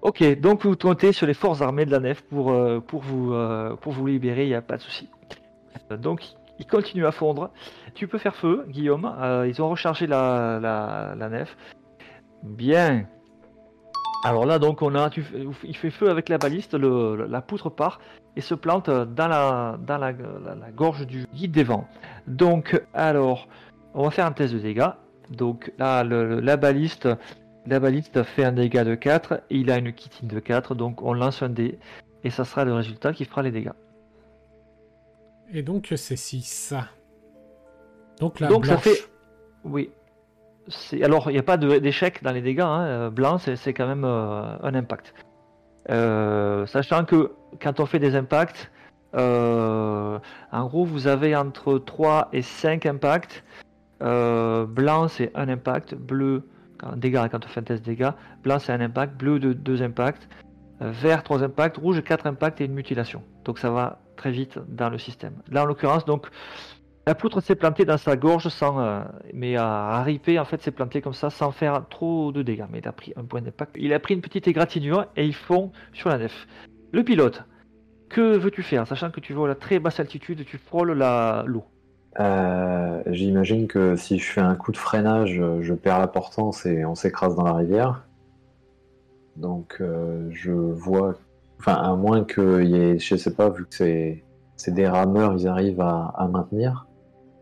Ok, 0.00 0.22
donc 0.38 0.64
vous 0.64 0.76
comptez 0.76 1.12
sur 1.12 1.26
les 1.26 1.32
forces 1.32 1.62
armées 1.62 1.86
de 1.86 1.90
la 1.90 1.98
nef 1.98 2.20
pour, 2.22 2.52
euh, 2.52 2.78
pour, 2.78 3.00
vous, 3.00 3.32
euh, 3.32 3.74
pour 3.76 3.92
vous 3.92 4.06
libérer, 4.06 4.42
il 4.44 4.48
n'y 4.48 4.54
a 4.54 4.60
pas 4.60 4.76
de 4.76 4.82
souci. 4.82 5.08
Donc, 5.98 6.22
il 6.58 6.66
continue 6.66 7.06
à 7.06 7.10
fondre. 7.10 7.50
Tu 7.94 8.06
peux 8.06 8.18
faire 8.18 8.36
feu, 8.36 8.66
Guillaume. 8.68 9.10
Ils 9.46 9.62
ont 9.62 9.70
rechargé 9.70 10.06
la, 10.06 10.60
la, 10.60 11.28
nef. 11.30 11.56
Bien. 12.42 13.06
Alors 14.24 14.44
là, 14.44 14.58
donc, 14.58 14.82
on 14.82 14.94
a, 14.94 15.08
il 15.64 15.76
fait 15.76 15.90
feu 15.90 16.10
avec 16.10 16.28
la 16.28 16.36
baliste, 16.36 16.74
la 16.74 17.40
poutre 17.40 17.70
part 17.70 17.98
et 18.36 18.42
se 18.42 18.54
plante 18.54 18.90
dans 18.90 19.28
la, 19.28 19.78
dans 19.78 19.96
la 19.96 20.12
gorge 20.70 21.06
du 21.06 21.26
guide 21.32 21.52
des 21.52 21.64
vents. 21.64 21.88
Donc, 22.26 22.78
alors, 22.92 23.48
on 23.94 24.02
va 24.04 24.10
faire 24.10 24.26
un 24.26 24.32
test 24.32 24.52
de 24.54 24.58
dégâts. 24.58 24.90
Donc 25.30 25.72
là, 25.78 26.04
le- 26.04 26.40
la 26.40 26.56
baliste, 26.56 27.08
la 27.66 27.80
baliste 27.80 28.22
fait 28.24 28.44
un 28.44 28.52
dégât 28.52 28.84
de 28.84 28.94
4 28.94 29.40
et 29.50 29.56
il 29.58 29.70
a 29.70 29.78
une 29.78 29.92
kitine 29.92 30.28
de 30.28 30.38
4, 30.40 30.74
donc 30.74 31.02
on 31.02 31.14
lance 31.14 31.42
un 31.42 31.48
dé 31.48 31.78
et 32.24 32.30
ça 32.30 32.44
sera 32.44 32.64
le 32.64 32.74
résultat 32.74 33.12
qui 33.12 33.24
fera 33.24 33.42
les 33.42 33.50
dégâts. 33.50 33.72
Et 35.52 35.62
donc, 35.62 35.92
c'est 35.96 36.16
6. 36.16 36.74
Donc, 38.20 38.40
la 38.40 38.48
Donc, 38.48 38.66
ça 38.66 38.76
fait- 38.78 39.08
Oui. 39.64 39.90
Alors, 41.02 41.30
il 41.30 41.34
n'y 41.34 41.38
a 41.38 41.42
pas 41.42 41.56
d'échec 41.58 42.22
dans 42.22 42.32
les 42.32 42.40
dégâts. 42.40 42.60
Hein. 42.60 42.82
euh, 42.84 43.10
Blanc, 43.10 43.38
c'est 43.38 43.56
c'est 43.56 43.74
quand 43.74 43.86
même 43.86 44.04
euh, 44.04 44.56
un 44.62 44.74
impact. 44.74 45.14
Euh, 45.90 46.64
sachant 46.66 47.04
que 47.04 47.32
quand 47.60 47.80
on 47.80 47.86
fait 47.86 47.98
des 47.98 48.14
impacts, 48.16 48.70
Euh, 49.16 50.18
en 50.50 50.66
gros, 50.66 50.84
vous 50.84 51.06
avez 51.06 51.36
entre 51.36 51.78
3 51.78 52.28
et 52.32 52.42
5 52.42 52.84
impacts. 52.84 53.44
Euh, 54.02 54.66
blanc, 54.66 55.08
c'est 55.08 55.30
un 55.34 55.48
impact. 55.48 55.94
Bleu, 55.94 56.42
quand, 56.78 56.96
dégâts, 56.96 57.28
quand 57.30 57.44
on 57.44 57.48
fait 57.48 57.60
un 57.60 57.64
test 57.64 57.84
dégâts. 57.84 58.10
Blanc, 58.42 58.58
c'est 58.58 58.72
un 58.72 58.80
impact. 58.80 59.16
Bleu, 59.16 59.38
2 59.38 59.82
impacts. 59.82 60.28
Euh, 60.82 60.90
vert, 60.90 61.22
3 61.22 61.42
impacts. 61.42 61.76
Rouge, 61.76 62.02
4 62.02 62.26
impacts 62.26 62.60
et 62.60 62.64
une 62.64 62.74
mutilation. 62.74 63.22
Donc 63.44 63.58
ça 63.58 63.70
va 63.70 64.00
très 64.16 64.30
vite 64.30 64.58
dans 64.68 64.90
le 64.90 64.98
système. 64.98 65.34
Là, 65.50 65.62
en 65.62 65.66
l'occurrence, 65.66 66.04
donc, 66.04 66.28
la 67.06 67.14
poutre 67.14 67.42
s'est 67.42 67.54
plantée 67.54 67.84
dans 67.84 67.98
sa 67.98 68.16
gorge 68.16 68.48
sans, 68.48 69.04
mais 69.34 69.56
à, 69.56 70.02
ripper 70.02 70.38
en 70.38 70.46
fait 70.46 70.62
s'est 70.62 70.70
planté 70.70 71.02
comme 71.02 71.12
ça 71.12 71.28
sans 71.28 71.50
faire 71.50 71.86
trop 71.90 72.32
de 72.32 72.42
dégâts. 72.42 72.64
Mais 72.70 72.78
il 72.78 72.88
a 72.88 72.92
pris 72.92 73.12
un 73.16 73.24
point 73.24 73.42
d'impact. 73.42 73.76
Il 73.78 73.92
a 73.92 73.98
pris 74.00 74.14
une 74.14 74.22
petite 74.22 74.48
égratignure 74.48 75.06
et 75.14 75.26
ils 75.26 75.34
font 75.34 75.70
sur 75.92 76.08
la 76.08 76.16
nef. 76.16 76.46
Le 76.92 77.04
pilote, 77.04 77.44
que 78.08 78.36
veux-tu 78.36 78.62
faire, 78.62 78.86
sachant 78.86 79.10
que 79.10 79.20
tu 79.20 79.32
voles 79.32 79.50
à 79.50 79.54
très 79.54 79.80
basse 79.80 80.00
altitude, 80.00 80.44
tu 80.46 80.56
frôles 80.56 80.92
l'eau? 80.92 81.64
Euh, 82.20 83.02
J'imagine 83.06 83.66
que 83.66 83.96
si 83.96 84.18
je 84.18 84.30
fais 84.30 84.40
un 84.40 84.54
coup 84.54 84.72
de 84.72 84.76
freinage, 84.76 85.42
je 85.60 85.74
perds 85.74 85.98
la 85.98 86.06
portance 86.06 86.66
et 86.66 86.84
on 86.84 86.94
s'écrase 86.94 87.34
dans 87.34 87.44
la 87.44 87.54
rivière. 87.54 88.04
Donc 89.36 89.78
euh, 89.80 90.28
je 90.30 90.52
vois, 90.52 91.14
enfin 91.58 91.74
à 91.74 91.94
moins 91.96 92.24
qu'il 92.24 92.68
y 92.68 92.76
ait, 92.76 92.98
je 92.98 93.16
sais 93.16 93.34
pas, 93.34 93.50
vu 93.50 93.66
que 93.66 93.74
c'est 93.74 94.74
des 94.74 94.86
rameurs, 94.86 95.34
ils 95.34 95.48
arrivent 95.48 95.80
à 95.80 96.28
maintenir. 96.30 96.86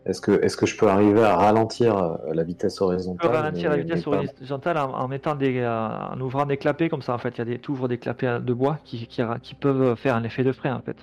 Est-ce 0.05 0.19
que, 0.19 0.31
est 0.31 0.53
que 0.57 0.65
je 0.65 0.77
peux 0.77 0.89
arriver 0.89 1.23
à 1.23 1.37
ralentir 1.37 1.97
euh, 1.97 2.17
la 2.33 2.43
vitesse 2.43 2.81
horizontale 2.81 3.29
peux 3.29 3.35
ralentir 3.37 3.69
la 3.69 3.77
vitesse 3.77 4.05
horizontale 4.05 4.77
en, 4.77 5.07
mettant 5.07 5.33
des, 5.33 5.65
en 5.65 6.19
ouvrant 6.19 6.45
des 6.45 6.57
clapets 6.57 6.89
comme 6.89 7.01
ça 7.01 7.13
en 7.13 7.17
fait. 7.17 7.37
Il 7.37 7.37
y 7.37 7.41
a 7.41 7.45
des, 7.45 7.61
ouvres 7.69 7.87
des 7.87 7.97
clapets 7.97 8.41
de 8.41 8.53
bois 8.53 8.79
qui, 8.83 9.07
qui, 9.07 9.55
peuvent 9.55 9.95
faire 9.95 10.15
un 10.15 10.23
effet 10.23 10.43
de 10.43 10.51
frein 10.51 10.75
en 10.75 10.81
fait. 10.81 10.97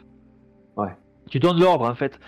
Ouais. 0.77 0.95
Tu 1.31 1.41
donnes 1.41 1.59
l'ordre 1.59 1.89
en 1.89 1.95
fait. 1.95 2.19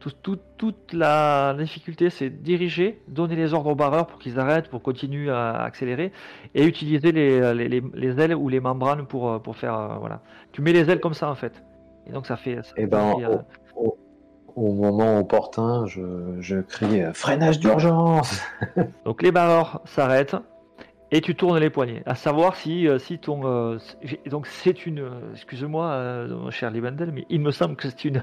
Toute 0.00 0.92
la 0.92 1.54
difficulté 1.58 2.10
c'est 2.10 2.30
diriger, 2.30 3.00
donner 3.08 3.36
les 3.36 3.54
ordres 3.54 3.70
aux 3.70 3.74
barreurs 3.74 4.06
pour 4.06 4.18
qu'ils 4.18 4.38
arrêtent, 4.38 4.68
pour 4.68 4.82
continuer 4.82 5.30
à 5.30 5.62
accélérer 5.62 6.12
et 6.54 6.64
utiliser 6.64 7.12
les, 7.12 7.54
les, 7.54 7.82
les, 7.94 8.20
ailes 8.20 8.34
ou 8.34 8.48
les 8.48 8.60
membranes 8.60 9.06
pour, 9.06 9.40
pour 9.42 9.56
faire. 9.56 9.78
Euh, 9.78 9.94
voilà. 9.98 10.22
Tu 10.52 10.62
mets 10.62 10.72
les 10.72 10.90
ailes 10.90 11.00
comme 11.00 11.14
ça 11.14 11.30
en 11.30 11.34
fait. 11.34 11.62
Et 12.06 12.12
donc 12.12 12.26
ça 12.26 12.36
fait. 12.36 12.52
et 12.52 12.60
eh 12.76 12.86
ben, 12.86 13.14
au 14.56 14.72
moment 14.72 15.18
opportun, 15.18 15.86
je, 15.86 16.60
crie 16.60 17.02
euh, 17.02 17.12
freinage 17.12 17.58
d'urgence. 17.58 18.42
Donc 19.04 19.22
les 19.22 19.32
barreurs 19.32 19.80
s'arrêtent 19.84 20.36
et 21.10 21.20
tu 21.20 21.34
tournes 21.34 21.58
les 21.58 21.70
poignets. 21.70 22.02
À 22.06 22.14
savoir 22.14 22.56
si, 22.56 22.86
euh, 22.86 22.98
si 22.98 23.18
ton. 23.18 23.40
Euh, 23.44 23.78
donc 24.26 24.46
c'est 24.46 24.86
une. 24.86 25.10
Excuse-moi, 25.32 26.26
cher 26.50 26.70
Libandel, 26.70 27.10
mais 27.12 27.26
il 27.28 27.40
me 27.40 27.50
semble 27.50 27.76
que 27.76 27.88
c'est 27.88 28.04
une. 28.04 28.22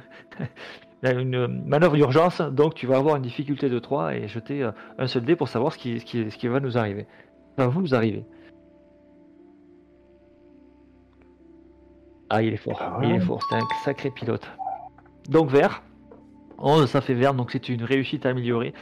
Une 1.04 1.48
manœuvre 1.66 1.96
d'urgence, 1.96 2.42
donc 2.42 2.74
tu 2.74 2.88
vas 2.88 2.98
avoir 2.98 3.16
une 3.16 3.22
difficulté 3.22 3.70
de 3.70 3.80
3 3.80 4.16
et 4.16 4.28
jeter 4.28 4.68
un 4.98 5.08
seul 5.08 5.24
dé 5.24 5.36
pour 5.36 5.48
savoir 5.48 5.74
ce 5.74 5.78
qui, 5.78 6.00
ce 6.00 6.06
qui, 6.06 6.32
ce 6.32 6.38
qui 6.38 6.48
va 6.48 6.60
nous 6.60 6.78
arriver. 6.78 7.06
Ça 7.58 7.66
va 7.66 7.68
vous 7.68 7.94
arriver. 7.94 8.26
Ah, 12.30 12.42
il 12.42 12.54
est 12.54 12.58
fort. 12.58 12.80
Ah 12.82 13.00
il 13.04 13.12
est 13.12 13.20
fort. 13.20 13.42
C'est 13.50 13.56
un 13.56 13.68
sacré 13.86 14.12
pilote. 14.12 14.48
Donc 15.30 15.50
vert. 15.50 15.84
Oh, 16.58 16.86
ça 16.88 17.02
fait 17.02 17.14
vert, 17.14 17.34
donc 17.34 17.52
c'est 17.52 17.70
une 17.70 17.84
réussite 17.84 18.26
améliorée. 18.26 18.74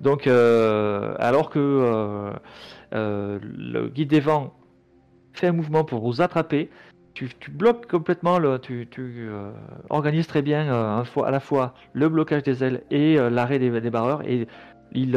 Donc, 0.00 0.26
euh, 0.26 1.14
alors 1.18 1.50
que 1.50 1.58
euh, 1.58 2.32
euh, 2.94 3.38
le 3.42 3.88
guide 3.88 4.08
des 4.08 4.20
vents 4.20 4.54
fait 5.32 5.48
un 5.48 5.52
mouvement 5.52 5.84
pour 5.84 6.00
vous 6.00 6.20
attraper, 6.20 6.70
tu, 7.40 7.50
bloques 7.50 7.86
complètement, 7.86 8.38
tu, 8.58 8.88
organises 9.90 10.26
très 10.26 10.42
bien 10.42 10.72
à 10.72 11.30
la 11.30 11.40
fois 11.40 11.74
le 11.92 12.08
blocage 12.08 12.42
des 12.42 12.64
ailes 12.64 12.82
et 12.90 13.16
l'arrêt 13.16 13.58
des, 13.58 13.90
barreurs, 13.90 14.22
et 14.28 14.46
il, 14.92 15.12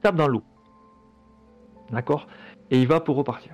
tape 0.00 0.16
dans 0.16 0.28
l'eau. 0.28 0.42
D'accord? 1.90 2.26
Et 2.70 2.80
il 2.80 2.88
va 2.88 3.00
pour 3.00 3.16
repartir. 3.16 3.52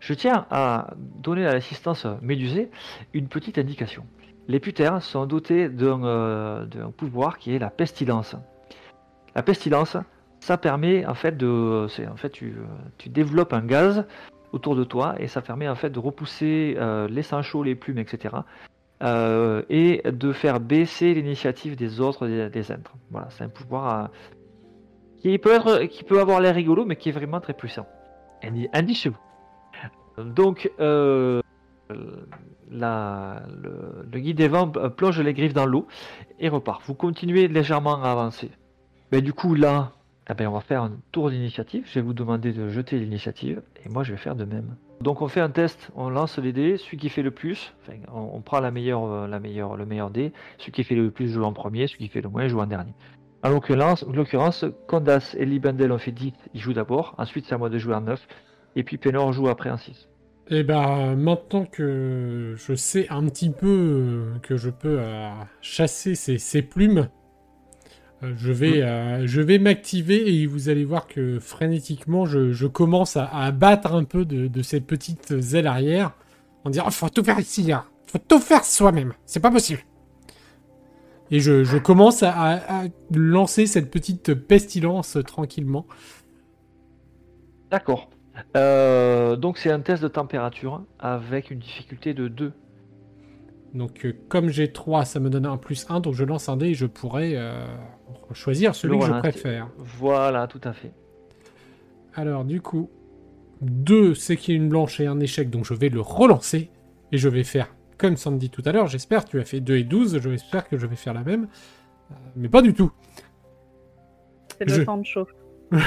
Je 0.00 0.14
tiens 0.14 0.46
à 0.50 0.94
donner 0.96 1.46
à 1.46 1.52
l'assistance 1.52 2.06
médusée 2.22 2.70
une 3.12 3.28
petite 3.28 3.58
indication 3.58 4.04
les 4.50 4.58
putères 4.58 5.00
sont 5.00 5.26
dotés 5.26 5.70
euh, 5.80 6.66
d'un 6.66 6.90
pouvoir 6.90 7.38
qui 7.38 7.54
est 7.54 7.58
la 7.60 7.70
pestilence. 7.70 8.34
La 9.36 9.44
pestilence, 9.44 9.96
ça 10.40 10.56
permet 10.58 11.06
en 11.06 11.14
fait 11.14 11.36
de. 11.36 11.86
En 12.10 12.16
fait, 12.16 12.30
tu, 12.30 12.56
développes 13.06 13.52
un 13.52 13.64
gaz 13.64 14.04
autour 14.52 14.76
de 14.76 14.84
toi 14.84 15.14
et 15.18 15.26
ça 15.26 15.42
permet 15.42 15.68
en 15.68 15.74
fait 15.74 15.90
de 15.90 15.98
repousser 15.98 16.76
euh, 16.78 17.08
les 17.08 17.22
sangs 17.22 17.42
chauds, 17.42 17.62
les 17.62 17.74
plumes, 17.74 17.98
etc. 17.98 18.36
Euh, 19.02 19.62
et 19.70 20.02
de 20.04 20.32
faire 20.32 20.60
baisser 20.60 21.14
l'initiative 21.14 21.76
des 21.76 22.00
autres 22.00 22.26
des, 22.26 22.50
des 22.50 22.62
Voilà, 23.10 23.28
c'est 23.30 23.44
un 23.44 23.48
pouvoir 23.48 24.10
qui 25.18 25.38
peut 25.38 25.52
être, 25.52 25.84
qui 25.84 26.04
peut 26.04 26.20
avoir 26.20 26.40
l'air 26.40 26.54
rigolo, 26.54 26.84
mais 26.84 26.96
qui 26.96 27.08
est 27.08 27.12
vraiment 27.12 27.40
très 27.40 27.54
puissant. 27.54 27.86
Indicez-vous. 28.72 29.18
Donc, 30.18 30.70
la, 32.70 33.42
le, 33.62 34.18
guide 34.18 34.36
des 34.36 34.48
vents 34.48 34.68
plonge 34.68 35.20
les 35.20 35.34
griffes 35.34 35.54
dans 35.54 35.66
l'eau 35.66 35.86
et 36.38 36.48
repart. 36.48 36.82
Vous 36.86 36.94
continuez 36.94 37.48
légèrement 37.48 38.02
à 38.02 38.10
avancer. 38.10 38.50
Mais 39.12 39.22
du 39.22 39.32
coup, 39.32 39.54
là, 39.54 39.92
eh 40.28 40.34
ben, 40.34 40.48
on 40.48 40.52
va 40.52 40.60
faire 40.60 40.82
un 40.82 40.92
tour 41.12 41.30
d'initiative. 41.30 41.84
Je 41.86 41.94
vais 41.94 42.00
vous 42.02 42.12
demander 42.12 42.52
de 42.52 42.68
jeter 42.68 42.98
l'initiative 42.98 43.62
et 43.84 43.88
moi 43.88 44.02
je 44.02 44.12
vais 44.12 44.18
faire 44.18 44.36
de 44.36 44.44
même. 44.44 44.76
Donc 45.00 45.22
on 45.22 45.28
fait 45.28 45.40
un 45.40 45.50
test, 45.50 45.90
on 45.94 46.10
lance 46.10 46.38
les 46.38 46.52
dés, 46.52 46.76
celui 46.76 46.98
qui 46.98 47.08
fait 47.08 47.22
le 47.22 47.30
plus, 47.30 47.72
on, 48.12 48.42
prend 48.42 48.60
la 48.60 48.70
meilleure, 48.70 49.26
la 49.26 49.40
meilleure, 49.40 49.76
le 49.76 49.86
meilleur 49.86 50.10
dé, 50.10 50.32
celui 50.58 50.72
qui 50.72 50.84
fait 50.84 50.94
le 50.94 51.10
plus 51.10 51.32
joue 51.32 51.44
en 51.44 51.54
premier, 51.54 51.86
celui 51.86 52.04
qui 52.04 52.08
fait 52.10 52.20
le 52.20 52.28
moins 52.28 52.46
joue 52.48 52.60
en 52.60 52.66
dernier. 52.66 52.92
En 53.42 53.48
l'occurrence, 53.48 54.66
Condas 54.86 55.34
et 55.38 55.46
Libandel 55.46 55.90
ont 55.92 55.98
fait 55.98 56.12
10, 56.12 56.34
ils 56.52 56.60
jouent 56.60 56.74
d'abord, 56.74 57.14
ensuite 57.16 57.46
c'est 57.46 57.54
à 57.54 57.58
moi 57.58 57.70
de 57.70 57.78
jouer 57.78 57.94
en 57.94 58.02
9, 58.02 58.28
et 58.76 58.84
puis 58.84 58.98
Penor 58.98 59.32
joue 59.32 59.48
après 59.48 59.70
en 59.70 59.78
6. 59.78 60.08
Et 60.52 60.58
eh 60.58 60.62
ben, 60.64 61.14
maintenant 61.14 61.64
que 61.64 62.54
je 62.56 62.74
sais 62.74 63.06
un 63.08 63.24
petit 63.26 63.50
peu 63.50 63.68
euh, 63.68 64.38
que 64.42 64.56
je 64.56 64.68
peux 64.68 64.98
euh, 64.98 65.30
chasser 65.60 66.16
ces, 66.16 66.62
plumes, 66.62 66.98
euh, 66.98 67.19
je 68.22 68.52
vais, 68.52 68.82
mm. 68.82 69.26
je 69.26 69.40
vais 69.40 69.58
m'activer 69.58 70.34
et 70.34 70.46
vous 70.46 70.68
allez 70.68 70.84
voir 70.84 71.06
que 71.06 71.38
frénétiquement, 71.38 72.26
je, 72.26 72.66
commence 72.66 73.16
à, 73.16 73.26
abattre 73.26 73.94
un 73.94 74.04
peu 74.04 74.24
de, 74.24 74.62
ces 74.62 74.80
petites 74.80 75.32
ailes 75.54 75.66
arrière 75.66 76.12
en 76.64 76.70
disant 76.70 76.84
oh, 76.86 76.90
faut 76.90 77.08
tout 77.08 77.24
faire 77.24 77.38
ici, 77.38 77.64
il 77.66 77.78
faut 78.06 78.18
tout 78.18 78.38
faire 78.38 78.64
soi-même, 78.64 79.12
c'est 79.24 79.40
pas 79.40 79.50
possible. 79.50 79.80
Et 81.30 81.38
je, 81.38 81.78
commence 81.78 82.22
à, 82.22 82.84
lancer 83.14 83.66
cette 83.66 83.90
petite 83.90 84.34
pestilence 84.34 85.16
tranquillement. 85.26 85.86
D'accord. 87.70 88.10
Euh, 88.56 89.36
donc 89.36 89.58
c'est 89.58 89.70
un 89.70 89.80
test 89.80 90.02
de 90.02 90.08
température 90.08 90.82
avec 90.98 91.50
une 91.50 91.60
difficulté 91.60 92.14
de 92.14 92.26
2. 92.26 92.52
Donc 93.74 94.04
euh, 94.04 94.12
comme 94.28 94.48
j'ai 94.48 94.72
3, 94.72 95.04
ça 95.04 95.20
me 95.20 95.30
donne 95.30 95.46
un 95.46 95.56
plus 95.56 95.86
1, 95.88 96.00
donc 96.00 96.14
je 96.14 96.24
lance 96.24 96.48
un 96.48 96.56
dé 96.56 96.66
et 96.66 96.74
je 96.74 96.86
pourrais 96.86 97.32
euh, 97.34 97.64
choisir 98.32 98.74
celui 98.74 98.98
que 98.98 99.06
je 99.06 99.12
préfère. 99.12 99.68
Voilà, 99.78 100.46
tout 100.46 100.60
à 100.64 100.72
fait. 100.72 100.92
Alors 102.14 102.44
du 102.44 102.60
coup, 102.60 102.90
2 103.62 104.14
c'est 104.14 104.36
qu'il 104.36 104.54
y 104.54 104.58
a 104.58 104.60
une 104.60 104.68
blanche 104.68 104.98
et 105.00 105.06
un 105.06 105.20
échec, 105.20 105.50
donc 105.50 105.64
je 105.64 105.74
vais 105.74 105.88
le 105.88 106.00
relancer 106.00 106.70
et 107.12 107.18
je 107.18 107.28
vais 107.28 107.44
faire 107.44 107.74
comme 107.98 108.16
Sandy 108.16 108.48
tout 108.48 108.62
à 108.64 108.72
l'heure, 108.72 108.86
j'espère, 108.86 109.24
tu 109.24 109.38
as 109.38 109.44
fait 109.44 109.60
2 109.60 109.76
et 109.76 109.84
12, 109.84 110.20
je 110.20 110.30
espère 110.30 110.66
que 110.68 110.78
je 110.78 110.86
vais 110.86 110.96
faire 110.96 111.12
la 111.12 111.22
même. 111.22 111.48
mais 112.34 112.48
pas 112.48 112.62
du 112.62 112.72
tout. 112.72 112.90
C'est 114.58 114.64
le 114.64 114.84
temps 114.84 114.98
de 114.98 115.06
chauffe. 115.06 115.34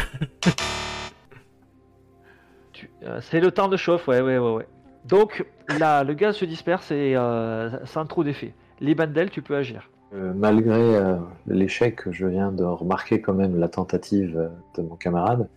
Euh, 3.04 3.20
c'est 3.22 3.40
le 3.40 3.52
temps 3.52 3.68
de 3.68 3.78
chauffe, 3.78 4.08
ouais, 4.08 4.22
ouais, 4.22 4.38
ouais. 4.38 4.54
ouais. 4.54 4.68
Donc, 5.06 5.46
là, 5.80 6.04
le 6.04 6.14
gaz 6.14 6.36
se 6.36 6.46
disperse 6.46 6.92
et 6.92 7.16
euh, 7.16 7.70
sans 7.86 8.06
trop 8.06 8.24
d'effet. 8.24 8.54
Les 8.80 8.96
tu 9.32 9.42
peux 9.42 9.56
agir. 9.56 9.90
Euh, 10.14 10.34
malgré 10.36 11.00
l'échec, 11.48 12.02
je 12.12 12.28
viens 12.28 12.52
de 12.52 12.64
remarquer 12.64 13.22
quand 13.22 13.34
même 13.34 13.58
la 13.58 13.68
tentative 13.68 14.50
de 14.78 14.82
mon 14.82 14.96
camarade. 14.96 15.48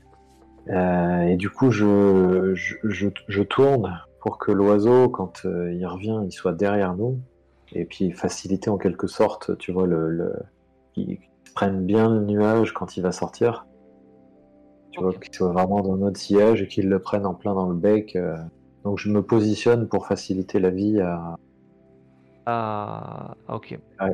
et 0.68 1.36
du 1.36 1.51
coup, 1.51 1.70
je, 1.70 2.55
je, 2.55 3.42
tourne 3.42 4.01
pour 4.20 4.38
que 4.38 4.53
l'oiseau, 4.53 5.09
quand 5.09 5.44
il 5.44 5.86
revient, 5.86 6.20
il 6.24 6.32
soit 6.32 6.53
derrière 6.53 6.94
nous. 6.94 7.18
Et 7.72 7.84
puis 7.84 8.12
faciliter 8.12 8.70
en 8.70 8.78
quelque 8.78 9.07
sorte, 9.09 9.59
tu 9.59 9.72
vois, 9.72 9.86
le, 9.86 10.09
le... 10.11 10.32
qu'il 10.94 11.18
prenne 11.55 11.84
bien 11.84 12.09
le 12.09 12.20
nuage 12.20 12.72
quand 12.72 12.97
il 12.97 13.03
va 13.03 13.12
sortir 13.12 13.66
tu 14.97 15.03
vois, 15.03 15.12
qu'il 15.12 15.34
soit 15.34 15.53
vraiment 15.53 15.82
dans 15.82 15.97
notre 15.97 16.18
sillage 16.18 16.62
et 16.62 16.68
qu'ils 16.68 16.88
le 16.88 16.99
prennent 16.99 17.26
en 17.26 17.34
plein 17.34 17.55
dans 17.55 17.68
le 17.68 17.74
bec. 17.74 18.16
Euh. 18.16 18.36
Donc 18.87 19.01
je 19.01 19.11
me 19.11 19.20
positionne 19.20 19.89
pour 19.89 20.07
faciliter 20.07 20.61
la 20.61 20.70
vie 20.70 21.01
à. 21.01 21.34
Ah, 22.47 23.34
ok. 23.49 23.76
À, 23.99 24.09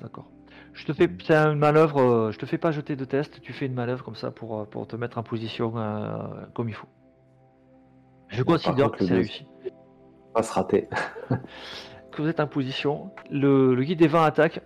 d'accord. 0.00 0.28
Je 0.72 0.84
te 0.84 0.92
fais, 0.92 1.08
c'est 1.24 1.36
une 1.36 1.60
manœuvre. 1.60 2.00
Euh, 2.00 2.32
je 2.32 2.38
te 2.40 2.46
fais 2.46 2.58
pas 2.58 2.72
jeter 2.72 2.96
de 2.96 3.04
test. 3.04 3.40
Tu 3.40 3.52
fais 3.52 3.66
une 3.66 3.74
manœuvre 3.74 4.02
comme 4.02 4.16
ça 4.16 4.32
pour, 4.32 4.58
euh, 4.58 4.64
pour 4.64 4.88
te 4.88 4.96
mettre 4.96 5.18
en 5.18 5.22
position 5.22 5.74
comme 6.54 6.68
il 6.68 6.74
faut. 6.74 6.88
Je 8.26 8.42
considère 8.42 8.90
que 8.90 9.04
c'est 9.04 9.14
réussi. 9.14 9.46
Pas 10.34 10.42
se 10.42 10.52
rater. 10.52 10.88
que 12.10 12.20
vous 12.20 12.26
êtes 12.26 12.40
en 12.40 12.48
position, 12.48 13.12
le, 13.30 13.76
le 13.76 13.84
guide 13.84 14.00
des 14.00 14.08
vents 14.08 14.24
attaque 14.24 14.60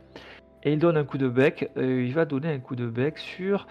et 0.63 0.73
il 0.73 0.79
donne 0.79 0.97
un 0.97 1.05
coup 1.05 1.19
de 1.19 1.29
bec. 1.29 1.71
Euh, 1.77 2.03
il 2.03 2.15
va 2.15 2.25
donner 2.25 2.49
un 2.49 2.61
coup 2.61 2.77
de 2.77 2.87
bec 2.87 3.19
sur 3.19 3.67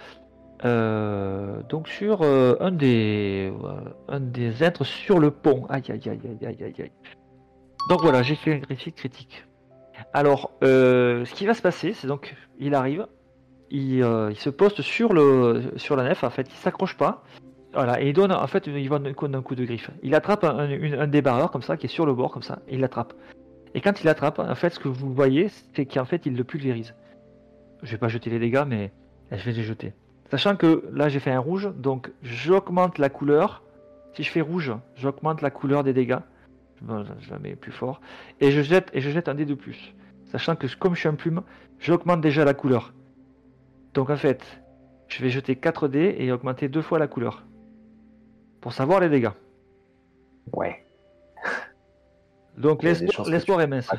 euh, 0.63 1.61
donc 1.69 1.87
sur 1.87 2.21
euh, 2.21 2.55
un 2.59 2.71
des 2.71 3.51
euh, 3.63 3.69
un 4.07 4.19
des 4.19 4.63
êtres 4.63 4.83
sur 4.83 5.19
le 5.19 5.31
pont. 5.31 5.65
Aïe 5.69 5.83
aïe 5.89 6.01
aïe 6.05 6.19
aïe 6.23 6.47
aïe 6.47 6.63
aïe 6.63 6.75
aïe. 6.79 6.91
Donc 7.89 8.01
voilà, 8.01 8.21
j'ai 8.21 8.35
fait 8.35 8.53
un 8.53 8.61
réussite 8.67 8.95
critique. 8.95 9.45
Alors, 10.13 10.51
ce 10.61 11.33
qui 11.33 11.45
va 11.45 11.53
se 11.53 11.61
passer, 11.61 11.93
c'est 11.93 12.07
donc 12.07 12.35
il 12.59 12.75
arrive, 12.75 13.07
il, 13.69 14.03
se 14.35 14.49
poste 14.49 14.81
sur 14.81 15.13
le 15.13 15.73
sur 15.77 15.95
la 15.95 16.03
nef. 16.03 16.23
En 16.23 16.29
fait, 16.29 16.47
il 16.49 16.55
s'accroche 16.55 16.97
pas. 16.97 17.23
Voilà, 17.73 18.01
et 18.01 18.09
il 18.09 18.13
donne 18.13 18.33
en 18.33 18.47
fait 18.47 18.67
il 18.67 18.89
va 18.89 18.99
donner 18.99 19.37
un 19.37 19.41
coup 19.41 19.55
de 19.55 19.63
griffe. 19.63 19.89
Il 20.03 20.13
attrape 20.13 20.43
un, 20.43 20.69
un 20.99 21.07
des 21.07 21.21
barreurs 21.21 21.51
comme 21.51 21.61
ça 21.61 21.77
qui 21.77 21.85
est 21.85 21.89
sur 21.89 22.05
le 22.05 22.13
bord 22.13 22.31
comme 22.31 22.43
ça. 22.43 22.59
Et 22.67 22.75
il 22.75 22.81
l'attrape. 22.81 23.13
Et 23.73 23.81
quand 23.81 24.01
il 24.01 24.05
l'attrape, 24.05 24.39
en 24.39 24.55
fait, 24.55 24.71
ce 24.71 24.79
que 24.79 24.89
vous 24.89 25.13
voyez, 25.13 25.47
c'est 25.73 25.85
qu'en 25.85 26.05
fait, 26.05 26.25
il 26.25 26.35
le 26.35 26.43
pulvérise. 26.43 26.93
Je 27.83 27.91
vais 27.91 27.97
pas 27.97 28.09
jeter 28.09 28.29
les 28.29 28.39
dégâts, 28.39 28.65
mais 28.67 28.91
je 29.31 29.43
vais 29.45 29.53
les 29.53 29.63
jeter. 29.63 29.93
Sachant 30.31 30.55
que 30.55 30.89
là, 30.93 31.09
j'ai 31.09 31.19
fait 31.19 31.31
un 31.31 31.39
rouge, 31.39 31.69
donc 31.75 32.09
j'augmente 32.23 32.97
la 32.97 33.09
couleur. 33.09 33.63
Si 34.13 34.23
je 34.23 34.31
fais 34.31 34.39
rouge, 34.39 34.73
j'augmente 34.95 35.41
la 35.41 35.51
couleur 35.51 35.83
des 35.83 35.91
dégâts. 35.91 36.19
Bon, 36.81 37.03
je 37.19 37.29
la 37.29 37.37
mets 37.37 37.55
plus 37.57 37.73
fort. 37.73 37.99
Et 38.39 38.51
je 38.51 38.61
jette, 38.61 38.89
et 38.93 39.01
je 39.01 39.09
jette 39.09 39.27
un 39.27 39.35
dé 39.35 39.43
de 39.43 39.55
plus. 39.55 39.93
Sachant 40.31 40.55
que 40.55 40.67
comme 40.77 40.95
je 40.95 41.01
suis 41.01 41.09
un 41.09 41.15
plume, 41.15 41.41
j'augmente 41.79 42.21
déjà 42.21 42.45
la 42.45 42.53
couleur. 42.53 42.93
Donc 43.93 44.09
en 44.09 44.15
fait, 44.15 44.41
je 45.09 45.21
vais 45.21 45.29
jeter 45.29 45.57
4 45.57 45.89
dés 45.89 46.15
et 46.17 46.31
augmenter 46.31 46.69
deux 46.69 46.81
fois 46.81 46.97
la 46.97 47.07
couleur. 47.07 47.43
Pour 48.61 48.71
savoir 48.71 49.01
les 49.01 49.09
dégâts. 49.09 49.33
Ouais. 50.53 50.85
Donc 52.57 52.83
l'espoir 52.83 53.59
est 53.59 53.67
mince. 53.67 53.89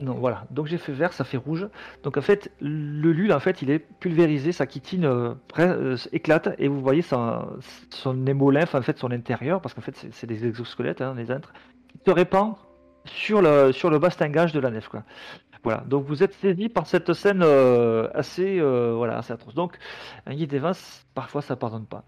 Non, 0.00 0.14
voilà. 0.14 0.44
Donc 0.50 0.66
j'ai 0.66 0.78
fait 0.78 0.92
vert, 0.92 1.12
ça 1.12 1.24
fait 1.24 1.36
rouge. 1.36 1.68
Donc 2.02 2.16
en 2.16 2.22
fait, 2.22 2.50
le 2.60 3.12
lul, 3.12 3.32
en 3.32 3.40
fait, 3.40 3.60
il 3.62 3.70
est 3.70 3.78
pulvérisé, 3.78 4.52
sa 4.52 4.66
chitine 4.66 5.04
euh, 5.04 5.34
euh, 5.58 5.96
éclate 6.12 6.54
et 6.58 6.68
vous 6.68 6.80
voyez 6.80 7.02
son, 7.02 7.46
son 7.90 8.26
en 8.26 8.82
fait, 8.82 8.98
son 8.98 9.10
intérieur, 9.10 9.60
parce 9.60 9.74
qu'en 9.74 9.82
fait, 9.82 10.06
c'est 10.10 10.26
des 10.26 10.46
exosquelettes, 10.46 11.02
hein, 11.02 11.14
les 11.16 11.30
êtres, 11.30 11.52
qui 11.88 11.98
se 12.04 12.10
répand 12.10 12.54
sur 13.04 13.42
le, 13.42 13.72
sur 13.72 13.90
le 13.90 13.98
bastingage 13.98 14.52
de 14.52 14.60
la 14.60 14.70
nef. 14.70 14.88
Voilà. 15.62 15.84
Donc 15.86 16.06
vous 16.06 16.22
êtes 16.22 16.32
saisi 16.32 16.70
par 16.70 16.86
cette 16.86 17.12
scène 17.12 17.42
euh, 17.42 18.08
assez, 18.14 18.60
voilà, 18.60 19.18
assez 19.18 19.34
atroce. 19.34 19.54
Donc 19.54 19.76
un 20.26 20.34
guide 20.34 20.50
des 20.50 20.58
vins, 20.58 20.72
parfois 21.14 21.42
ça 21.42 21.56
pardonne 21.56 21.86
pas. 21.86 22.04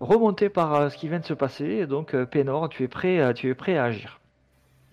Remonté 0.00 0.48
par 0.48 0.90
ce 0.90 0.96
qui 0.96 1.08
vient 1.08 1.20
de 1.20 1.24
se 1.24 1.32
passer, 1.34 1.86
donc 1.86 2.16
Pénor, 2.24 2.68
tu 2.68 2.82
es 2.82 2.88
prêt, 2.88 3.32
tu 3.34 3.48
es 3.48 3.54
prêt 3.54 3.76
à 3.78 3.84
agir. 3.84 4.15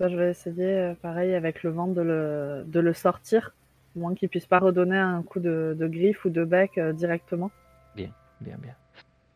Je 0.10 0.16
vais 0.16 0.32
essayer, 0.32 0.66
euh, 0.66 0.94
pareil, 0.96 1.34
avec 1.34 1.64
le 1.64 1.70
vent, 1.70 1.88
de 1.88 2.02
le, 2.02 2.64
de 2.68 2.80
le 2.80 2.94
sortir. 2.94 3.54
Au 3.96 4.00
moins 4.00 4.16
qu'il 4.16 4.28
puisse 4.30 4.46
pas 4.48 4.60
redonner 4.60 4.98
un 4.98 5.22
coup 5.24 5.40
de, 5.40 5.76
de 5.80 5.88
griffe 5.88 6.26
ou 6.26 6.30
de 6.30 6.44
bec 6.44 6.78
euh, 6.78 6.94
directement. 6.94 7.52
Bien, 7.96 8.10
bien. 8.42 8.76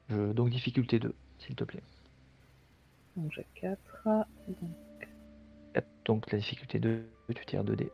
Je- 0.09 0.33
donc 0.33 0.49
difficulté 0.49 0.99
2, 0.99 1.13
s'il 1.39 1.55
te 1.55 1.63
plaît. 1.63 1.83
Donc 3.15 3.31
j'ai 3.33 3.45
4. 3.55 4.25
Yep, 5.75 5.85
Donc 6.05 6.31
la 6.31 6.37
difficulté 6.39 6.79
2, 6.79 7.03
tu 7.35 7.45
tires 7.45 7.63
2 7.63 7.75
dés. 7.75 7.91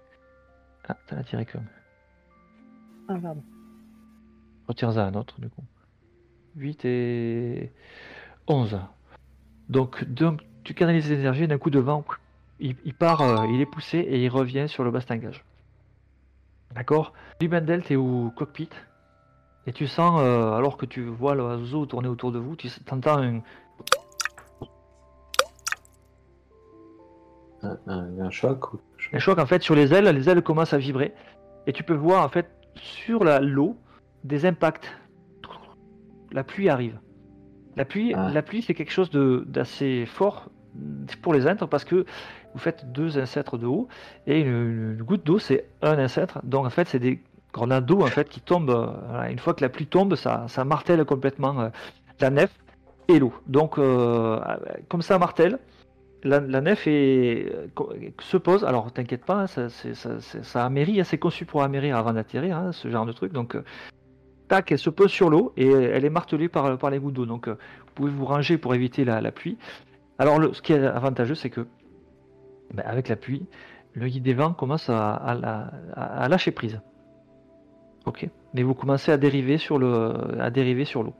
Ah, 0.87 0.97
t'en 1.07 1.17
as 1.17 1.23
tiré 1.23 1.45
comme. 1.45 1.65
Ah, 3.07 3.17
pardon. 3.21 3.43
Retire-en 4.67 4.97
un 4.97 5.13
autre 5.15 5.39
du 5.41 5.49
coup. 5.49 5.63
8 6.55 6.85
et 6.85 7.71
11. 8.47 8.79
Donc, 9.69 10.03
donc 10.05 10.41
tu 10.63 10.73
canalises 10.73 11.09
l'énergie 11.09 11.47
d'un 11.47 11.57
coup 11.57 11.69
de 11.69 11.79
vent. 11.79 12.05
Il, 12.59 12.75
il 12.85 12.93
part, 12.93 13.21
euh, 13.21 13.45
il 13.47 13.59
est 13.61 13.65
poussé 13.65 13.97
et 13.99 14.23
il 14.23 14.29
revient 14.29 14.65
sur 14.67 14.83
le 14.83 14.91
bastingage. 14.91 15.43
D'accord? 16.75 17.13
Libendel, 17.41 17.83
t'es 17.83 17.95
au 17.95 18.31
cockpit. 18.35 18.69
Et 19.65 19.73
tu 19.73 19.87
sens, 19.87 20.19
euh, 20.21 20.53
alors 20.53 20.75
que 20.77 20.85
tu 20.85 21.03
vois 21.03 21.35
l'oiseau 21.35 21.85
tourner 21.85 22.07
autour 22.09 22.31
de 22.31 22.39
vous, 22.39 22.55
tu 22.55 22.69
entends 22.91 23.17
un, 23.21 23.41
Un, 27.61 27.77
un- 27.87 28.19
un 28.19 28.29
choc 28.29 28.73
ou 28.73 28.79
Un 29.13 29.19
choc 29.19 29.39
en 29.39 29.45
fait 29.45 29.61
sur 29.63 29.73
les 29.73 29.93
ailes, 29.93 30.05
les 30.09 30.27
ailes 30.29 30.41
commencent 30.41 30.73
à 30.73 30.77
vibrer 30.77 31.13
et 31.65 31.71
tu 31.71 31.83
peux 31.83 31.93
voir 31.93 32.25
en 32.25 32.27
fait 32.29 32.49
sur 32.75 33.23
la 33.23 33.39
l'eau 33.39 33.77
des 34.25 34.45
impacts. 34.45 34.91
La 36.33 36.43
pluie 36.43 36.67
arrive. 36.67 36.99
La 37.77 37.85
pluie, 37.85 38.13
Ah. 38.15 38.29
la 38.33 38.41
pluie 38.41 38.61
c'est 38.63 38.73
quelque 38.73 38.91
chose 38.91 39.09
d'assez 39.11 40.05
fort 40.05 40.49
pour 41.21 41.33
les 41.33 41.47
êtres 41.47 41.65
parce 41.67 41.85
que 41.85 42.05
vous 42.53 42.59
faites 42.59 42.91
deux 42.91 43.17
incêtres 43.17 43.57
de 43.57 43.65
haut 43.65 43.87
et 44.27 44.41
une, 44.41 44.97
goutte 45.01 45.25
d'eau 45.25 45.39
c'est 45.39 45.65
un 45.81 45.97
incêtre. 45.97 46.39
Donc 46.43 46.65
en 46.65 46.69
fait 46.69 46.87
c'est 46.87 46.99
des 46.99 47.19
grenades 47.51 47.85
d'eau 47.85 48.01
en 48.01 48.07
fait 48.07 48.29
qui 48.29 48.41
tombent. 48.41 48.69
euh. 48.69 49.29
Une 49.29 49.39
fois 49.39 49.53
que 49.53 49.61
la 49.61 49.69
pluie 49.69 49.87
tombe, 49.87 50.15
ça, 50.15 50.45
ça 50.47 50.65
martèle 50.65 51.03
complètement 51.05 51.59
euh, 51.59 51.69
la 52.19 52.29
nef 52.29 52.51
et 53.07 53.19
l'eau. 53.19 53.33
Donc 53.47 53.77
euh, 53.77 54.39
comme 54.89 55.01
ça 55.01 55.19
martèle, 55.19 55.59
la, 56.23 56.39
nef 56.61 56.87
est, 56.87 57.51
se 58.21 58.37
pose. 58.37 58.63
Alors, 58.63 58.91
t'inquiète 58.91 59.25
pas, 59.25 59.41
hein, 59.41 59.47
ça, 59.47 59.69
c'est- 59.69 59.93
ça, 59.93 60.19
c'est- 60.21 60.43
ça 60.43 60.65
hein, 60.65 61.17
conçu 61.19 61.45
pour 61.45 61.63
amérir 61.63 61.97
avant 61.97 62.13
d'atterrir, 62.13 62.57
hein, 62.57 62.71
ce 62.71 62.89
genre 62.89 63.05
de 63.05 63.11
truc. 63.11 63.33
Donc, 63.33 63.57
tac, 64.47 64.71
elle 64.71 64.79
se 64.79 64.89
pose 64.89 65.11
sur 65.11 65.29
l'eau 65.29 65.53
et 65.57 65.67
elle 65.69 66.05
est 66.05 66.09
martelée 66.09 66.47
par, 66.49 66.77
par 66.77 66.89
les 66.89 66.99
gouttes 66.99 67.15
d'eau. 67.15 67.25
Donc, 67.25 67.47
vous 67.47 67.55
pouvez 67.95 68.11
vous 68.11 68.25
ranger 68.25 68.57
pour 68.57 68.73
éviter 68.73 69.05
la, 69.05 69.31
pluie. 69.31 69.57
Alors, 70.17 70.39
ce 70.55 70.61
qui 70.61 70.73
est 70.73 70.85
avantageux, 70.85 71.35
c'est 71.35 71.49
que, 71.49 71.67
ben, 72.73 72.83
avec 72.85 73.07
la 73.09 73.15
pluie, 73.15 73.45
le 73.93 74.07
guide 74.07 74.23
des 74.23 74.33
vents 74.33 74.53
commence 74.53 74.89
à, 74.89 75.13
à 75.13 75.35
la- 75.35 75.71
à- 75.93 76.23
à 76.23 76.27
lâcher 76.27 76.51
prise. 76.51 76.81
Ok. 78.05 78.27
Mais 78.53 78.63
vous 78.63 78.73
commencez 78.73 79.11
à 79.11 79.17
dériver 79.17 79.57
sur 79.57 79.77
le, 79.77 80.13
à 80.39 80.49
dériver 80.49 80.85
sur 80.85 81.03
l'eau. 81.03 81.13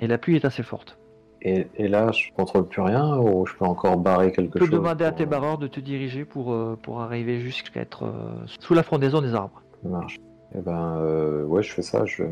Et 0.00 0.06
la 0.06 0.18
pluie 0.18 0.36
est 0.36 0.44
assez 0.44 0.62
forte. 0.62 0.98
Et, 1.40 1.68
et 1.76 1.86
là, 1.88 2.10
je 2.12 2.32
contrôle 2.36 2.66
plus 2.66 2.82
rien 2.82 3.16
ou 3.18 3.46
je 3.46 3.54
peux 3.54 3.64
encore 3.64 3.96
barrer 3.96 4.32
quelque 4.32 4.52
Tu 4.54 4.58
peux 4.58 4.66
chose 4.66 4.70
demander 4.70 5.04
à 5.04 5.12
tes 5.12 5.24
barreurs 5.24 5.58
de 5.58 5.68
te 5.68 5.78
diriger 5.80 6.24
pour, 6.24 6.52
euh, 6.52 6.76
pour 6.82 7.00
arriver 7.00 7.38
jusqu'à 7.40 7.80
être 7.80 8.04
euh, 8.04 8.34
sous 8.60 8.74
la 8.74 8.82
frondaison 8.82 9.20
des 9.22 9.34
arbres. 9.34 9.62
Ça 9.82 9.88
marche. 9.88 10.16
Et 10.54 10.60
ben, 10.60 10.96
euh, 10.98 11.44
ouais, 11.44 11.62
je 11.62 11.72
fais 11.72 11.82
ça. 11.82 12.04
Je 12.06 12.24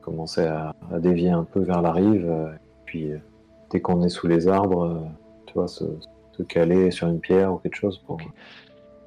commencer 0.00 0.44
à, 0.44 0.74
à 0.92 0.98
dévier 0.98 1.30
un 1.30 1.44
peu 1.44 1.60
vers 1.60 1.82
la 1.82 1.92
rive. 1.92 2.26
euh, 2.28 2.50
puis, 2.84 3.12
euh, 3.12 3.18
dès 3.70 3.80
qu'on 3.80 4.02
est 4.02 4.08
sous 4.08 4.26
les 4.26 4.48
arbres, 4.48 4.84
euh, 4.84 4.98
tu 5.46 5.54
vois, 5.54 5.68
se, 5.68 5.84
se 6.38 6.42
caler 6.44 6.90
sur 6.90 7.08
une 7.08 7.20
pierre 7.20 7.52
ou 7.52 7.58
quelque 7.58 7.74
chose 7.76 7.98
pour, 8.06 8.14
Ok. 8.16 8.22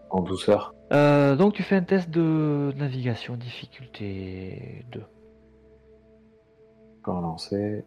en 0.09 0.21
douceur. 0.21 0.73
Euh, 0.91 1.35
donc 1.37 1.53
tu 1.53 1.63
fais 1.63 1.75
un 1.77 1.83
test 1.83 2.09
de 2.09 2.73
navigation, 2.75 3.35
difficulté 3.35 4.85
2. 4.91 5.03
Encore 6.99 7.21
lancer. 7.21 7.85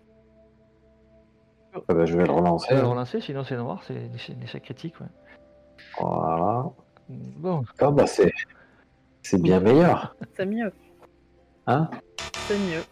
Ah 1.89 1.93
bah, 1.93 2.07
je 2.07 2.17
vais 2.17 2.25
le 2.25 2.33
relancer. 2.33 2.73
Euh, 2.73 2.87
relancer, 2.87 3.21
sinon 3.21 3.45
c'est 3.45 3.57
noir, 3.57 3.83
c'est 3.87 3.95
un 3.95 4.15
échec- 4.17 4.37
un 4.39 4.43
échec 4.43 4.63
critique. 4.63 4.95
ouais. 5.01 5.07
Voilà. 6.01 6.67
Bon, 7.09 7.63
Ah 7.81 7.91
bah, 7.91 8.07
c'est, 8.07 8.33
c'est 9.23 9.41
bien 9.43 9.61
meilleur. 9.61 10.17
C'est 10.37 10.47
mieux. 10.47 10.73
Hein? 11.67 11.91
C'est 12.47 12.59
mieux. 12.59 12.83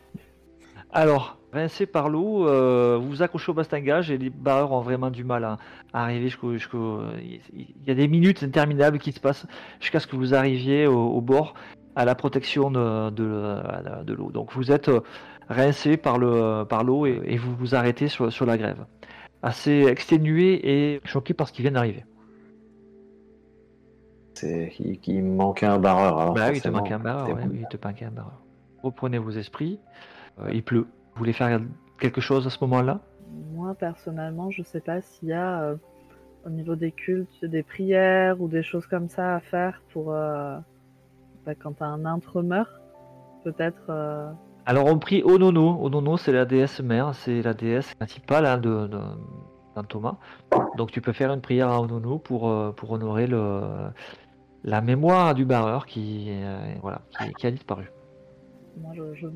alors, 0.90 1.38
rincé 1.52 1.86
par 1.86 2.08
l'eau, 2.08 2.48
euh, 2.48 2.98
vous 3.00 3.08
vous 3.10 3.22
accrochez 3.22 3.50
au 3.50 3.54
bastingage 3.54 4.10
et 4.10 4.18
les 4.18 4.30
barreurs 4.30 4.72
ont 4.72 4.80
vraiment 4.80 5.10
du 5.10 5.22
mal 5.24 5.44
à, 5.44 5.58
à 5.92 6.04
arriver 6.04 6.28
jusqu'au... 6.28 7.00
il 7.20 7.40
y 7.86 7.90
a 7.90 7.94
des 7.94 8.08
minutes 8.08 8.42
interminables 8.42 8.98
qui 8.98 9.12
se 9.12 9.20
passent 9.20 9.46
jusqu'à 9.80 10.00
ce 10.00 10.06
que 10.06 10.16
vous 10.16 10.34
arriviez 10.34 10.86
au, 10.86 10.98
au 10.98 11.20
bord 11.20 11.54
à 11.94 12.04
la 12.04 12.14
protection 12.14 12.70
de, 12.70 13.10
de, 13.10 14.02
de 14.04 14.12
l'eau. 14.14 14.30
Donc 14.30 14.52
vous 14.52 14.72
êtes 14.72 14.90
rincé 15.48 15.96
par 15.96 16.18
le 16.18 16.64
par 16.64 16.84
l'eau 16.84 17.04
et, 17.06 17.20
et 17.24 17.36
vous 17.36 17.54
vous 17.54 17.74
arrêtez 17.74 18.08
sur, 18.08 18.32
sur 18.32 18.46
la 18.46 18.56
grève. 18.56 18.86
Assez 19.42 19.84
exténué 19.86 20.60
et 20.64 21.00
choqué 21.04 21.34
par 21.34 21.48
ce 21.48 21.52
qui 21.52 21.62
vient 21.62 21.72
d'arriver. 21.72 22.04
Il, 24.42 25.22
manquait 25.24 25.66
un 25.66 25.78
barreur. 25.78 26.18
Alors 26.18 26.34
Bah 26.34 26.48
oui, 26.50 26.56
il 26.56 26.62
te 26.62 26.68
manque 26.68 26.90
un 26.90 26.98
barreur, 26.98 27.26
c'est 27.26 27.32
ouais, 27.34 27.42
bon. 27.42 27.50
oui, 27.52 27.58
il 27.60 27.68
te 27.68 27.86
manque 27.86 28.02
un 28.02 28.10
barreur. 28.10 28.42
Reprenez 28.82 29.18
vos 29.18 29.30
esprits. 29.30 29.78
Euh, 30.40 30.50
il 30.52 30.62
pleut. 30.64 30.86
Vous 31.14 31.18
voulez 31.18 31.32
faire 31.32 31.60
quelque 31.98 32.20
chose 32.20 32.46
à 32.46 32.50
ce 32.50 32.58
moment-là? 32.62 33.00
Moi, 33.54 33.74
personnellement, 33.74 34.50
je 34.50 34.62
sais 34.62 34.80
pas 34.80 35.00
s'il 35.00 35.28
y 35.28 35.32
a, 35.32 35.62
euh, 35.62 35.76
au 36.44 36.50
niveau 36.50 36.74
des 36.74 36.92
cultes, 36.92 37.44
des 37.44 37.62
prières 37.62 38.40
ou 38.40 38.48
des 38.48 38.62
choses 38.62 38.86
comme 38.86 39.08
ça 39.08 39.36
à 39.36 39.40
faire 39.40 39.82
pour 39.92 40.12
euh, 40.12 40.56
bah, 41.46 41.54
quand 41.54 41.80
un 41.82 42.04
intre 42.04 42.42
meurt. 42.42 42.70
Peut-être. 43.44 43.82
euh, 43.88 44.30
Alors 44.66 44.86
on 44.86 44.98
prie 44.98 45.22
Onono. 45.24 45.78
Onono, 45.82 46.16
c'est 46.16 46.32
la 46.32 46.44
déesse 46.44 46.80
mère, 46.80 47.14
c'est 47.14 47.42
la 47.42 47.54
déesse 47.54 47.94
principale 47.94 48.46
hein, 48.46 48.58
de, 48.58 48.88
Thomas. 49.88 50.16
Donc 50.76 50.90
tu 50.90 51.00
peux 51.00 51.12
faire 51.12 51.32
une 51.32 51.40
prière 51.40 51.68
à 51.68 51.80
Onono 51.80 52.18
pour, 52.18 52.52
pour 52.74 52.90
honorer 52.92 53.26
le, 53.26 53.62
la 54.64 54.80
mémoire 54.80 55.34
du 55.34 55.44
barreur 55.44 55.86
qui, 55.86 56.26
euh, 56.30 56.74
voilà, 56.82 57.02
qui, 57.18 57.32
qui 57.34 57.46
a 57.46 57.50
disparu. 57.50 57.90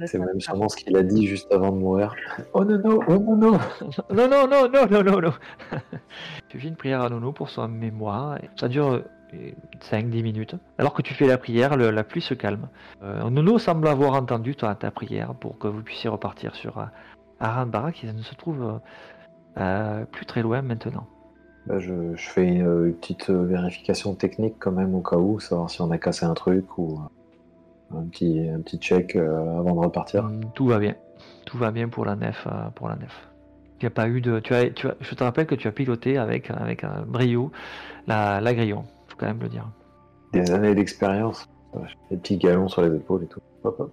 C'est 0.06 0.18
même 0.18 0.40
sûrement 0.40 0.68
ce 0.68 0.76
qu'il 0.76 0.96
a 0.96 1.02
dit 1.02 1.26
juste 1.26 1.52
avant 1.52 1.70
de 1.72 1.76
mourir. 1.78 2.14
Oh 2.54 2.64
non, 2.64 2.78
non, 2.78 3.00
oh 3.08 3.18
non, 3.18 3.36
non. 3.36 3.58
Non, 4.10 4.28
non, 4.28 4.46
non, 4.48 4.68
non, 4.68 4.86
non, 4.90 5.02
non, 5.02 5.20
non. 5.20 5.32
tu 6.48 6.58
fais 6.58 6.68
une 6.68 6.76
prière 6.76 7.02
à 7.02 7.08
Nono 7.10 7.32
pour 7.32 7.50
sa 7.50 7.68
mémoire. 7.68 8.38
Ça 8.58 8.68
dure 8.68 9.02
5-10 9.90 10.22
minutes. 10.22 10.54
Alors 10.78 10.94
que 10.94 11.02
tu 11.02 11.12
fais 11.14 11.26
la 11.26 11.36
prière, 11.38 11.76
le- 11.76 11.90
la 11.90 12.04
pluie 12.04 12.20
se 12.22 12.34
calme. 12.34 12.68
Euh, 13.02 13.28
Nono 13.30 13.58
semble 13.58 13.88
avoir 13.88 14.14
entendu 14.14 14.54
ta, 14.56 14.74
ta 14.74 14.90
prière 14.90 15.34
pour 15.34 15.58
que 15.58 15.68
vous 15.68 15.82
puissiez 15.82 16.08
repartir 16.08 16.54
sur 16.54 16.78
euh, 16.78 16.84
Aranbara 17.40 17.92
qui 17.92 18.06
ne 18.06 18.22
se 18.22 18.34
trouve 18.34 18.62
euh, 18.62 19.60
euh, 19.60 20.04
plus 20.06 20.26
très 20.26 20.42
loin 20.42 20.62
maintenant. 20.62 21.06
Bah, 21.66 21.78
je, 21.80 22.14
je 22.14 22.28
fais 22.30 22.46
une, 22.46 22.86
une 22.86 22.94
petite 22.94 23.28
euh, 23.30 23.44
vérification 23.44 24.14
technique 24.14 24.54
quand 24.60 24.70
même 24.72 24.94
au 24.94 25.00
cas 25.02 25.16
où, 25.16 25.40
savoir 25.40 25.68
si 25.68 25.80
on 25.82 25.90
a 25.90 25.98
cassé 25.98 26.24
un 26.24 26.34
truc 26.34 26.78
ou 26.78 26.94
euh, 26.94 27.08
un 27.94 28.04
petit, 28.04 28.48
un 28.48 28.60
petit 28.60 28.78
check 28.78 29.16
euh, 29.16 29.58
avant 29.58 29.74
de 29.74 29.80
repartir. 29.80 30.24
Hum, 30.24 30.40
Tout 30.54 30.66
va 30.66 30.78
bien. 30.78 30.94
Tout 31.44 31.58
va 31.58 31.70
bien 31.70 31.88
pour 31.88 32.04
la 32.04 32.16
nef. 32.16 32.46
euh, 32.50 32.70
pour 32.70 32.88
la 32.88 32.96
nef. 32.96 33.28
Il 33.80 33.84
n'y 33.84 33.88
a 33.88 33.90
pas 33.90 34.08
eu 34.08 34.20
de. 34.20 34.40
Tu 34.40 34.54
as, 34.54 34.70
tu 34.70 34.88
as, 34.88 34.94
je 35.00 35.14
te 35.14 35.22
rappelle 35.22 35.46
que 35.46 35.54
tu 35.54 35.68
as 35.68 35.72
piloté 35.72 36.16
avec, 36.18 36.50
avec 36.50 36.82
un 36.82 37.02
brio 37.06 37.52
la, 38.06 38.40
la 38.40 38.54
grillon. 38.54 38.84
Faut 39.08 39.16
quand 39.18 39.26
même 39.26 39.40
le 39.40 39.48
dire. 39.48 39.68
Des 40.32 40.50
années 40.50 40.74
d'expérience, 40.74 41.48
des 42.10 42.16
petits 42.16 42.38
galons 42.38 42.68
sur 42.68 42.82
les 42.82 42.94
épaules 42.96 43.24
et 43.24 43.26
tout. 43.26 43.40
Hop. 43.64 43.92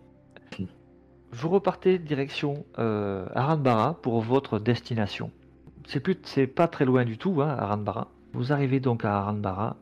Vous 1.31 1.49
repartez 1.49 1.97
direction 1.97 2.63
euh, 2.77 3.25
Aranbara 3.33 3.95
pour 4.01 4.21
votre 4.21 4.59
destination. 4.59 5.31
C'est 5.87 5.99
plus, 5.99 6.17
c'est 6.23 6.47
pas 6.47 6.67
très 6.67 6.85
loin 6.85 7.05
du 7.05 7.17
tout, 7.17 7.41
hein, 7.41 7.55
Aranbara. 7.57 8.07
Vous 8.33 8.53
arrivez 8.53 8.79
donc 8.79 9.03
à 9.03 9.17
Aranbara. 9.17 9.75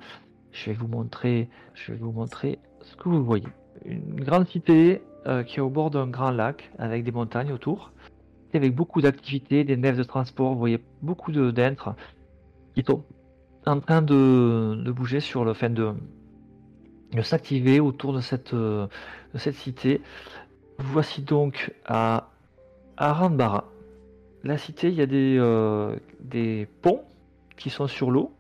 Je 0.51 0.68
vais 0.70 0.74
vous 0.76 0.88
montrer, 0.88 1.49
je 1.74 1.91
vais 1.91 1.97
vous 1.99 2.12
montrer 2.12 2.57
ce 2.82 2.95
que 2.95 3.09
vous 3.09 3.24
voyez. 3.24 3.47
Une 3.86 4.23
grande 4.23 4.47
cité 4.47 5.01
euh, 5.27 5.43
qui 5.43 5.57
est 5.57 5.61
au 5.61 5.69
bord 5.69 5.91
d'un 5.91 6.07
grand 6.07 6.32
lac 6.32 6.71
avec 6.77 7.03
des 7.03 7.11
montagnes 7.11 7.51
autour, 7.51 7.91
avec 8.53 8.75
beaucoup 8.75 9.01
d'activités, 9.01 9.63
des 9.63 9.77
nefs 9.77 9.97
de 9.97 10.03
transport. 10.03 10.53
Vous 10.53 10.59
voyez 10.59 10.79
beaucoup 11.01 11.32
de 11.32 11.51
d'entres 11.51 11.95
qui 12.75 12.84
sont 12.84 13.03
en 13.65 13.79
train 13.79 14.01
de, 14.01 14.91
bouger 14.91 15.19
sur 15.19 15.45
le 15.45 15.53
fin 15.53 15.69
de, 15.69 15.93
s'activer 17.21 17.79
autour 17.79 18.13
de 18.13 18.21
cette, 18.21 18.53
euh, 18.53 18.88
de 19.34 19.39
cette 19.39 19.55
cité. 19.55 20.01
Voici 20.79 21.21
donc 21.21 21.73
à 21.86 22.29
Aranbara. 22.97 23.65
La 24.43 24.57
cité, 24.57 24.89
il 24.89 24.95
y 24.95 25.01
a 25.01 25.05
des, 25.05 25.38
euh, 25.39 25.95
des 26.19 26.67
ponts 26.82 27.03
qui 27.57 27.69
sont 27.69 27.88
sur 27.88 28.09
l'eau, 28.09 28.32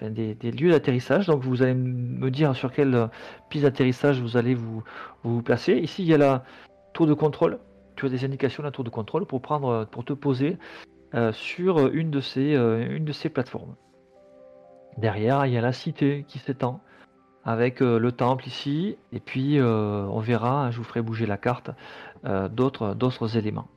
des, 0.00 0.34
lieux 0.50 0.70
d'atterrissage. 0.70 1.26
Donc 1.26 1.42
vous 1.42 1.62
allez 1.62 1.74
me 1.74 2.30
dire 2.30 2.54
sur 2.56 2.72
quelle 2.72 3.08
piste 3.48 3.64
d'atterrissage 3.64 4.20
vous 4.20 4.36
allez 4.36 4.54
vous, 4.54 5.42
placer. 5.42 5.74
Ici, 5.74 6.02
il 6.02 6.08
y 6.08 6.14
a 6.14 6.18
la 6.18 6.44
tour 6.92 7.06
de 7.06 7.14
contrôle. 7.14 7.58
Tu 7.96 8.06
as 8.06 8.08
des 8.08 8.24
indications 8.24 8.62
de 8.62 8.68
la 8.68 8.72
tour 8.72 8.84
de 8.84 8.90
contrôle 8.90 9.26
pour, 9.26 9.42
prendre, 9.42 9.86
pour 9.90 10.04
te 10.04 10.12
poser 10.12 10.56
euh, 11.14 11.30
sur 11.32 11.88
une 11.88 12.10
de, 12.10 12.20
ces, 12.20 12.54
euh, 12.54 12.96
une 12.96 13.04
de 13.04 13.12
ces 13.12 13.28
plateformes. 13.28 13.74
Derrière, 14.96 15.44
il 15.44 15.52
y 15.52 15.58
a 15.58 15.60
la 15.60 15.72
cité 15.72 16.24
qui 16.26 16.38
s'étend 16.38 16.80
avec 17.44 17.82
euh, 17.82 17.98
le 17.98 18.12
temple 18.12 18.46
ici, 18.46 18.96
et 19.12 19.20
puis 19.20 19.60
on 19.60 20.20
verra, 20.20 20.70
je 20.70 20.78
vous 20.78 20.84
ferai 20.84 21.02
bouger 21.02 21.26
la 21.26 21.36
carte, 21.36 21.70
d'autres 22.50 22.94
d'autres 22.94 23.36
éléments. 23.36 23.68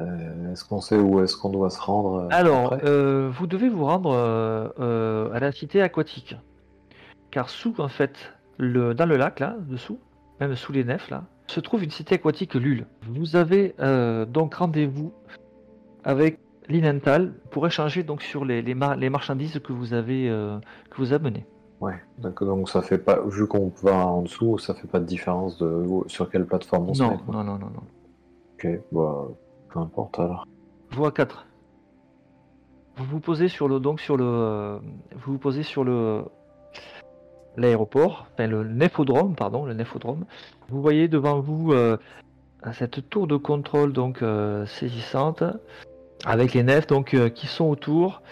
Euh, 0.00 0.52
est-ce 0.52 0.64
qu'on 0.64 0.80
sait 0.80 0.96
où 0.98 1.20
est-ce 1.22 1.36
qu'on 1.36 1.50
doit 1.50 1.70
se 1.70 1.80
rendre 1.80 2.22
euh, 2.22 2.28
Alors, 2.30 2.76
euh, 2.84 3.30
vous 3.32 3.46
devez 3.46 3.68
vous 3.68 3.84
rendre 3.84 4.14
à 4.14 5.38
la 5.40 5.52
cité 5.52 5.82
aquatique, 5.82 6.36
car 7.30 7.48
sous, 7.50 7.80
en 7.80 7.88
fait, 7.88 8.14
le, 8.58 8.94
dans 8.94 9.06
le 9.06 9.16
lac, 9.16 9.40
là, 9.40 9.56
dessous, 9.68 9.98
même 10.40 10.54
sous 10.56 10.72
les 10.72 10.84
nefs, 10.84 11.10
là, 11.10 11.24
se 11.46 11.60
trouve 11.60 11.82
une 11.84 11.90
cité 11.90 12.16
aquatique 12.16 12.54
Lul. 12.54 12.86
Vous 13.08 13.36
avez 13.36 13.74
donc 14.28 14.54
rendez-vous 14.54 15.12
avec 16.04 16.38
l'Inental 16.68 17.32
pour 17.50 17.66
échanger 17.66 18.02
donc 18.02 18.22
sur 18.22 18.44
les, 18.44 18.60
les, 18.62 18.74
mar- 18.74 18.96
les 18.96 19.10
marchandises 19.10 19.58
que 19.58 19.72
vous 19.72 19.94
avez 19.94 20.28
que 20.90 20.96
vous 20.98 21.12
amenez. 21.12 21.46
Ouais, 21.80 21.94
donc, 22.18 22.42
donc 22.42 22.68
ça 22.68 22.82
fait 22.82 22.98
pas, 22.98 23.20
vu 23.26 23.46
qu'on 23.46 23.72
va 23.82 23.94
en 24.06 24.22
dessous, 24.22 24.58
ça 24.58 24.74
fait 24.74 24.88
pas 24.88 24.98
de 24.98 25.04
différence 25.04 25.58
de 25.58 25.86
sur 26.08 26.28
quelle 26.28 26.44
plateforme 26.44 26.90
on 26.90 26.94
se 26.94 27.02
met. 27.02 27.08
quoi. 27.24 27.34
non, 27.36 27.44
non, 27.44 27.58
non, 27.58 27.70
non. 27.72 27.82
Ok, 28.54 28.80
bah, 28.90 29.28
peu 29.78 29.84
importe 29.84 30.18
alors. 30.18 30.46
Voie 30.90 31.12
4. 31.12 31.46
Vous 32.96 33.04
vous 33.04 33.20
posez 33.20 33.48
sur 33.48 33.68
le 33.68 33.78
donc 33.78 34.00
sur 34.00 34.16
le 34.16 34.24
euh, 34.24 34.78
vous 35.12 35.32
vous 35.32 35.38
posez 35.38 35.62
sur 35.62 35.84
le 35.84 36.24
l'aéroport, 37.56 38.26
enfin 38.32 38.46
le 38.46 38.64
néphodrome, 38.64 39.34
pardon, 39.34 39.64
le 39.64 39.74
néphodrome. 39.74 40.24
Vous 40.68 40.80
voyez 40.80 41.08
devant 41.08 41.40
vous 41.40 41.72
euh, 41.72 41.96
cette 42.72 43.08
tour 43.08 43.26
de 43.26 43.36
contrôle 43.36 43.92
donc 43.92 44.22
euh, 44.22 44.66
saisissante 44.66 45.42
avec 46.24 46.54
les 46.54 46.64
nefs 46.64 46.88
donc 46.88 47.16
qui 47.34 47.46
sont 47.46 47.66
autour 47.66 48.22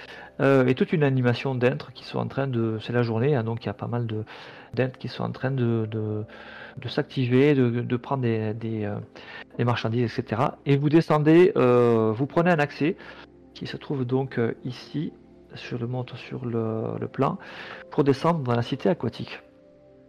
et 0.40 0.74
toute 0.74 0.92
une 0.92 1.04
animation 1.04 1.54
d'intres 1.54 1.92
qui 1.92 2.04
sont 2.04 2.18
en 2.18 2.26
train 2.26 2.46
de 2.46 2.78
c'est 2.82 2.92
la 2.92 3.02
journée 3.02 3.36
hein, 3.36 3.44
donc 3.44 3.64
il 3.64 3.68
y 3.68 3.70
a 3.70 3.74
pas 3.74 3.86
mal 3.86 4.06
de 4.06 4.24
qui 4.98 5.08
sont 5.08 5.24
en 5.24 5.32
train 5.32 5.50
de 5.50 5.88
de, 6.78 6.88
s'activer, 6.88 7.54
de, 7.54 7.70
de 7.70 7.96
prendre 7.96 8.22
des, 8.22 8.52
des, 8.54 8.84
euh, 8.84 9.64
marchandises, 9.64 10.04
etc. 10.18 10.42
Et 10.66 10.76
vous 10.76 10.88
descendez, 10.90 11.52
euh, 11.56 12.12
vous 12.14 12.26
prenez 12.26 12.50
un 12.50 12.58
accès 12.58 12.96
qui 13.54 13.66
se 13.66 13.76
trouve 13.78 14.04
donc 14.04 14.38
euh, 14.38 14.52
ici, 14.64 15.12
je 15.54 15.76
le 15.76 15.86
montre 15.86 16.16
sur 16.18 16.44
le, 16.44 16.98
le 17.00 17.08
plan, 17.08 17.38
pour 17.90 18.04
descendre 18.04 18.40
dans 18.40 18.54
la 18.54 18.62
cité 18.62 18.88
aquatique. 18.90 19.40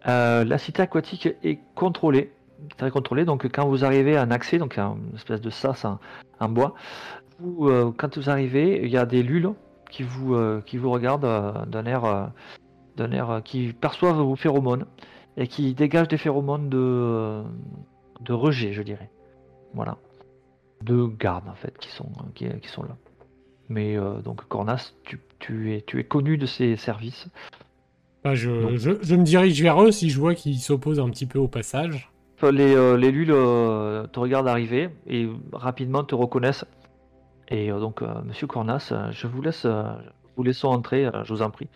La 0.06 0.58
cité 0.58 0.82
aquatique 0.82 1.30
est 1.44 1.60
contrôlée, 1.76 2.32
très 2.78 2.92
contrôlée, 2.92 3.26
donc 3.26 3.46
quand 3.52 3.68
vous 3.68 3.84
arrivez 3.86 4.16
à 4.18 4.22
un 4.22 4.32
accès, 4.32 4.58
donc 4.58 4.78
un- 4.78 4.98
une 5.10 5.16
espèce 5.16 5.42
de 5.42 5.50
sas 5.50 5.84
en, 5.86 6.00
en 6.40 6.50
bois, 6.50 6.74
quand 7.40 8.18
vous 8.18 8.30
arrivez, 8.30 8.82
il 8.84 8.90
y 8.90 8.98
a 8.98 9.06
des 9.06 9.24
lules 9.24 9.52
qui 9.90 10.04
vous, 10.04 10.36
qui 10.66 10.78
vous 10.78 10.92
regardent 10.92 11.66
d'un 11.68 11.86
air, 11.86 12.30
d'un 12.98 13.12
air 13.12 13.30
euh, 13.30 13.40
qui 13.42 13.72
perçoivent 13.74 14.18
vos 14.22 14.36
phéromones 14.36 14.86
et 15.38 15.48
qui 15.48 15.74
dégagent 15.74 16.08
des 16.10 16.18
phéromones 16.18 16.68
de, 16.70 17.44
de 18.22 18.34
rejet, 18.34 18.74
je 18.74 18.82
dirais. 18.82 19.10
Voilà. 19.74 19.98
De 20.84 21.06
garde 21.06 21.48
en 21.48 21.56
fait 21.56 21.78
qui 21.78 21.90
sont, 21.90 22.10
qui, 22.36 22.48
qui 22.62 22.68
sont 22.68 22.84
là. 22.84 22.98
Mais 23.70 23.98
euh, 23.98 24.20
donc 24.22 24.48
Cornas, 24.48 24.94
tu, 25.04 25.20
tu 25.40 25.74
es, 25.74 25.82
tu 25.82 26.00
es 26.00 26.04
connu 26.04 26.38
de 26.38 26.46
ces 26.46 26.76
services. 26.78 27.28
Bah, 28.24 28.34
je, 28.36 28.50
Non. 28.52 28.70
je, 28.76 28.92
je 29.02 29.16
me 29.16 29.24
dirige 29.24 29.62
vers 29.62 29.82
eux 29.84 29.92
si 29.92 30.10
je 30.10 30.20
vois 30.20 30.36
qu'ils 30.36 30.60
s'opposent 30.60 31.00
un 31.00 31.10
petit 31.10 31.26
peu 31.26 31.40
au 31.40 31.48
passage. 31.48 32.12
Les, 32.44 32.76
euh, 32.76 32.98
les 32.98 33.12
lules 33.12 33.32
euh, 33.32 34.06
te 34.08 34.20
regardent 34.20 34.48
arriver 34.48 34.90
et 35.08 35.28
rapidement 35.54 36.04
te 36.04 36.14
reconnaissent. 36.16 36.66
Et 37.50 37.72
euh, 37.72 37.80
donc, 37.80 38.02
euh, 38.02 38.22
Monsieur 38.26 38.46
Cornas, 38.46 38.90
euh, 38.92 39.10
je 39.12 39.26
vous 39.26 39.42
laisse, 39.42 39.66
euh, 39.66 39.84
vous 40.36 40.44
laissons 40.44 40.68
entrer, 40.68 41.06
euh, 41.06 41.24
je 41.24 41.34
vous 41.34 41.42
en 41.42 41.50
prie. 41.50 41.68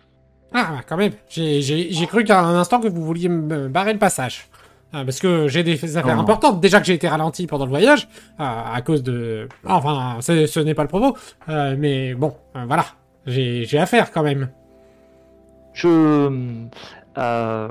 Ah, 0.54 0.80
quand 0.88 0.96
même. 0.96 1.12
J'ai 1.28 2.06
cru 2.06 2.24
qu'à 2.24 2.40
un 2.42 2.54
instant 2.56 2.80
que 2.80 2.88
vous 2.88 3.04
vouliez 3.04 3.28
me 3.28 3.68
barrer 3.68 3.92
le 3.92 3.98
passage. 3.98 4.48
Ah, 4.94 5.04
parce 5.06 5.20
que 5.20 5.48
j'ai 5.48 5.62
des 5.62 5.96
affaires 5.96 6.06
Non, 6.08 6.16
non. 6.16 6.22
importantes. 6.22 6.60
Déjà 6.60 6.78
que 6.78 6.84
j'ai 6.86 6.92
été 6.94 7.08
ralenti 7.08 7.46
pendant 7.46 7.64
le 7.64 7.70
voyage, 7.70 8.08
à, 8.38 8.74
à 8.74 8.82
cause 8.82 9.02
de... 9.02 9.48
Enfin, 9.64 10.16
c'est- 10.20 10.46
ce 10.46 10.60
n'est 10.60 10.74
pas 10.74 10.82
le 10.82 10.88
propos. 10.88 11.16
euh, 11.48 11.74
mais 11.78 12.12
bon, 12.14 12.34
euh, 12.56 12.64
voilà. 12.66 12.84
J'ai 13.26 13.78
affaire 13.78 14.10
quand 14.12 14.22
même. 14.22 14.50
Je, 15.72 15.88
euh, 17.16 17.68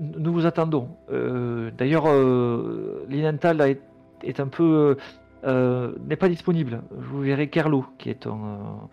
nous 0.00 0.32
vous 0.32 0.46
attendons. 0.46 0.88
Euh, 1.12 1.70
D'ailleurs, 1.78 2.04
euh, 2.08 3.04
l'Inental 3.08 3.60
est, 3.60 3.80
est 4.24 4.40
un 4.40 4.48
peu 4.48 4.96
euh, 5.44 5.92
n'est 6.08 6.16
pas 6.16 6.28
disponible. 6.28 6.82
Vous 6.90 7.20
verrez 7.20 7.48
Kerlo, 7.50 7.84
qui 7.98 8.10
est 8.10 8.26
un, 8.26 8.88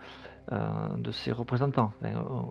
euh, 0.52 0.56
un 0.94 0.98
de 0.98 1.10
ses 1.10 1.32
représentants, 1.32 1.92
enfin, 2.04 2.50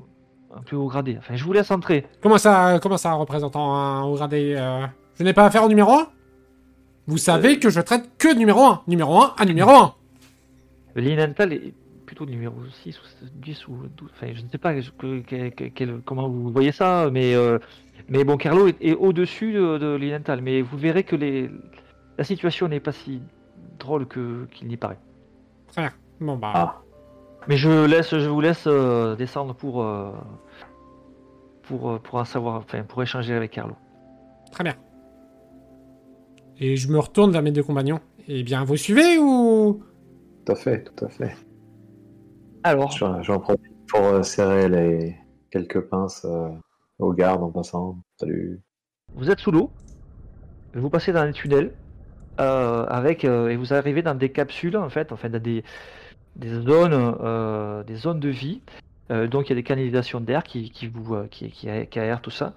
un, 0.54 0.58
un 0.60 0.62
plus 0.62 0.78
haut 0.78 0.88
gradé. 0.88 1.16
Enfin, 1.18 1.36
je 1.36 1.44
vous 1.44 1.54
laisse 1.54 1.72
entrer. 1.72 2.06
Comment 2.22 2.38
ça, 2.38 2.80
comment 2.82 2.98
ça, 2.98 3.14
représentant 3.14 3.74
un 3.76 4.04
haut 4.04 4.16
gradé 4.16 4.56
euh, 4.58 4.86
Je 5.18 5.24
n'ai 5.24 5.34
pas 5.34 5.46
affaire 5.46 5.64
au 5.64 5.70
numéro 5.70 5.92
1 5.94 6.08
Vous 7.08 7.18
savez 7.18 7.60
que 7.60 7.70
je 7.70 7.80
traite 7.82 8.10
que 8.18 8.34
de 8.34 8.40
numéro 8.40 8.62
1. 8.64 8.82
Numéro 8.88 9.22
1 9.22 9.34
à 9.38 9.46
numéro 9.46 9.72
1. 9.72 9.94
L'Inental 10.96 11.54
est 11.54 11.74
plutôt 12.06 12.26
numéro 12.26 12.56
6 12.84 12.98
ou 13.00 13.04
10 13.36 13.68
ou 13.70 13.76
12. 13.96 14.10
Enfin, 14.14 14.28
je 14.34 14.42
ne 14.42 14.50
sais 14.50 14.58
pas 14.58 14.74
que- 14.74 15.20
que- 15.22 15.50
que- 15.50 15.64
quel- 15.70 16.02
comment 16.06 16.28
vous 16.28 16.50
voyez 16.52 16.72
ça, 16.74 17.10
mais, 17.12 17.34
euh, 17.36 17.58
mais 18.10 18.24
bon, 18.26 18.36
Kerlo 18.38 18.68
est, 18.68 18.76
est 18.82 18.94
au-dessus 18.96 19.54
de, 19.54 19.78
de 19.78 19.96
l'Inental. 19.96 20.42
Mais 20.42 20.62
vous 20.62 20.78
verrez 20.78 21.04
que 21.04 21.16
les, 21.16 21.50
la 22.18 22.24
situation 22.26 22.68
n'est 22.68 22.82
pas 22.82 22.92
si 22.92 23.22
drôle 23.80 24.06
que 24.08 24.46
qu'il 24.52 24.68
n'y 24.68 24.76
paraît. 24.78 25.00
Très 25.72 25.84
bien. 25.84 25.92
Bon, 26.20 26.36
bah... 26.36 26.52
Ah, 26.54 26.82
Mais 27.48 27.58
je 27.58 27.86
laisse, 27.86 28.18
je 28.18 28.30
vous 28.30 28.42
laisse 28.42 28.66
euh, 28.68 29.16
descendre 29.16 29.56
pour 29.56 29.84
euh, 29.84 30.12
pour 31.64 31.92
euh, 31.92 32.00
pour 32.00 32.20
en 32.20 32.26
savoir, 32.26 32.58
enfin 32.58 32.84
pour 32.84 33.02
échanger 33.02 33.34
avec 33.34 33.52
Carlo. 33.52 33.76
Très 34.52 34.64
bien. 34.64 34.76
Et 36.60 36.76
je 36.76 36.88
me 36.90 37.00
retourne 37.00 37.32
vers 37.32 37.42
mes 37.42 37.52
deux 37.52 37.64
compagnons. 37.64 38.00
Eh 38.28 38.44
bien, 38.44 38.64
vous 38.64 38.78
suivez 38.78 39.18
ou... 39.18 39.82
tout 40.46 40.52
à 40.52 40.56
fait, 40.56 40.84
tout 40.84 41.06
à 41.06 41.10
fait. 41.10 41.36
Alors, 42.64 42.92
J'en 42.92 43.40
profite 43.40 43.88
pour 43.88 44.02
euh, 44.02 44.22
serrer 44.22 44.70
les 44.70 45.16
quelques 45.50 45.82
pinces 45.82 46.24
euh, 46.26 46.50
aux 47.00 47.14
gardes 47.14 47.42
en 47.42 47.50
passant. 47.50 47.98
Salut. 48.18 48.62
vous 49.16 49.32
êtes 49.32 49.40
sous 49.40 49.52
l'eau, 49.52 49.72
vous 50.76 50.90
passez 50.90 51.12
dans 51.12 51.26
les 51.26 51.34
tunnels 51.34 51.74
euh, 52.40 52.86
avec 52.86 53.26
euh, 53.26 53.50
et 53.50 53.56
vous 53.56 53.74
arrivez 53.74 54.04
dans 54.04 54.16
des 54.16 54.30
capsules 54.30 54.78
en 54.78 54.90
fait, 54.90 55.12
enfin 55.12 55.30
dans 55.30 55.42
des 55.42 55.64
des 56.36 56.50
zones 56.62 57.16
euh, 57.22 57.84
des 57.84 57.96
zones 57.96 58.20
de 58.20 58.30
vie 58.30 58.62
Euh, 59.12 59.28
donc 59.28 59.48
il 59.48 59.50
y 59.50 59.52
a 59.54 59.56
des 59.56 59.64
canalisations 59.64 60.22
d'air 60.22 60.44
qui, 60.44 60.72
qui 60.72 60.90
euh, 61.12 61.28
qui, 61.28 61.68
aèrent 61.68 62.22
tout 62.22 62.32
ça. 62.32 62.54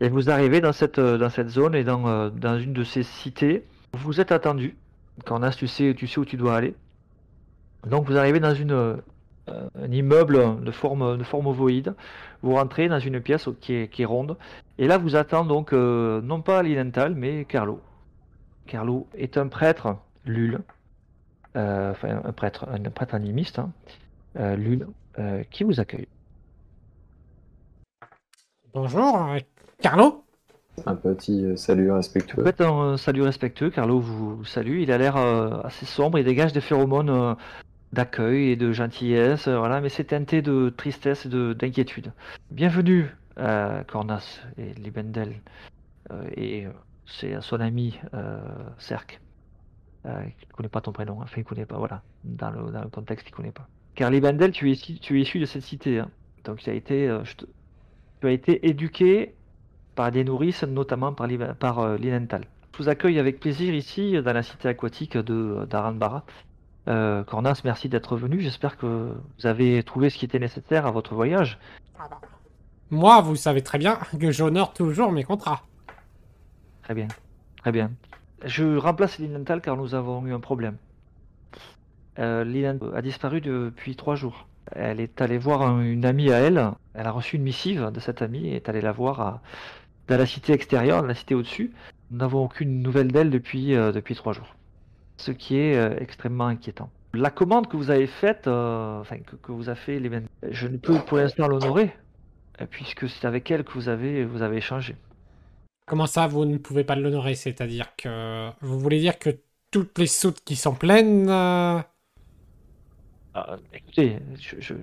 Et 0.00 0.08
vous 0.08 0.30
arrivez 0.30 0.60
dans 0.60 0.72
cette 0.72 1.00
dans 1.00 1.30
cette 1.30 1.48
zone 1.48 1.74
et 1.74 1.82
dans, 1.84 2.30
dans 2.30 2.58
une 2.58 2.72
de 2.72 2.84
ces 2.84 3.02
cités. 3.02 3.64
Vous 3.94 4.20
êtes 4.20 4.30
attendu. 4.30 4.76
Quand 5.24 5.42
on 5.42 5.50
tu 5.50 5.66
sais 5.66 5.94
tu 5.94 6.06
sais 6.06 6.20
où 6.20 6.24
tu 6.24 6.36
dois 6.36 6.56
aller. 6.56 6.74
Donc 7.86 8.06
vous 8.06 8.16
arrivez 8.16 8.40
dans 8.40 8.54
une 8.54 8.98
un 9.48 9.90
immeuble 9.90 10.62
de 10.62 10.70
forme 10.70 11.16
de 11.18 11.24
forme 11.24 11.46
ovoïde. 11.48 11.94
Vous 12.42 12.54
rentrez 12.54 12.88
dans 12.88 13.00
une 13.00 13.20
pièce 13.20 13.48
qui 13.60 13.74
est, 13.74 13.88
qui 13.88 14.02
est 14.02 14.06
ronde. 14.06 14.36
Et 14.78 14.86
là 14.86 14.98
vous 14.98 15.16
attend 15.16 15.44
donc 15.44 15.72
non 15.72 16.40
pas 16.42 16.62
Linenthal 16.62 17.14
mais 17.14 17.44
Carlo. 17.46 17.80
Carlo 18.66 19.08
est 19.14 19.38
un 19.38 19.48
prêtre 19.48 19.96
Lul. 20.24 20.60
Euh, 21.56 21.90
enfin 21.92 22.20
un 22.24 22.32
prêtre 22.32 22.68
un 22.68 22.78
prêtre 22.90 23.14
animiste. 23.14 23.58
Hein. 23.58 23.72
Euh, 24.38 24.56
Lul 24.56 24.86
euh, 25.18 25.42
qui 25.50 25.64
vous 25.64 25.80
accueille. 25.80 26.08
Bonjour, 28.74 29.26
Carlo 29.80 30.24
Un 30.84 30.94
petit 30.96 31.56
salut 31.56 31.90
respectueux. 31.90 32.44
Faites 32.44 32.60
un 32.60 32.96
salut 32.98 33.22
respectueux. 33.22 33.70
Carlo 33.70 34.00
vous, 34.00 34.44
salue. 34.44 34.80
Il 34.82 34.92
a 34.92 34.98
l'air 34.98 35.16
euh, 35.16 35.60
assez 35.64 35.86
sombre. 35.86 36.18
Il 36.18 36.24
dégage 36.26 36.52
des 36.52 36.60
phéromones 36.60 37.08
euh, 37.08 37.34
d'accueil 37.92 38.50
et 38.50 38.56
de 38.56 38.72
gentillesse. 38.72 39.48
euh, 39.48 39.58
voilà, 39.58 39.80
mais 39.80 39.88
c'est 39.88 40.04
teinté 40.04 40.42
de 40.42 40.68
tristesse 40.76 41.24
et 41.24 41.28
de- 41.30 41.54
d'inquiétude. 41.54 42.12
Bienvenue, 42.50 43.06
euh, 43.38 43.82
Cornas 43.84 44.40
et 44.58 44.74
Libendel. 44.74 45.40
Euh, 46.12 46.28
et 46.36 46.66
euh, 46.66 46.70
c'est 47.06 47.40
son 47.40 47.60
ami 47.60 47.98
euh, 48.12 48.38
Cerc. 48.78 49.20
Euh, 50.06 50.22
il 50.24 50.46
ne 50.48 50.52
connaît 50.54 50.68
pas 50.68 50.80
ton 50.80 50.92
prénom. 50.92 51.20
hein. 51.20 51.24
Enfin, 51.24 51.36
il 51.40 51.44
connaît 51.44 51.66
pas. 51.66 51.78
Voilà. 51.78 52.02
Dans 52.24 52.50
le, 52.50 52.70
dans 52.70 52.82
le 52.82 52.88
contexte, 52.88 53.26
il 53.28 53.32
connaît 53.32 53.50
pas. 53.52 53.66
Car 53.94 54.10
Libendel, 54.10 54.52
tu 54.52 54.70
es, 54.70 54.74
issu- 54.74 54.98
tu 55.00 55.18
es 55.18 55.22
issu 55.22 55.38
de 55.40 55.46
cette 55.46 55.62
cité. 55.62 55.98
hein. 56.00 56.10
Donc, 56.44 56.58
tu 56.58 56.70
as 56.70 56.74
été, 56.74 57.08
euh, 57.08 57.22
te- 57.36 57.44
tu 58.20 58.26
as 58.26 58.30
été 58.30 58.68
éduqué 58.68 59.34
par 59.94 60.10
des 60.12 60.22
nourrices, 60.22 60.62
notamment 60.62 61.12
par, 61.12 61.28
par 61.58 61.78
euh. 61.80 61.98
Je 61.98 62.82
vous 62.82 62.88
accueille 62.88 63.18
avec 63.18 63.40
plaisir 63.40 63.74
ici, 63.74 64.20
dans 64.22 64.32
la 64.34 64.42
cité 64.42 64.68
aquatique 64.68 65.16
de 65.16 65.66
d'Aranbara. 65.68 66.24
Cornas, 66.86 67.62
merci 67.64 67.88
d'être 67.88 68.16
venu. 68.16 68.40
J'espère 68.40 68.76
que 68.76 68.86
vous 69.38 69.46
avez 69.46 69.82
trouvé 69.82 70.08
ce 70.10 70.18
qui 70.18 70.24
était 70.26 70.38
nécessaire 70.38 70.86
à 70.86 70.90
votre 70.92 71.14
voyage. 71.14 71.58
Moi, 72.90 73.20
vous 73.22 73.34
savez 73.34 73.62
très 73.62 73.78
bien 73.78 73.98
que 74.20 74.30
j'honore 74.30 74.72
toujours 74.72 75.10
mes 75.10 75.24
contrats. 75.24 75.62
Très 76.84 76.94
bien, 76.94 77.08
très 77.62 77.72
bien. 77.72 77.90
Je 78.44 78.76
remplace 78.76 79.18
Linenthal 79.18 79.60
car 79.60 79.76
nous 79.76 79.94
avons 79.94 80.24
eu 80.26 80.32
un 80.32 80.40
problème. 80.40 80.76
Euh, 82.18 82.74
a 82.94 83.02
disparu 83.02 83.40
depuis 83.40 83.96
trois 83.96 84.14
jours. 84.16 84.46
Elle 84.72 85.00
est 85.00 85.20
allée 85.20 85.38
voir 85.38 85.62
un- 85.62 85.80
une 85.82 86.04
amie 86.04 86.30
à 86.32 86.38
elle. 86.38 86.70
Elle 86.94 87.06
a 87.06 87.10
reçu 87.10 87.36
une 87.36 87.42
missive 87.42 87.90
de 87.92 88.00
cette 88.00 88.22
amie 88.22 88.48
et 88.48 88.56
est 88.56 88.68
allée 88.68 88.80
la 88.80 88.92
voir 88.92 89.40
dans 90.08 90.16
la 90.16 90.26
cité 90.26 90.52
extérieure, 90.52 91.02
dans 91.02 91.08
la 91.08 91.14
cité 91.14 91.34
au-dessus. 91.34 91.72
Nous 92.10 92.18
n'avons 92.18 92.44
aucune 92.44 92.82
nouvelle 92.82 93.12
d'elle 93.12 93.30
depuis, 93.30 93.74
euh, 93.74 93.92
depuis 93.92 94.14
trois 94.14 94.32
jours. 94.32 94.54
Ce 95.18 95.30
qui 95.30 95.56
est 95.58 95.76
euh, 95.76 95.96
extrêmement 95.98 96.46
inquiétant. 96.46 96.90
La 97.14 97.30
commande 97.30 97.68
que 97.68 97.76
vous 97.76 97.90
avez 97.90 98.06
faite, 98.06 98.46
euh, 98.46 99.00
enfin 99.00 99.18
que, 99.18 99.36
que 99.36 99.52
vous 99.52 99.68
a 99.70 99.74
fait 99.74 99.98
l'événement, 99.98 100.28
je 100.50 100.68
ne 100.68 100.76
peux 100.76 100.98
pour 100.98 101.16
l'instant 101.18 101.48
l'honorer, 101.48 101.94
puisque 102.70 103.08
c'est 103.08 103.26
avec 103.26 103.50
elle 103.50 103.64
que 103.64 103.72
vous 103.72 103.88
avez, 103.88 104.24
vous 104.24 104.42
avez 104.42 104.58
échangé. 104.58 104.96
Comment 105.86 106.06
ça, 106.06 106.26
vous 106.26 106.44
ne 106.44 106.58
pouvez 106.58 106.82
pas 106.84 106.96
l'honorer? 106.96 107.36
C'est-à-dire 107.36 107.94
que 107.96 108.50
vous 108.60 108.78
voulez 108.78 108.98
dire 109.00 109.18
que 109.18 109.30
toutes 109.70 109.98
les 109.98 110.08
soutes 110.08 110.40
qui 110.44 110.56
sont 110.56 110.74
pleines. 110.74 111.28
euh, 111.30 111.80
Ah, 113.34 113.56
écoutez, 113.72 114.18
je, 114.38 114.74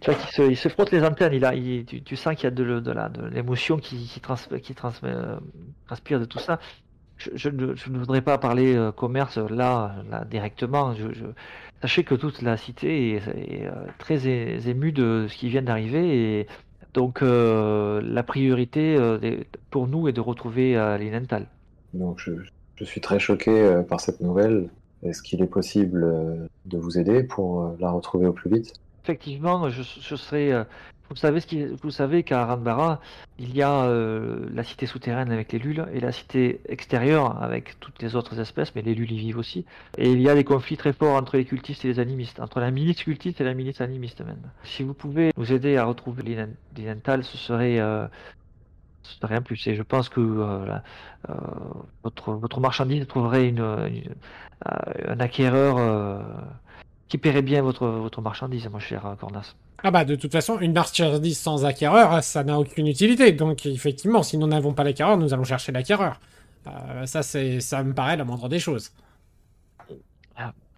qu'il 0.00 0.14
se, 0.30 0.42
il 0.42 0.56
se 0.56 0.68
frotte 0.68 0.92
les 0.92 1.02
antennes, 1.04 1.32
il 1.32 1.44
a, 1.44 1.54
il- 1.54 1.84
tu, 1.84 2.16
sens 2.16 2.34
qu'il 2.34 2.44
y 2.44 2.46
a 2.46 2.50
de, 2.50 3.28
l'émotion 3.32 3.78
qui, 3.78 4.06
qui, 4.06 4.20
trans, 4.20 4.36
qui 4.62 4.74
transmet, 4.74 5.10
euh, 5.10 5.36
transpire 5.86 6.20
de 6.20 6.24
tout 6.24 6.38
ça. 6.38 6.60
Je, 7.18 7.48
ne, 7.50 7.74
voudrais 7.98 8.22
pas 8.22 8.38
parler 8.38 8.74
euh, 8.76 8.92
commerce 8.92 9.38
là, 9.38 9.96
là 10.08 10.24
directement. 10.24 10.94
Je, 10.94 11.06
Sachez 11.82 12.04
que 12.04 12.14
toute 12.14 12.42
la 12.42 12.56
cité 12.58 13.14
est, 13.16 13.70
très 13.98 14.26
émue 14.68 14.92
de 14.92 15.26
ce 15.30 15.36
qui 15.36 15.48
vient 15.48 15.62
d'arriver 15.62 16.40
et 16.40 16.46
donc 16.94 17.22
euh, 17.22 18.00
la 18.02 18.22
priorité 18.22 18.96
euh, 18.96 19.36
pour 19.70 19.86
nous 19.86 20.08
est 20.08 20.12
de 20.12 20.20
retrouver 20.20 20.76
euh, 20.76 20.98
Linenthal. 20.98 21.46
Donc 21.94 22.18
je, 22.18 22.32
je 22.76 22.84
suis 22.84 23.00
très 23.00 23.18
choqué 23.18 23.82
par 23.88 24.00
cette 24.00 24.20
nouvelle. 24.20 24.68
Est-ce 25.02 25.22
qu'il 25.22 25.42
est 25.42 25.46
possible 25.46 26.48
de 26.66 26.78
vous 26.78 26.98
aider 26.98 27.22
pour 27.22 27.74
la 27.80 27.90
retrouver 27.90 28.26
au 28.26 28.32
plus 28.32 28.50
vite? 28.50 28.74
Effectivement, 29.02 29.70
je, 29.70 29.82
je 29.82 30.14
serai. 30.14 30.52
Vous 31.10 31.16
savez 31.16 31.40
ce 31.40 31.74
vous 31.82 31.90
savez 31.90 32.22
qu'à 32.22 32.46
Ranbara, 32.46 33.00
il 33.40 33.52
y 33.54 33.62
a 33.62 33.82
euh, 33.82 34.48
la 34.54 34.62
cité 34.62 34.86
souterraine 34.86 35.32
avec 35.32 35.50
les 35.50 35.58
lules 35.58 35.84
et 35.92 35.98
la 35.98 36.12
cité 36.12 36.60
extérieure 36.68 37.42
avec 37.42 37.80
toutes 37.80 38.00
les 38.00 38.14
autres 38.14 38.38
espèces, 38.38 38.72
mais 38.76 38.82
les 38.82 38.94
lules 38.94 39.10
y 39.10 39.18
vivent 39.18 39.38
aussi. 39.38 39.64
Et 39.98 40.12
il 40.12 40.20
y 40.20 40.28
a 40.28 40.36
des 40.36 40.44
conflits 40.44 40.76
très 40.76 40.92
forts 40.92 41.16
entre 41.16 41.36
les 41.36 41.44
cultistes 41.44 41.84
et 41.84 41.88
les 41.88 41.98
animistes, 41.98 42.38
entre 42.38 42.60
la 42.60 42.70
milice 42.70 43.02
cultiste 43.02 43.40
et 43.40 43.44
la 43.44 43.54
milice 43.54 43.80
animiste 43.80 44.20
même. 44.24 44.52
Si 44.62 44.84
vous 44.84 44.94
pouvez 44.94 45.32
nous 45.36 45.52
aider 45.52 45.76
à 45.76 45.84
retrouver 45.84 46.22
l'Inen- 46.22 46.54
l'Inental, 46.76 47.24
ce 47.24 47.36
serait, 47.36 47.80
euh, 47.80 48.06
un 49.22 49.42
plus. 49.42 49.66
Et 49.66 49.74
je 49.74 49.82
pense 49.82 50.08
que 50.08 50.20
euh, 50.20 50.76
euh, 51.28 51.34
votre, 52.04 52.32
votre 52.34 52.60
marchandise 52.60 53.06
trouverait 53.08 53.52
un 55.08 55.20
acquéreur 55.20 55.76
qui 57.10 57.18
paierait 57.18 57.42
bien 57.42 57.60
votre, 57.60 57.86
votre 57.86 58.22
marchandise, 58.22 58.66
mon 58.72 58.78
cher 58.78 59.04
euh, 59.04 59.14
Cornas. 59.16 59.54
Ah 59.82 59.90
bah 59.90 60.06
de 60.06 60.14
toute 60.14 60.32
façon, 60.32 60.58
une 60.60 60.72
marchandise 60.72 61.38
sans 61.38 61.66
acquéreur, 61.66 62.22
ça 62.22 62.44
n'a 62.44 62.58
aucune 62.58 62.86
utilité. 62.86 63.32
Donc 63.32 63.66
effectivement, 63.66 64.22
si 64.22 64.38
nous 64.38 64.46
n'avons 64.46 64.72
pas 64.72 64.84
l'acquéreur, 64.84 65.18
nous 65.18 65.34
allons 65.34 65.44
chercher 65.44 65.72
l'acquéreur. 65.72 66.20
Euh, 66.66 67.04
ça, 67.06 67.22
c'est, 67.22 67.60
ça 67.60 67.82
me 67.82 67.92
paraît 67.92 68.16
la 68.16 68.24
moindre 68.24 68.48
des 68.48 68.58
choses. 68.58 68.92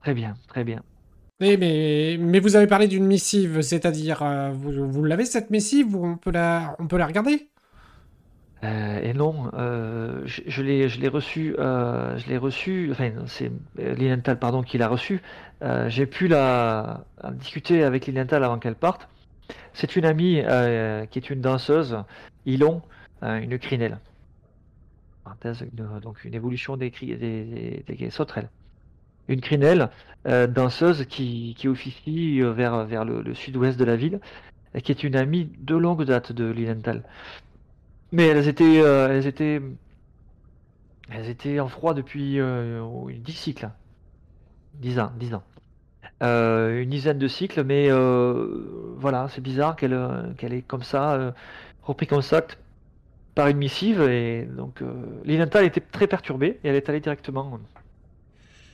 Très 0.03 0.15
bien, 0.15 0.35
très 0.49 0.65
bien. 0.65 0.83
Mais, 1.41 1.57
mais, 1.57 2.17
mais 2.19 2.41
vous 2.41 2.57
avez 2.57 2.67
parlé 2.67 2.89
d'une 2.89 3.07
missive, 3.07 3.63
c'est-à-dire, 3.63 4.21
euh, 4.23 4.51
vous, 4.53 4.91
vous 4.91 5.05
l'avez 5.05 5.25
cette 5.25 5.51
missive 5.51 5.95
ou 5.95 6.05
on 6.05 6.17
peut 6.17 6.33
la, 6.33 6.75
on 6.81 6.89
peut 6.89 6.99
la 6.99 7.07
regarder? 7.07 7.52
Euh, 8.65 9.01
et 9.03 9.13
non, 9.13 9.51
euh, 9.55 10.23
je, 10.25 10.43
je 10.47 10.63
l'ai, 10.63 11.09
reçu, 11.09 11.57
euh, 11.59 12.17
je 12.17 12.29
l'ai 12.29 12.39
reçu, 12.39 12.91
enfin 12.93 13.11
c'est 13.27 13.51
euh, 13.81 13.95
Lilienthal, 13.95 14.39
pardon, 14.39 14.63
qui 14.63 14.79
l'a 14.79 14.89
reçu. 14.89 15.21
J'ai 15.87 16.07
pu 16.07 16.27
la 16.27 17.05
discuter 17.35 17.85
avec 17.85 18.07
Lilienthal 18.07 18.43
avant 18.43 18.59
qu'elle 18.59 18.75
parte. 18.75 19.09
C'est 19.75 19.95
une 19.95 20.05
amie 20.05 20.43
qui 21.11 21.19
est 21.19 21.31
une 21.31 21.41
danseuse, 21.41 22.03
Ilon, 22.47 22.83
une 23.23 23.59
crinelle. 23.61 24.01
Donc 26.03 26.25
une 26.25 26.35
évolution 26.35 26.77
des, 26.77 26.91
cri- 26.91 28.11
sauterelles. 28.11 28.51
Une 29.29 29.41
crinelle, 29.41 29.89
danseuse 30.25 31.07
qui, 31.07 31.55
qui 31.57 31.69
officie 31.69 32.41
vers, 32.41 32.85
vers 32.85 33.05
le, 33.05 33.35
sud-ouest 33.35 33.79
de 33.79 33.85
la 33.85 33.95
ville, 33.95 34.19
qui 34.83 34.91
est 34.91 35.05
une 35.05 35.15
amie 35.15 35.53
de 35.61 35.77
longue 35.77 36.05
date 36.05 36.33
de 36.33 36.51
Lilienthal. 36.51 37.05
Mais 38.13 38.27
elles 38.29 38.47
étaient, 38.47 38.81
euh, 38.83 39.09
elles 39.09 39.27
étaient, 39.27 39.61
elles 41.11 41.29
étaient 41.29 41.61
en 41.61 41.69
froid 41.69 41.95
depuis 41.95 42.39
euh, 42.39 42.85
10 43.11 43.33
cycles. 43.33 43.71
10 44.75 44.99
ans, 44.99 45.13
10 45.19 45.35
ans. 45.35 45.43
Euh, 46.23 46.83
une 46.83 46.91
dizaine 46.91 47.19
de 47.19 47.29
cycles, 47.29 47.65
mais 47.65 47.91
euh, 47.91 48.95
voilà, 48.97 49.29
c'est 49.29 49.41
bizarre 49.41 49.77
qu'elle 49.77 49.93
euh, 49.93 50.33
qu'elle 50.35 50.53
est 50.53 50.63
comme 50.63 50.83
ça, 50.83 51.15
euh, 51.15 51.33
repris 51.83 52.07
contact 52.07 52.59
par 53.35 53.49
une 53.49 53.57
missive, 53.57 54.01
et 54.03 54.45
donc 54.45 54.83
euh, 54.83 55.63
était 55.63 55.81
très 55.81 56.07
perturbée, 56.07 56.61
et 56.63 56.69
elle 56.69 56.77
est 56.77 56.89
allée 56.89 57.01
directement. 57.01 57.59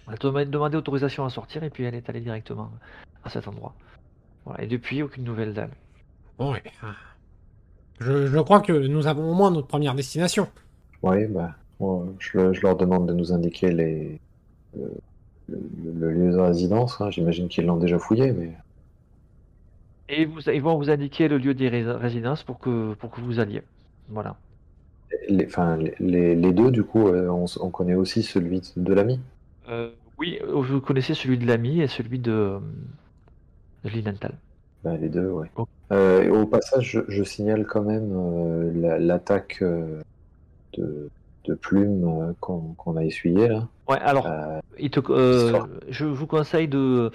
Elle 0.09 0.15
a 0.15 0.17
dem- 0.17 0.45
demandé 0.51 0.77
autorisation 0.77 1.25
à 1.25 1.31
sortir, 1.31 1.63
et 1.63 1.71
puis 1.71 1.85
elle 1.85 1.95
est 1.95 2.09
allée 2.11 2.21
directement 2.21 2.71
à 3.25 3.31
cet 3.31 3.49
endroit. 3.49 3.75
Voilà, 4.45 4.65
et 4.65 4.67
depuis, 4.67 5.03
aucune 5.03 5.25
nouvelle 5.25 5.55
d'elle. 5.55 5.71
Ouais. 6.39 6.63
ah. 6.83 6.95
Je, 8.01 8.27
je 8.27 8.39
crois 8.41 8.61
que 8.61 8.73
nous 8.73 9.07
avons 9.07 9.31
au 9.31 9.35
moins 9.35 9.51
notre 9.51 9.69
première 9.69 9.95
destination. 9.95 10.49
Oui, 11.03 11.27
bah, 11.27 11.55
je, 12.19 12.39
le- 12.39 12.53
je 12.53 12.61
leur 12.63 12.77
demande 12.77 13.07
de 13.09 13.13
nous 13.15 13.33
indiquer 13.33 13.71
les, 13.73 14.21
le, 14.77 14.91
le- 15.49 15.93
le 15.95 16.11
lieu 16.13 16.33
de 16.33 16.39
résidence. 16.39 17.01
hein. 17.01 17.11
J'imagine 17.11 17.49
qu'ils 17.49 17.67
l'ont 17.67 17.77
déjà 17.79 17.99
fouillé, 17.99 18.33
mais 18.33 18.57
Et 20.09 20.25
vous, 20.27 20.41
ils 20.51 20.61
vont 20.63 20.77
vous 20.77 20.91
indiquer 20.91 21.29
le 21.29 21.39
lieu 21.39 21.55
des 21.55 21.69
rés- 21.69 21.83
résidences 21.93 22.43
pour 22.43 22.59
que, 22.59 22.95
pour 22.95 23.11
que 23.11 23.21
vous 23.21 23.41
alliez. 23.41 23.63
Voilà. 24.09 24.37
les, 25.29 25.47
enfin, 25.47 25.77
les, 26.01 26.53
deux, 26.53 26.71
du 26.71 26.83
coup, 26.85 27.09
euh, 27.09 27.29
on, 27.29 27.71
connaît 27.71 27.95
aussi 27.95 28.23
celui 28.23 28.61
de, 28.77 28.93
l'ami. 28.95 29.21
Euh, 29.69 29.91
oui, 30.19 30.39
euh, 30.43 30.61
vous 30.63 30.81
connaissez 30.81 31.15
celui 31.15 31.39
de 31.39 31.47
l'ami 31.47 31.81
et 31.81 31.89
celui 31.89 32.19
de, 32.19 32.59
de. 33.85 34.33
Bah, 34.85 34.97
les 34.97 35.09
deux, 35.09 35.29
ouais. 35.29 35.51
Ok. 35.57 35.69
Euh, 35.91 36.29
au 36.31 36.47
passage, 36.47 36.91
je, 36.91 37.01
je 37.09 37.23
signale 37.23 37.67
quand 37.67 37.83
même 37.83 38.13
euh, 38.13 38.71
la- 38.75 38.99
l'attaque 38.99 39.59
euh, 39.63 40.03
de, 40.77 41.09
de 41.47 41.55
plumes 41.55 42.05
euh, 42.05 42.33
qu'on 42.41 42.97
a 42.97 43.05
essuyée 43.05 43.49
là. 43.49 43.69
Ouais, 43.89 43.99
alors, 44.01 44.29
il 44.79 44.91
te, 44.91 45.01
Histoire. 45.01 45.69
je 45.89 46.05
vous 46.05 46.27
conseille 46.27 46.69
de, 46.69 47.11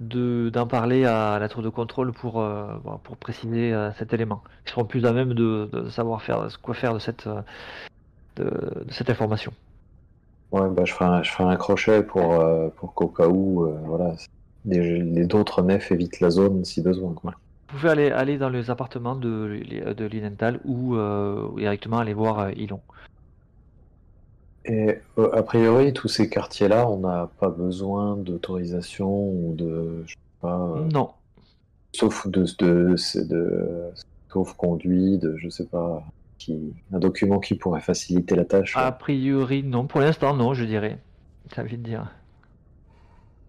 de 0.00 0.50
d'en 0.50 0.66
parler 0.66 1.06
à 1.06 1.38
la 1.38 1.48
tour 1.48 1.62
de 1.62 1.70
contrôle 1.70 2.12
pour, 2.12 2.46
pour 3.02 3.16
préciser 3.16 3.74
cet 3.96 4.12
élément. 4.12 4.42
Ils 4.66 4.70
seront 4.70 4.84
plus 4.84 5.06
à 5.06 5.12
même 5.12 5.32
de, 5.32 5.70
de 5.72 5.88
savoir 5.88 6.20
faire 6.20 6.46
quoi 6.60 6.74
faire 6.74 6.92
de 6.92 6.98
cette, 6.98 7.26
de, 8.36 8.50
cette 8.90 9.08
information. 9.08 9.54
Ouais, 10.52 10.68
bah, 10.68 10.84
je 10.84 10.92
ferai 10.92 11.06
un, 11.06 11.22
je 11.22 11.30
ferai 11.30 11.44
un 11.44 11.56
crochet 11.56 12.02
pour, 12.02 12.44
pour 12.76 12.92
qu'au 12.92 13.08
cas 13.08 13.26
où, 13.26 13.66
voilà, 13.86 14.14
les, 14.68 15.02
les 15.02 15.26
d'autres 15.26 15.62
nefs 15.62 15.90
évitent 15.92 16.20
la 16.20 16.30
zone 16.30 16.64
si 16.64 16.80
besoin. 16.82 17.12
Quoi. 17.14 17.32
Vous 17.70 17.78
pouvez 17.78 17.90
aller, 17.90 18.10
aller 18.10 18.38
dans 18.38 18.48
les 18.48 18.70
appartements 18.70 19.16
de, 19.16 19.60
de 19.94 20.04
Linenthal 20.06 20.60
ou 20.64 20.96
euh, 20.96 21.48
directement 21.56 21.98
aller 21.98 22.14
voir 22.14 22.38
euh, 22.38 22.52
Ilon. 22.56 22.80
Et 24.64 24.98
euh, 25.18 25.30
a 25.34 25.42
priori, 25.42 25.92
tous 25.92 26.08
ces 26.08 26.28
quartiers-là, 26.28 26.88
on 26.88 26.98
n'a 27.00 27.30
pas 27.40 27.48
besoin 27.48 28.16
d'autorisation 28.16 29.10
ou 29.10 29.54
de, 29.56 30.02
je 30.06 30.12
sais 30.12 30.18
pas, 30.42 30.60
euh, 30.76 30.84
Non. 30.92 31.10
sauf 31.94 32.26
de, 32.28 32.44
de, 32.58 32.94
de, 32.94 33.22
de- 33.24 33.90
sauf 34.32 34.52
conduit, 34.54 35.16
de, 35.18 35.36
je 35.38 35.48
sais 35.48 35.64
pas, 35.64 36.02
qui, 36.38 36.74
un 36.92 36.98
document 36.98 37.38
qui 37.38 37.54
pourrait 37.54 37.80
faciliter 37.80 38.34
la 38.34 38.44
tâche. 38.44 38.74
A 38.76 38.92
priori, 38.92 39.62
non. 39.62 39.86
Pour 39.86 40.00
l'instant, 40.00 40.34
non, 40.36 40.52
je 40.52 40.64
dirais. 40.64 40.98
Ça 41.54 41.62
veut 41.62 41.76
dire. 41.78 42.10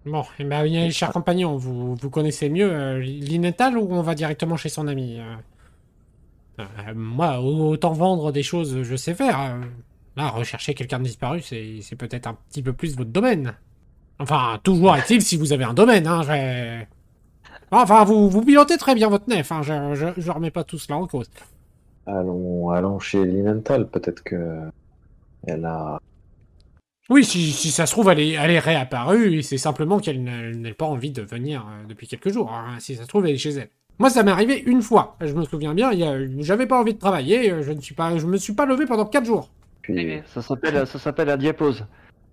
Bon, 0.06 0.24
eh 0.40 0.44
ben, 0.46 0.64
bien, 0.64 0.90
cher 0.92 1.12
compagnon, 1.12 1.58
vous, 1.58 1.96
vous 1.96 2.10
connaissez 2.10 2.50
mieux 2.50 2.72
euh, 2.72 3.00
Linenthal 3.00 3.78
ou 3.78 3.88
on 3.92 4.02
va 4.02 4.16
directement 4.16 4.56
chez 4.58 4.70
son 4.70 4.88
ami 4.88 5.20
euh 5.20 5.36
Euh, 6.60 6.94
Moi, 6.96 7.40
autant 7.42 7.94
vendre 7.94 8.32
des 8.32 8.44
choses, 8.44 8.84
je 8.84 8.96
sais 8.96 9.16
faire. 9.16 9.40
euh. 9.40 9.62
Là, 10.16 10.30
rechercher 10.30 10.74
quelqu'un 10.74 11.00
de 11.00 11.04
disparu, 11.06 11.42
c'est 11.42 11.80
c'est 11.82 11.96
peut-être 11.96 12.28
un 12.28 12.36
petit 12.50 12.62
peu 12.64 12.74
plus 12.74 12.96
votre 12.98 13.12
domaine. 13.12 13.56
Enfin, 14.20 14.60
toujours 14.64 14.96
est-il 14.98 15.22
si 15.22 15.38
vous 15.38 15.54
avez 15.54 15.64
un 15.66 15.74
domaine, 15.74 16.08
hein, 16.08 16.22
je... 16.24 16.84
Enfin, 17.72 18.04
vous, 18.06 18.30
vous 18.30 18.44
pilotez 18.46 18.78
très 18.78 18.96
bien 18.96 19.10
votre 19.10 19.30
nef, 19.30 19.52
hein, 19.52 19.62
je, 19.64 19.96
je, 19.96 20.08
je 20.22 20.32
remets 20.32 20.52
pas 20.52 20.64
tout 20.66 20.78
cela 20.80 20.98
en 21.00 21.08
cause. 21.08 21.30
Allons, 22.06 22.70
allons 22.72 23.00
chez 23.00 23.24
Linenthal, 23.26 23.88
peut-être 23.90 24.24
que 24.24 24.70
elle 25.48 25.66
a. 25.66 26.00
Oui, 27.10 27.24
si, 27.24 27.52
si 27.52 27.72
ça 27.72 27.86
se 27.86 27.92
trouve, 27.92 28.10
elle 28.10 28.20
est, 28.20 28.34
elle 28.34 28.52
est 28.52 28.60
réapparue, 28.60 29.38
et 29.38 29.42
c'est 29.42 29.58
simplement 29.58 30.00
qu'elle 30.00 30.24
n'a 30.24 30.74
pas 30.74 30.86
envie 30.86 31.12
de 31.12 31.22
venir 31.24 31.66
euh, 31.68 31.86
depuis 31.88 32.08
quelques 32.08 32.30
jours. 32.30 32.52
hein. 32.54 32.76
Si 32.80 32.96
ça 32.96 33.04
se 33.04 33.08
trouve, 33.08 33.26
elle 33.26 33.34
est 33.36 33.38
chez 33.40 33.52
elle. 33.52 33.70
Moi, 33.98 34.10
ça 34.10 34.24
m'est 34.24 34.32
arrivé 34.32 34.60
une 34.66 34.82
fois. 34.82 35.18
Je 35.20 35.34
me 35.34 35.44
souviens 35.44 35.74
bien, 35.74 35.92
il 35.92 36.00
y 36.00 36.04
a- 36.04 36.18
j'avais 36.42 36.68
pas 36.68 36.80
envie 36.80 36.94
de 36.94 37.00
travailler, 37.00 37.52
euh, 37.52 37.64
je 37.64 37.72
ne 37.72 37.82
suis 37.82 37.96
pas, 37.96 38.18
je 38.18 38.26
me 38.28 38.38
suis 38.38 38.54
pas 38.54 38.66
levé 38.66 38.86
pendant 38.86 39.06
4 39.06 39.26
jours. 39.26 39.50
Puis, 39.82 40.22
Ça 40.28 40.42
s'appelle 40.42 40.86
ça 40.88 41.00
s'appelle 41.00 41.28
la 41.28 41.38
diapause. 41.38 41.84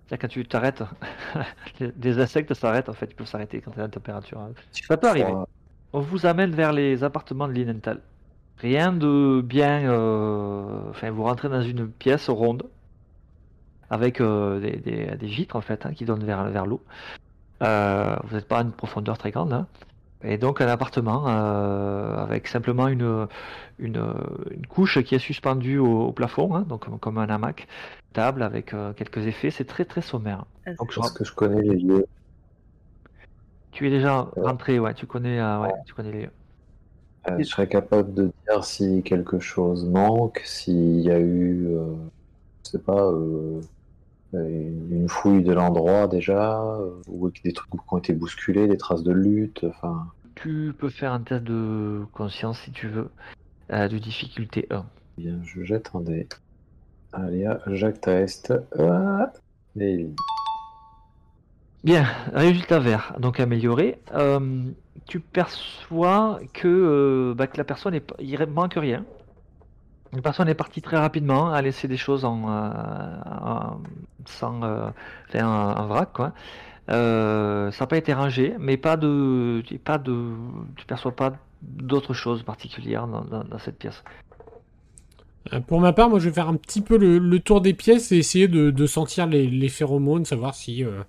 C'est-à-dire 0.07 0.21
quand 0.21 0.27
tu 0.27 0.45
t'arrêtes, 0.45 0.83
les- 1.79 1.91
des 1.91 2.19
insectes 2.19 2.53
s'arrêtent 2.53 2.87
en 2.89 2.93
fait, 2.93 3.07
ils 3.11 3.15
peuvent 3.15 3.27
s'arrêter 3.27 3.61
quand 3.61 3.75
la 3.75 3.87
température. 3.89 4.39
hein. 4.39 4.51
Ça 4.71 4.95
peut 4.95 5.07
arriver. 5.09 5.33
On 5.93 6.01
vous 6.01 6.25
amène 6.25 6.51
vers 6.51 6.71
les 6.71 7.03
appartements 7.03 7.47
de 7.47 7.53
Linenthal. 7.53 8.01
Rien 8.59 8.91
de 8.93 9.41
bien. 9.43 9.89
euh, 9.89 10.79
Enfin, 10.91 11.09
vous 11.11 11.23
rentrez 11.23 11.49
dans 11.49 11.61
une 11.61 11.87
pièce 11.89 12.29
ronde 12.29 12.63
avec 13.89 14.21
euh, 14.21 14.59
des, 14.59 14.77
des- 14.77 15.15
des 15.17 15.27
vitres 15.27 15.55
en 15.55 15.61
fait 15.61 15.85
hein, 15.85 15.93
qui 15.93 16.05
donnent 16.05 16.23
vers, 16.25 16.49
vers 16.49 16.65
l'eau. 16.65 16.85
Euh, 17.63 18.15
vous 18.25 18.35
n'êtes 18.35 18.47
pas 18.47 18.59
à 18.59 18.63
une 18.63 18.71
profondeur 18.73 19.17
très 19.17 19.31
grande. 19.31 19.53
hein. 19.53 19.67
Et 20.23 20.37
donc 20.37 20.61
un 20.61 20.67
appartement 20.67 21.27
euh, 21.29 22.17
avec 22.17 22.47
simplement 22.47 22.87
une, 22.89 23.27
une, 23.79 24.13
une 24.51 24.67
couche 24.67 25.03
qui 25.03 25.15
est 25.15 25.19
suspendue 25.19 25.77
au, 25.79 26.03
au 26.07 26.13
plafond, 26.13 26.55
hein, 26.55 26.63
donc 26.63 26.85
comme, 26.85 26.99
comme 26.99 27.17
un 27.19 27.29
hamac, 27.29 27.67
table 28.13 28.43
avec 28.43 28.73
euh, 28.73 28.93
quelques 28.93 29.27
effets. 29.27 29.51
C'est 29.51 29.65
très 29.65 29.85
très 29.85 30.01
sommaire. 30.01 30.45
Est-ce 30.65 30.77
Donc, 30.79 30.91
Je 30.91 30.97
pense 30.97 31.11
que 31.11 31.23
je 31.25 31.33
connais 31.33 31.61
les 31.61 31.77
lieux. 31.77 32.05
Tu 33.71 33.87
es 33.87 33.89
déjà 33.89 34.31
Ouais. 34.35 34.43
rentré, 34.43 34.79
ouais, 34.79 34.93
tu 34.93 35.05
connais, 35.07 35.39
euh, 35.39 35.59
ouais, 35.61 35.73
tu 35.85 35.93
connais 35.93 36.11
les. 36.11 36.29
Euh, 37.29 37.37
je 37.39 37.43
serais 37.43 37.67
capable 37.67 38.13
de 38.13 38.31
dire 38.49 38.63
si 38.63 39.03
quelque 39.03 39.39
chose 39.39 39.85
manque, 39.85 40.41
s'il 40.45 41.01
y 41.01 41.11
a 41.11 41.19
eu, 41.19 41.67
euh, 41.67 41.95
je 42.65 42.71
sais 42.71 42.79
pas, 42.79 43.03
euh, 43.11 43.61
une 44.33 44.91
une 44.91 45.09
fouille 45.09 45.43
de 45.43 45.53
l'endroit 45.53 46.07
déjà, 46.07 46.61
euh, 46.61 47.01
ou 47.07 47.29
des 47.43 47.53
trucs 47.53 47.69
qui 47.71 47.77
ont 47.91 47.97
été 47.97 48.13
bousculés, 48.13 48.67
des 48.67 48.77
traces 48.77 49.03
de 49.03 49.13
lutte, 49.13 49.63
enfin. 49.63 50.07
Tu 50.35 50.73
peux 50.77 50.89
faire 50.89 51.13
un 51.13 51.21
test 51.21 51.43
de 51.43 52.03
conscience 52.13 52.59
si 52.61 52.71
tu 52.71 52.87
veux, 52.87 53.09
euh, 53.71 53.87
de 53.87 53.97
difficulté 53.97 54.67
1. 54.69 54.85
Bien, 55.17 55.39
je 55.43 55.63
jette 55.63 55.89
un 55.93 56.01
dé. 56.01 56.27
Allez, 57.13 57.45
à 57.45 57.59
Jacques 57.67 58.01
Taest. 58.01 58.53
Ah, 58.77 59.31
et- 59.79 60.09
Bien, 61.83 62.05
résultat 62.33 62.79
vert, 62.79 63.15
donc 63.19 63.39
amélioré. 63.39 64.01
Euh, 64.13 64.71
tu 65.07 65.19
perçois 65.19 66.39
que, 66.53 66.67
euh, 66.67 67.33
bah, 67.33 67.47
que 67.47 67.57
la 67.57 67.63
personne 67.63 67.93
est, 67.93 68.13
il 68.19 68.45
manque 68.47 68.73
rien. 68.73 69.05
La 70.13 70.21
personne 70.21 70.47
est 70.47 70.55
partie 70.55 70.81
très 70.81 70.97
rapidement, 70.97 71.51
a 71.51 71.61
laissé 71.61 71.87
des 71.87 71.97
choses 71.97 72.23
en, 72.23 72.49
euh, 72.49 72.69
sans, 74.25 74.63
euh, 74.63 74.89
enfin, 75.27 75.45
en, 75.45 75.81
en 75.81 75.87
vrac, 75.87 76.13
quoi. 76.13 76.33
Euh, 76.89 77.69
ça 77.71 77.83
n'a 77.83 77.87
pas 77.87 77.97
été 77.97 78.13
rangé, 78.13 78.55
mais 78.59 78.77
pas 78.77 78.95
de, 78.95 79.61
pas 79.83 79.97
de, 79.97 80.31
perçois 80.87 81.15
pas 81.15 81.33
d'autres 81.61 82.13
choses 82.13 82.43
particulières 82.43 83.07
dans, 83.07 83.59
cette 83.59 83.77
pièce. 83.77 84.03
Euh, 85.53 85.59
Pour 85.59 85.81
ma 85.81 85.91
part, 85.91 86.09
moi, 86.09 86.19
je 86.19 86.29
vais 86.29 86.33
faire 86.33 86.47
un 86.47 86.55
petit 86.55 86.81
peu 86.81 86.97
le, 86.97 87.39
tour 87.39 87.61
des 87.61 87.73
pièces 87.73 88.11
et 88.11 88.17
essayer 88.17 88.47
de, 88.47 88.71
de 88.71 88.85
sentir 88.85 89.27
les, 89.27 89.69
phéromones, 89.69 90.23
savoir 90.23 90.55
si, 90.55 90.83
euh, 90.83 91.03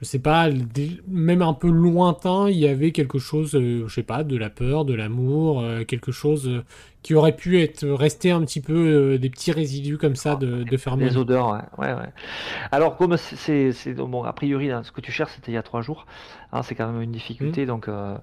je 0.00 0.04
sais 0.06 0.18
pas, 0.18 0.50
des- 0.50 1.00
même 1.08 1.42
un 1.42 1.54
peu 1.54 1.70
lointain, 1.70 2.48
il 2.50 2.58
y 2.58 2.66
avait 2.68 2.92
quelque 2.92 3.18
chose, 3.18 3.54
euh, 3.54 3.86
je 3.88 3.94
sais 3.94 4.02
pas, 4.02 4.24
de 4.24 4.36
la 4.36 4.50
peur, 4.50 4.84
de 4.84 4.94
l'amour, 4.94 5.60
euh, 5.62 5.84
quelque 5.84 6.12
chose 6.12 6.48
euh, 6.48 6.64
qui 7.02 7.14
aurait 7.14 7.36
pu 7.36 7.60
être 7.60 7.86
resté 7.86 8.30
un 8.30 8.42
petit 8.44 8.60
peu 8.60 9.18
des 9.18 9.30
petits 9.30 9.52
résidus 9.52 9.98
comme 9.98 10.16
ça 10.16 10.36
de, 10.36 10.64
de 10.64 10.70
Les 10.72 10.78
phéromones. 10.78 11.16
odeurs, 11.16 11.50
ouais, 11.50 11.86
ouais, 11.86 11.94
ouais. 11.94 12.12
Alors, 12.72 12.96
comme 12.96 13.16
c'est, 13.18 13.72
bon, 13.94 14.24
a 14.24 14.32
priori, 14.32 14.68
là, 14.68 14.82
ce 14.84 14.92
que 14.92 15.00
tu 15.02 15.12
cherches, 15.12 15.32
c'était 15.36 15.52
il 15.52 15.54
y 15.54 15.58
a 15.58 15.62
trois 15.62 15.82
jours, 15.82 16.06
hein, 16.52 16.62
c'est 16.62 16.74
quand 16.74 16.90
même 16.90 17.02
une 17.02 17.12
difficulté, 17.12 17.66
donc 17.66 17.88
euh, 17.88 18.16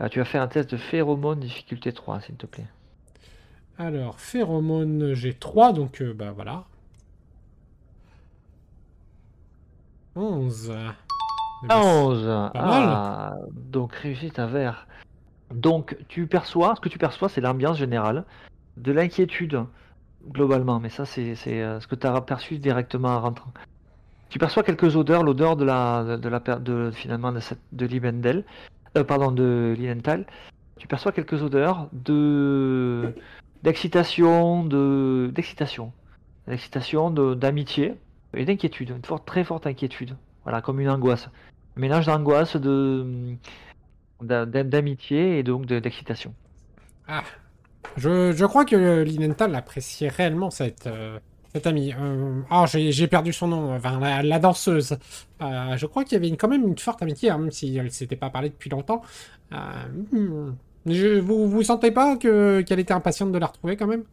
euh, 0.00 0.08
tu 0.08 0.18
vas 0.20 0.24
faire 0.26 0.42
un 0.42 0.48
test 0.48 0.70
de 0.70 0.76
phéromone 0.78 1.40
difficulté 1.40 1.92
3, 1.92 2.20
s'il 2.20 2.36
te 2.36 2.46
plaît. 2.46 2.66
Alors, 3.78 4.20
phéromones, 4.20 5.14
j'ai 5.14 5.32
3, 5.32 5.72
donc 5.72 6.02
bah 6.02 6.30
voilà. 6.32 6.66
11. 10.16 10.72
11 11.68 12.26
mal. 12.26 12.50
Ah, 12.54 13.34
donc 13.52 13.94
réussite 13.94 14.38
à 14.38 14.46
vert. 14.46 14.86
Donc, 15.54 15.96
tu 16.08 16.26
perçois, 16.26 16.74
ce 16.76 16.80
que 16.80 16.88
tu 16.88 16.98
perçois, 16.98 17.28
c'est 17.28 17.40
l'ambiance 17.40 17.78
générale, 17.78 18.24
de 18.76 18.92
l'inquiétude, 18.92 19.64
globalement, 20.28 20.80
mais 20.80 20.88
ça, 20.88 21.04
c'est, 21.04 21.34
euh, 21.46 21.80
ce 21.80 21.86
que 21.86 21.94
tu 21.94 22.06
as 22.06 22.20
perçu 22.20 22.58
directement 22.58 23.08
en 23.10 23.20
rentrant. 23.20 23.52
Tu 24.28 24.38
perçois 24.38 24.64
quelques 24.64 24.96
odeurs, 24.96 25.22
l'odeur 25.22 25.56
de 25.56 25.64
la, 25.64 26.02
de, 26.04 26.16
de 26.16 26.28
la, 26.28 26.40
de, 26.40 26.90
finalement, 26.90 27.30
de, 27.32 27.38
cette, 27.40 27.60
de 27.72 27.86
Libendel, 27.86 28.44
euh, 28.96 29.04
pardon, 29.04 29.30
de 29.30 29.74
Linenthal. 29.78 30.26
Tu 30.78 30.88
perçois 30.88 31.12
quelques 31.12 31.42
odeurs 31.42 31.88
de, 31.92 33.14
d'excitation, 33.62 34.64
de, 34.64 35.30
d'excitation, 35.32 35.92
d'excitation, 36.48 37.10
de- 37.10 37.34
d'amitié 37.34 37.94
et 38.34 38.44
d'inquiétude, 38.44 38.90
une 38.90 39.04
forte, 39.04 39.24
très 39.26 39.44
forte 39.44 39.66
inquiétude. 39.66 40.16
Voilà, 40.46 40.62
comme 40.62 40.80
une 40.80 40.88
angoisse. 40.88 41.28
Un 41.76 41.80
mélange 41.80 42.06
d'angoisse, 42.06 42.56
de, 42.56 43.04
d'a- 44.22 44.46
d'a- 44.46 44.62
d'amitié 44.64 45.38
et 45.38 45.42
donc 45.42 45.66
de- 45.66 45.80
d'excitation. 45.80 46.32
Ah, 47.08 47.24
je, 47.96 48.30
je 48.32 48.44
crois 48.46 48.64
que 48.64 49.02
Linenthal 49.02 49.54
appréciait 49.56 50.08
réellement 50.08 50.50
cette, 50.50 50.86
euh, 50.86 51.18
cette 51.52 51.66
amie. 51.66 51.92
Euh, 51.98 52.40
ah, 52.48 52.64
j'ai 52.66 52.92
j'ai 52.92 53.08
perdu 53.08 53.32
son 53.32 53.48
nom, 53.48 53.74
enfin, 53.74 53.98
la, 53.98 54.22
la 54.22 54.38
danseuse. 54.38 54.96
Euh, 55.42 55.76
je 55.76 55.86
crois 55.86 56.04
qu'il 56.04 56.12
y 56.12 56.16
avait 56.16 56.28
une- 56.28 56.36
quand 56.36 56.48
même 56.48 56.64
une 56.66 56.78
forte 56.78 57.02
amitié, 57.02 57.30
hein, 57.30 57.38
même 57.38 57.50
si 57.50 57.76
elle 57.76 57.90
s'était 57.90 58.16
pas 58.16 58.30
parlé 58.30 58.48
depuis 58.50 58.70
longtemps. 58.70 59.02
Je, 60.86 61.18
vous, 61.18 61.48
vous 61.50 61.62
sentez 61.64 61.90
pas 61.90 62.16
que 62.16 62.60
qu'elle 62.62 62.78
était 62.78 62.94
impatiente 62.94 63.32
de 63.32 63.38
la 63.38 63.46
retrouver 63.46 63.76
quand 63.76 63.88
même? 63.88 64.04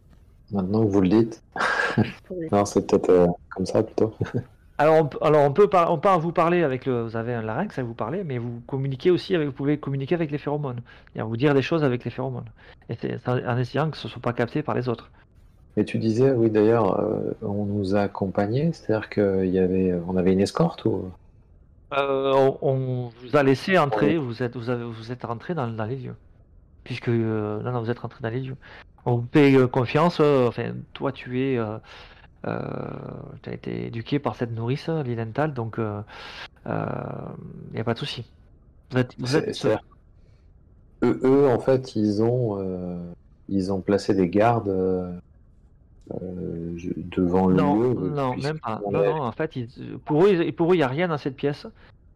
Maintenant 0.50 0.84
que 0.84 0.90
vous 0.90 1.00
le 1.00 1.08
dites, 1.08 1.42
non, 2.52 2.64
c'est 2.64 2.86
peut-être 2.86 3.10
euh, 3.10 3.26
comme 3.54 3.64
ça 3.66 3.82
plutôt. 3.84 4.12
Alors, 4.76 4.96
on, 4.96 5.06
peut- 5.06 5.18
alors 5.22 5.42
on 5.42 5.52
peut 5.52 5.68
par- 5.68 5.92
on 5.92 5.98
peut 5.98 6.08
vous 6.18 6.32
parler 6.32 6.62
avec 6.64 6.84
le, 6.86 7.02
vous 7.02 7.16
avez 7.16 7.32
un 7.32 7.42
larynx, 7.42 7.74
ça 7.76 7.82
vous 7.84 7.94
parler, 7.94 8.24
mais 8.24 8.38
vous 8.38 8.60
communiquez 8.66 9.10
aussi 9.10 9.34
avec, 9.34 9.46
vous 9.46 9.52
pouvez 9.54 9.78
communiquer 9.78 10.16
avec 10.16 10.30
les 10.32 10.38
phéromones, 10.38 10.82
vous 11.14 11.36
dire 11.36 11.54
des 11.54 11.62
choses 11.62 11.84
avec 11.84 12.04
les 12.04 12.10
phéromones, 12.10 12.48
et 12.88 12.96
c'est 12.96 13.28
en 13.28 13.56
essayant 13.56 13.90
que 13.90 13.96
ce 13.96 14.08
soit 14.08 14.20
pas 14.20 14.32
capté 14.32 14.62
par 14.62 14.74
les 14.74 14.88
autres. 14.88 15.10
Et 15.76 15.84
tu 15.84 15.98
disais, 15.98 16.32
oui, 16.32 16.50
d'ailleurs, 16.50 17.00
euh, 17.00 17.36
on 17.42 17.66
nous 17.66 17.94
a 17.96 18.02
accompagnés, 18.02 18.72
c'est-à-dire 18.72 19.08
qu'il 19.10 19.46
y 19.46 19.58
avait, 19.58 19.94
on 20.08 20.16
avait 20.16 20.32
une 20.32 20.40
escorte 20.40 20.84
ou? 20.84 21.10
Euh, 21.92 22.32
on, 22.32 22.58
on 22.62 23.08
vous 23.08 23.36
a 23.36 23.42
laissé 23.42 23.78
entrer, 23.78 24.18
vous 24.18 24.42
êtes, 24.42 24.56
vous 24.56 24.70
avez, 24.70 24.84
vous 24.84 25.12
êtes 25.12 25.24
rentré 25.24 25.54
dans, 25.54 25.68
dans 25.68 25.84
les 25.84 25.96
lieux, 25.96 26.16
puisque 26.84 27.08
euh, 27.08 27.62
non, 27.62 27.72
non, 27.72 27.80
vous 27.80 27.90
êtes 27.90 27.98
rentré 28.00 28.20
dans 28.22 28.30
les 28.30 28.40
lieux. 28.40 28.56
On 29.04 29.16
vous 29.16 29.26
paye 29.26 29.56
euh, 29.56 29.68
confiance. 29.68 30.20
enfin, 30.20 30.74
toi, 30.92 31.12
tu 31.12 31.40
es, 31.42 31.58
euh, 32.46 32.50
euh, 32.50 32.90
tu 33.42 33.50
as 33.50 33.54
été 33.54 33.86
éduqué 33.86 34.18
par 34.18 34.34
cette 34.36 34.52
nourrice, 34.52 34.88
Lilenthal, 34.88 35.54
donc 35.54 35.76
il 35.78 35.84
n'y 36.66 37.80
a 37.80 37.84
pas 37.84 37.94
de 37.94 37.98
souci. 37.98 38.30
Vous 38.90 38.98
êtes, 38.98 39.14
vous 39.18 39.36
êtes- 39.36 39.64
eux, 41.02 41.20
eux, 41.24 41.48
en 41.48 41.58
fait, 41.58 41.96
ils 41.96 42.22
ont, 42.22 42.58
euh, 42.60 43.12
ils 43.48 43.72
ont 43.72 43.80
placé 43.80 44.14
des 44.14 44.28
gardes 44.28 44.68
euh, 44.68 45.12
euh, 46.12 46.76
devant 46.96 47.46
le 47.46 47.56
Non, 47.56 47.74
lieu. 47.76 47.94
non, 48.10 48.36
même 48.36 48.58
pas. 48.60 48.80
on 48.84 48.90
Non, 48.92 49.04
non, 49.04 49.22
en 49.22 49.32
fait, 49.32 49.56
ils- 49.56 49.98
pour 50.04 50.24
eux, 50.24 50.30
ils- 50.32 50.54
pour 50.54 50.70
eux, 50.72 50.74
il 50.74 50.78
n'y 50.78 50.84
a 50.84 50.88
rien 50.88 51.08
dans 51.08 51.18
cette 51.18 51.36
pièce. 51.36 51.66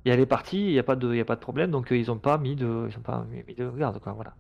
Et 0.04 0.10
elle 0.10 0.20
est 0.20 0.26
partie, 0.26 0.64
il 0.68 0.72
n'y 0.72 0.78
a 0.78 0.82
pas 0.84 0.96
de, 0.96 1.08
il 1.12 1.16
y 1.16 1.20
a 1.20 1.24
pas 1.24 1.34
de 1.34 1.40
problème, 1.40 1.70
donc 1.70 1.90
euh, 1.92 1.96
ils 1.98 2.06
n'ont 2.06 2.18
pas 2.18 2.38
mis 2.38 2.54
de, 2.56 2.86
ils 2.88 2.96
ont 2.96 3.02
pas 3.02 3.26
mis 3.30 3.42
mis 3.46 3.54
de 3.54 3.68
garde, 3.70 3.98
quoi. 3.98 4.12
Voilà. 4.12 4.34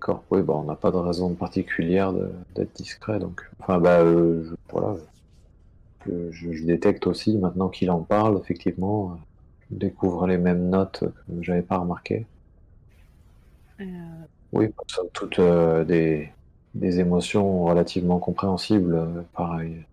D'accord. 0.00 0.24
Oui, 0.30 0.42
bah, 0.42 0.54
on 0.56 0.64
n'a 0.64 0.74
pas 0.76 0.90
de 0.90 0.96
raison 0.96 1.34
particulière 1.36 2.12
d'être 2.54 2.74
discret, 2.74 3.18
donc. 3.18 3.42
Enfin, 3.60 3.78
bah, 3.78 4.00
euh, 4.00 4.42
je, 4.44 4.54
voilà. 4.72 4.96
Je, 6.04 6.30
je- 6.30 6.52
je 6.52 6.64
détecte 6.66 7.06
aussi, 7.06 7.38
maintenant 7.38 7.70
qu'il 7.70 7.90
en 7.90 8.02
parle, 8.04 8.38
effectivement, 8.38 9.18
je 9.70 9.76
découvre 9.76 10.26
les 10.26 10.36
mêmes 10.36 10.68
notes 10.68 11.04
que 11.26 11.42
j'avais 11.42 11.62
pas 11.62 11.78
remarquées. 11.78 12.28
Euh, 13.80 13.84
Oui, 14.52 14.68
bah, 14.68 14.82
somme 14.88 15.08
toute 15.12 15.38
euh, 15.38 15.84
des, 15.84 16.32
des 16.74 17.00
émotions 17.00 17.64
relativement 17.64 18.18
compréhensibles. 18.18 18.94
euh, 18.94 19.22
pareil, 19.32 19.86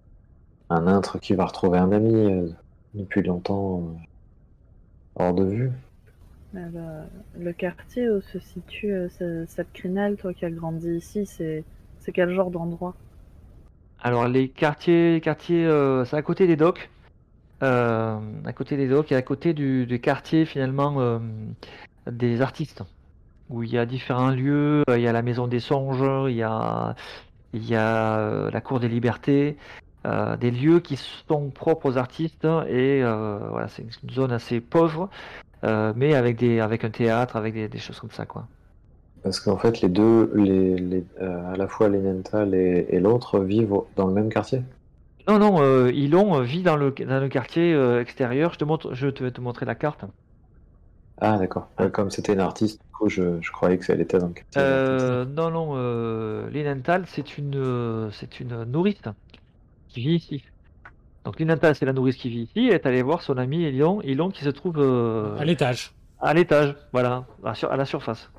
un 0.70 0.88
intre 0.88 1.20
qui 1.20 1.36
va 1.36 1.46
retrouver 1.46 1.80
un 1.80 1.92
ami 1.94 2.56
depuis 2.96 3.24
longtemps 3.24 3.96
hors 5.16 5.34
de 5.34 5.44
vue. 5.44 5.72
Euh, 6.58 7.06
le, 7.38 7.44
le 7.46 7.54
quartier 7.54 8.10
où 8.10 8.22
se 8.22 8.40
situe 8.40 8.92
euh, 8.92 9.10
ce- 9.10 9.46
cette 9.48 9.72
crinelle, 9.74 10.18
toi 10.18 10.34
qui 10.34 10.46
as 10.46 10.50
grandi 10.52 10.90
ici, 10.90 11.26
c'est 11.26 11.64
quel 12.14 12.34
genre 12.34 12.52
d'endroit? 12.52 12.96
Alors 14.00 14.28
les 14.28 14.50
quartiers, 14.50 15.20
quartiers, 15.22 15.66
euh, 15.66 16.06
c'est 16.06 16.16
à 16.16 16.22
côté 16.22 16.48
des 16.48 16.56
docks, 16.56 16.90
euh, 17.64 18.20
à 18.46 18.54
côté 18.54 18.78
des 18.78 18.88
docks 18.88 19.12
et 19.12 19.16
à 19.16 19.22
côté 19.22 19.54
du, 19.54 20.00
quartier 20.02 20.46
finalement 20.46 21.20
des 22.10 22.42
artistes, 22.42 22.84
où 23.50 23.64
il 23.64 23.72
y 23.72 23.78
a 23.78 23.86
différents 23.86 24.30
lieux. 24.30 24.84
Il 24.90 25.02
y 25.02 25.08
a 25.08 25.12
la 25.12 25.22
maison 25.22 25.48
des 25.48 25.60
songes, 25.60 26.30
il 26.30 26.36
y 26.38 26.44
a, 26.44 26.96
la 27.54 28.62
cour 28.62 28.80
des 28.80 28.88
libertés, 28.88 29.58
des 30.06 30.52
lieux 30.52 30.80
qui 30.80 30.96
sont 30.96 31.50
propres 31.50 31.90
aux 31.90 31.98
artistes 31.98 32.46
et 32.70 33.02
voilà, 33.02 33.68
c'est 33.68 33.84
une 33.84 34.10
zone 34.12 34.32
assez 34.32 34.62
pauvre, 34.62 35.10
euh, 35.64 35.94
mais 35.96 36.14
avec 36.16 36.38
des, 36.38 36.60
avec 36.60 36.84
un 36.84 36.90
théâtre, 36.90 37.36
avec 37.36 37.54
des, 37.54 37.68
des 37.68 37.80
choses 37.80 38.00
comme 38.00 38.12
ça 38.12 38.26
quoi. 38.26 38.48
Parce 39.24 39.40
qu'en 39.40 39.58
fait, 39.58 39.82
les 39.82 39.90
deux, 39.90 40.32
les, 40.36 40.78
les, 40.78 41.04
euh, 41.22 41.54
à 41.54 41.58
la 41.58 41.68
fois 41.68 41.90
l'Enental 41.90 42.54
et, 42.54 42.88
et 42.90 43.00
l'autre 43.00 43.40
vivent 43.40 43.76
dans 43.96 44.08
le 44.08 44.14
même 44.14 44.30
quartier. 44.30 44.62
Non, 45.28 45.40
non, 45.40 45.62
euh, 45.62 45.92
Ilon 45.92 46.40
vit 46.42 46.64
dans 46.64 46.78
le, 46.78 46.92
dans 46.92 47.20
le 47.20 47.28
quartier 47.28 47.74
euh, 47.74 48.00
extérieur. 48.00 48.54
Je 48.54 48.60
te 48.60 48.64
montre, 48.64 48.94
je 48.94 49.08
te 49.08 49.24
vais 49.24 49.32
te 49.32 49.42
montrer 49.42 49.66
la 49.66 49.76
carte. 49.76 50.06
Ah, 51.20 51.38
d'accord. 51.38 51.68
Comme 51.94 52.12
c'était 52.12 52.34
une 52.34 52.40
artiste, 52.40 52.80
du 52.80 52.92
coup, 52.92 53.10
je, 53.10 53.42
je 53.42 53.52
croyais 53.52 53.78
que 53.78 53.92
elle 53.92 54.02
était 54.02 54.20
dans 54.20 54.28
le 54.28 54.34
quartier. 54.34 54.62
Euh, 54.62 55.26
non, 55.26 55.50
non, 55.50 55.72
euh, 55.76 56.48
c'est 57.08 57.38
une, 57.38 57.56
euh, 57.56 58.12
c'est 58.12 58.40
une 58.40 58.64
nourrice 58.66 59.02
qui 59.90 60.02
vit 60.02 60.16
ici. 60.16 60.44
Donc 61.28 61.42
Linenthal, 61.42 61.76
c'est 61.76 61.84
la 61.86 61.92
nourrice 61.92 62.16
qui 62.16 62.30
vit 62.30 62.44
ici. 62.44 62.68
Elle 62.70 62.76
est 62.76 62.86
allée 62.86 63.02
voir 63.02 63.22
son 63.22 63.38
ami 63.38 63.64
Ilon, 63.64 64.02
Ilon 64.02 64.30
qui 64.32 64.46
se 64.46 64.50
trouve 64.50 64.76
euh, 64.78 65.38
À 65.38 65.44
l'étage. 65.44 65.92
à 66.22 66.34
l'étage, 66.34 66.74
voilà, 66.94 67.26
à, 67.44 67.54
sur- 67.54 67.70
à 67.70 67.76
la 67.76 67.84
surface. 67.84 68.32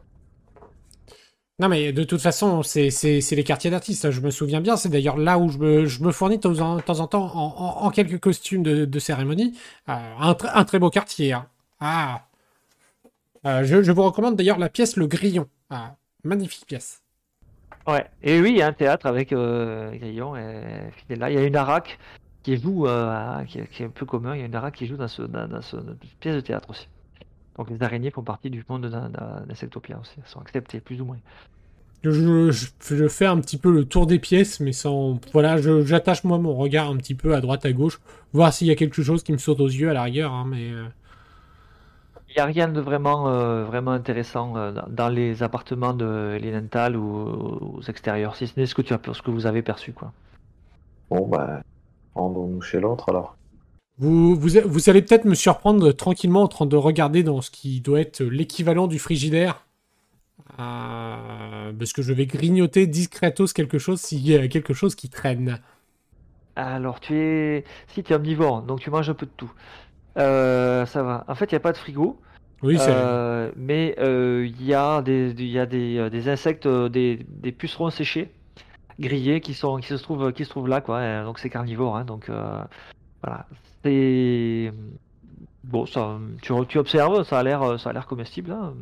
Non, 1.58 1.68
mais 1.68 1.92
de 1.92 2.02
toute 2.04 2.22
façon, 2.22 2.62
c'est 2.62 2.88
les 2.88 3.44
quartiers 3.44 3.70
d'artistes, 3.70 4.10
je 4.10 4.20
me 4.22 4.30
souviens 4.30 4.62
bien. 4.62 4.78
C'est 4.78 4.88
d'ailleurs 4.88 5.18
là 5.18 5.36
où 5.38 5.50
je 5.50 5.58
me, 5.58 5.84
je 5.84 6.02
me 6.02 6.12
fournis 6.12 6.38
de 6.38 6.40
temps 6.42 6.58
en, 6.60 6.76
de 6.76 6.80
temps, 6.80 7.00
en 7.00 7.06
temps 7.06 7.26
en, 7.36 7.54
en- 7.58 7.84
en 7.84 7.90
quelques 7.90 8.20
costumes 8.20 8.62
de, 8.62 8.86
de 8.86 8.98
cérémonie. 8.98 9.54
Euh, 9.90 9.92
un, 10.20 10.32
tr- 10.32 10.50
un 10.54 10.64
très 10.64 10.78
beau 10.78 10.88
quartier. 10.88 11.34
hein. 11.34 11.46
Ah. 11.80 12.22
Euh, 13.44 13.64
je, 13.64 13.82
je 13.82 13.92
vous 13.92 14.02
recommande 14.02 14.34
d'ailleurs 14.36 14.58
la 14.58 14.70
pièce 14.70 14.96
Le 14.96 15.06
Grillon. 15.06 15.46
Ah, 15.68 15.96
magnifique 16.24 16.64
pièce. 16.66 17.02
Ouais. 17.86 18.06
Et 18.22 18.40
oui, 18.40 18.52
il 18.52 18.56
y 18.56 18.62
a 18.62 18.66
un 18.68 18.72
théâtre 18.72 19.04
avec 19.04 19.28
Grillon 19.34 20.36
et 20.36 20.90
Fidela. 20.96 21.30
Il 21.30 21.34
y 21.34 21.38
a 21.38 21.44
une 21.44 21.56
araque 21.56 21.98
qui 22.42 22.56
joue, 22.56 22.86
euh, 22.86 23.38
à- 23.40 23.44
qui, 23.46 23.58
est- 23.58 23.66
qui 23.70 23.82
est 23.82 23.86
un 23.86 23.90
peu 23.90 24.06
commun. 24.06 24.34
Il 24.34 24.40
y 24.40 24.42
a 24.42 24.46
une 24.46 24.54
araque 24.54 24.76
qui 24.76 24.86
joue 24.86 24.96
dans, 24.96 25.08
ce, 25.08 25.22
dans, 25.22 25.48
dans 25.48 25.62
ce- 25.62 25.76
dans 25.76 25.94
cette 26.00 26.18
pièce 26.20 26.34
de 26.36 26.40
théâtre 26.40 26.70
aussi. 26.70 26.88
Donc 27.56 27.70
les 27.70 27.82
araignées 27.82 28.10
font 28.10 28.22
partie 28.22 28.50
du 28.50 28.64
monde 28.68 28.86
d'In- 28.86 29.10
d'In- 29.10 29.44
d'Insectopia 29.46 29.98
aussi. 29.98 30.14
Elles 30.18 30.28
sont 30.30 30.40
acceptées 30.40 30.80
plus 30.80 31.00
ou 31.00 31.04
moins. 31.04 31.18
Je, 32.04 32.10
je- 32.52 32.68
je 32.94 33.08
fais 33.08 33.26
un 33.26 33.40
petit 33.40 33.56
peu 33.58 33.72
le 33.72 33.84
tour 33.84 34.06
des 34.06 34.20
pièces, 34.20 34.60
mais 34.60 34.72
sans. 34.72 35.18
Voilà, 35.32 35.60
j'attache 35.60 36.22
moi 36.22 36.38
mon 36.38 36.54
regard 36.54 36.88
un 36.88 36.96
petit 36.96 37.16
peu 37.16 37.34
à 37.34 37.40
droite, 37.40 37.66
à 37.66 37.72
gauche, 37.72 37.98
voir 38.32 38.52
s'il 38.52 38.68
y 38.68 38.70
a 38.70 38.76
quelque 38.76 39.02
chose 39.02 39.24
qui 39.24 39.32
me 39.32 39.38
saute 39.38 39.58
aux 39.60 39.66
yeux 39.66 39.90
à 39.90 39.94
la 39.94 40.04
rigueur. 40.04 40.32
hein, 40.32 40.44
mais 40.46 40.70
euh, 40.70 40.84
Il 42.28 42.34
n'y 42.36 42.40
a 42.40 42.44
rien 42.44 42.68
de 42.68 42.80
vraiment, 42.80 43.28
euh, 43.28 43.64
vraiment 43.64 43.90
intéressant 43.92 44.56
euh, 44.56 44.70
dans- 44.72 44.86
dans 44.88 45.08
les 45.08 45.42
appartements 45.42 45.94
de 45.94 46.38
Linenthal 46.40 46.96
ou 46.96 47.78
aux 47.78 47.82
extérieurs, 47.82 48.36
si 48.36 48.46
ce 48.46 48.58
n'est 48.60 48.66
ce 48.66 48.74
que 48.74 48.82
tu 48.82 48.92
as, 48.94 49.00
ce 49.12 49.22
que 49.22 49.30
vous 49.30 49.46
avez 49.46 49.62
perçu, 49.62 49.92
quoi. 49.92 50.12
Bon, 51.10 51.26
bah, 51.26 51.62
rendons-nous 52.18 52.60
chez 52.62 52.80
l'autre 52.80 53.08
alors. 53.10 53.36
vous, 53.98 54.36
vous, 54.36 54.48
vous 54.64 54.90
allez 54.90 55.02
peut-être 55.02 55.24
me 55.24 55.34
surprendre 55.34 55.92
tranquillement 55.92 56.42
en 56.42 56.48
train 56.48 56.66
de 56.66 56.76
regarder 56.76 57.22
dans 57.22 57.40
ce 57.42 57.50
qui 57.50 57.80
doit 57.80 58.00
être 58.00 58.22
l'équivalent 58.22 58.86
du 58.86 58.98
frigidaire. 58.98 59.66
Euh, 60.60 61.72
parce 61.78 61.92
que 61.92 62.02
je 62.02 62.12
vais 62.12 62.26
grignoter 62.26 62.86
discretos 62.86 63.46
quelque 63.54 63.78
chose 63.78 64.00
s'il 64.00 64.26
y 64.26 64.34
a 64.36 64.48
quelque 64.48 64.74
chose 64.74 64.94
qui 64.94 65.08
traîne. 65.08 65.60
Alors, 66.56 67.00
tu 67.00 67.14
es, 67.16 67.64
si 67.88 68.02
tu 68.02 68.12
es 68.12 68.16
omnivore, 68.16 68.62
donc 68.62 68.80
tu 68.80 68.90
manges 68.90 69.08
un 69.10 69.14
peu 69.14 69.26
de 69.26 69.30
tout. 69.36 69.52
Euh, 70.18 70.86
ça 70.86 71.02
va. 71.02 71.24
En 71.28 71.34
fait, 71.36 71.46
il 71.52 71.54
n'y 71.54 71.58
a 71.58 71.60
pas 71.60 71.72
de 71.72 71.78
frigo, 71.78 72.20
Oui, 72.62 72.78
c'est. 72.78 72.90
euh, 72.90 73.52
mais 73.56 73.96
euh, 74.00 74.46
il 74.48 74.64
y 74.64 74.74
a 74.74 75.02
des, 75.02 75.34
il 75.38 75.48
y 75.50 75.58
a 75.58 75.66
des, 75.66 75.98
euh, 75.98 76.10
des 76.10 76.28
insectes, 76.28 76.66
euh, 76.66 76.88
des, 76.88 77.18
des 77.28 77.52
pucerons 77.52 77.90
séchés, 77.90 78.32
grillés, 78.98 79.40
qui 79.40 79.54
sont, 79.54 79.76
qui 79.78 79.88
se 79.88 79.94
trouvent, 79.94 80.32
qui 80.32 80.44
se 80.44 80.50
trouvent 80.50 80.68
là, 80.68 80.80
quoi. 80.80 80.98
Euh, 80.98 81.24
Donc 81.24 81.38
c'est 81.38 81.50
carnivore, 81.50 81.96
hein, 81.96 82.04
donc 82.04 82.28
euh, 82.28 82.62
voilà. 83.22 83.46
C'est 83.84 84.72
bon, 85.64 85.86
ça, 85.86 86.18
tu, 86.42 86.52
tu 86.68 86.78
observes, 86.78 87.22
ça 87.24 87.38
a 87.38 87.42
l'air, 87.42 87.78
ça 87.80 87.90
a 87.90 87.92
l'air 87.92 88.06
comestible. 88.06 88.52
hein. 88.52 88.74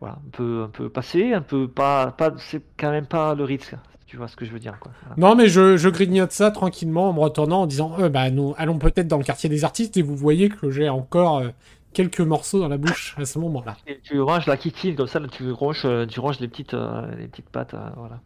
Voilà, 0.00 0.14
un 0.16 0.30
peu, 0.32 0.62
un 0.64 0.68
peu 0.68 0.88
passé, 0.88 1.34
un 1.34 1.42
peu 1.42 1.68
pas, 1.68 2.10
pas, 2.12 2.32
c'est 2.38 2.62
quand 2.78 2.90
même 2.90 3.06
pas 3.06 3.34
le 3.34 3.44
risque. 3.44 3.76
Tu 4.06 4.16
vois 4.16 4.26
ce 4.28 4.34
que 4.34 4.44
je 4.44 4.50
veux 4.50 4.58
dire, 4.58 4.78
quoi. 4.80 4.90
Voilà. 5.06 5.14
Non, 5.18 5.36
mais 5.36 5.46
je, 5.48 5.76
je 5.76 5.88
grignote 5.88 6.32
ça 6.32 6.50
tranquillement 6.50 7.10
en 7.10 7.12
me 7.12 7.20
retournant 7.20 7.62
en 7.62 7.66
disant 7.66 7.94
euh, 8.00 8.08
bah, 8.08 8.30
nous 8.30 8.54
allons 8.56 8.78
peut-être 8.78 9.06
dans 9.08 9.18
le 9.18 9.24
quartier 9.24 9.48
des 9.50 9.62
artistes 9.62 9.96
et 9.98 10.02
vous 10.02 10.16
voyez 10.16 10.48
que 10.48 10.70
j'ai 10.70 10.88
encore 10.88 11.38
euh, 11.38 11.50
quelques 11.92 12.20
morceaux 12.20 12.58
dans 12.60 12.68
la 12.68 12.78
bouche 12.78 13.14
à 13.18 13.24
ce 13.26 13.38
moment-là. 13.38 13.76
Et 13.86 14.00
tu 14.02 14.16
manges 14.18 14.46
la 14.46 14.56
kitine 14.56 14.96
comme 14.96 15.06
ça, 15.06 15.20
là, 15.20 15.28
tu 15.28 15.48
ronges, 15.52 15.82
euh, 15.84 16.06
tu 16.06 16.18
ronges 16.18 16.40
les 16.40 16.48
petites, 16.48 16.74
euh, 16.74 17.14
les 17.16 17.28
petites 17.28 17.50
pattes, 17.50 17.74
euh, 17.74 17.88
voilà. 17.96 18.20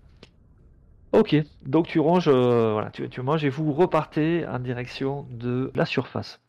Ok, 1.14 1.36
donc 1.64 1.86
tu 1.86 2.00
ronges, 2.00 2.26
euh, 2.26 2.72
voilà, 2.72 2.90
tu, 2.90 3.08
tu 3.08 3.22
manges 3.22 3.44
et 3.44 3.48
vous 3.48 3.72
repartez 3.72 4.44
en 4.48 4.58
direction 4.58 5.28
de 5.30 5.70
la 5.76 5.86
surface. 5.86 6.40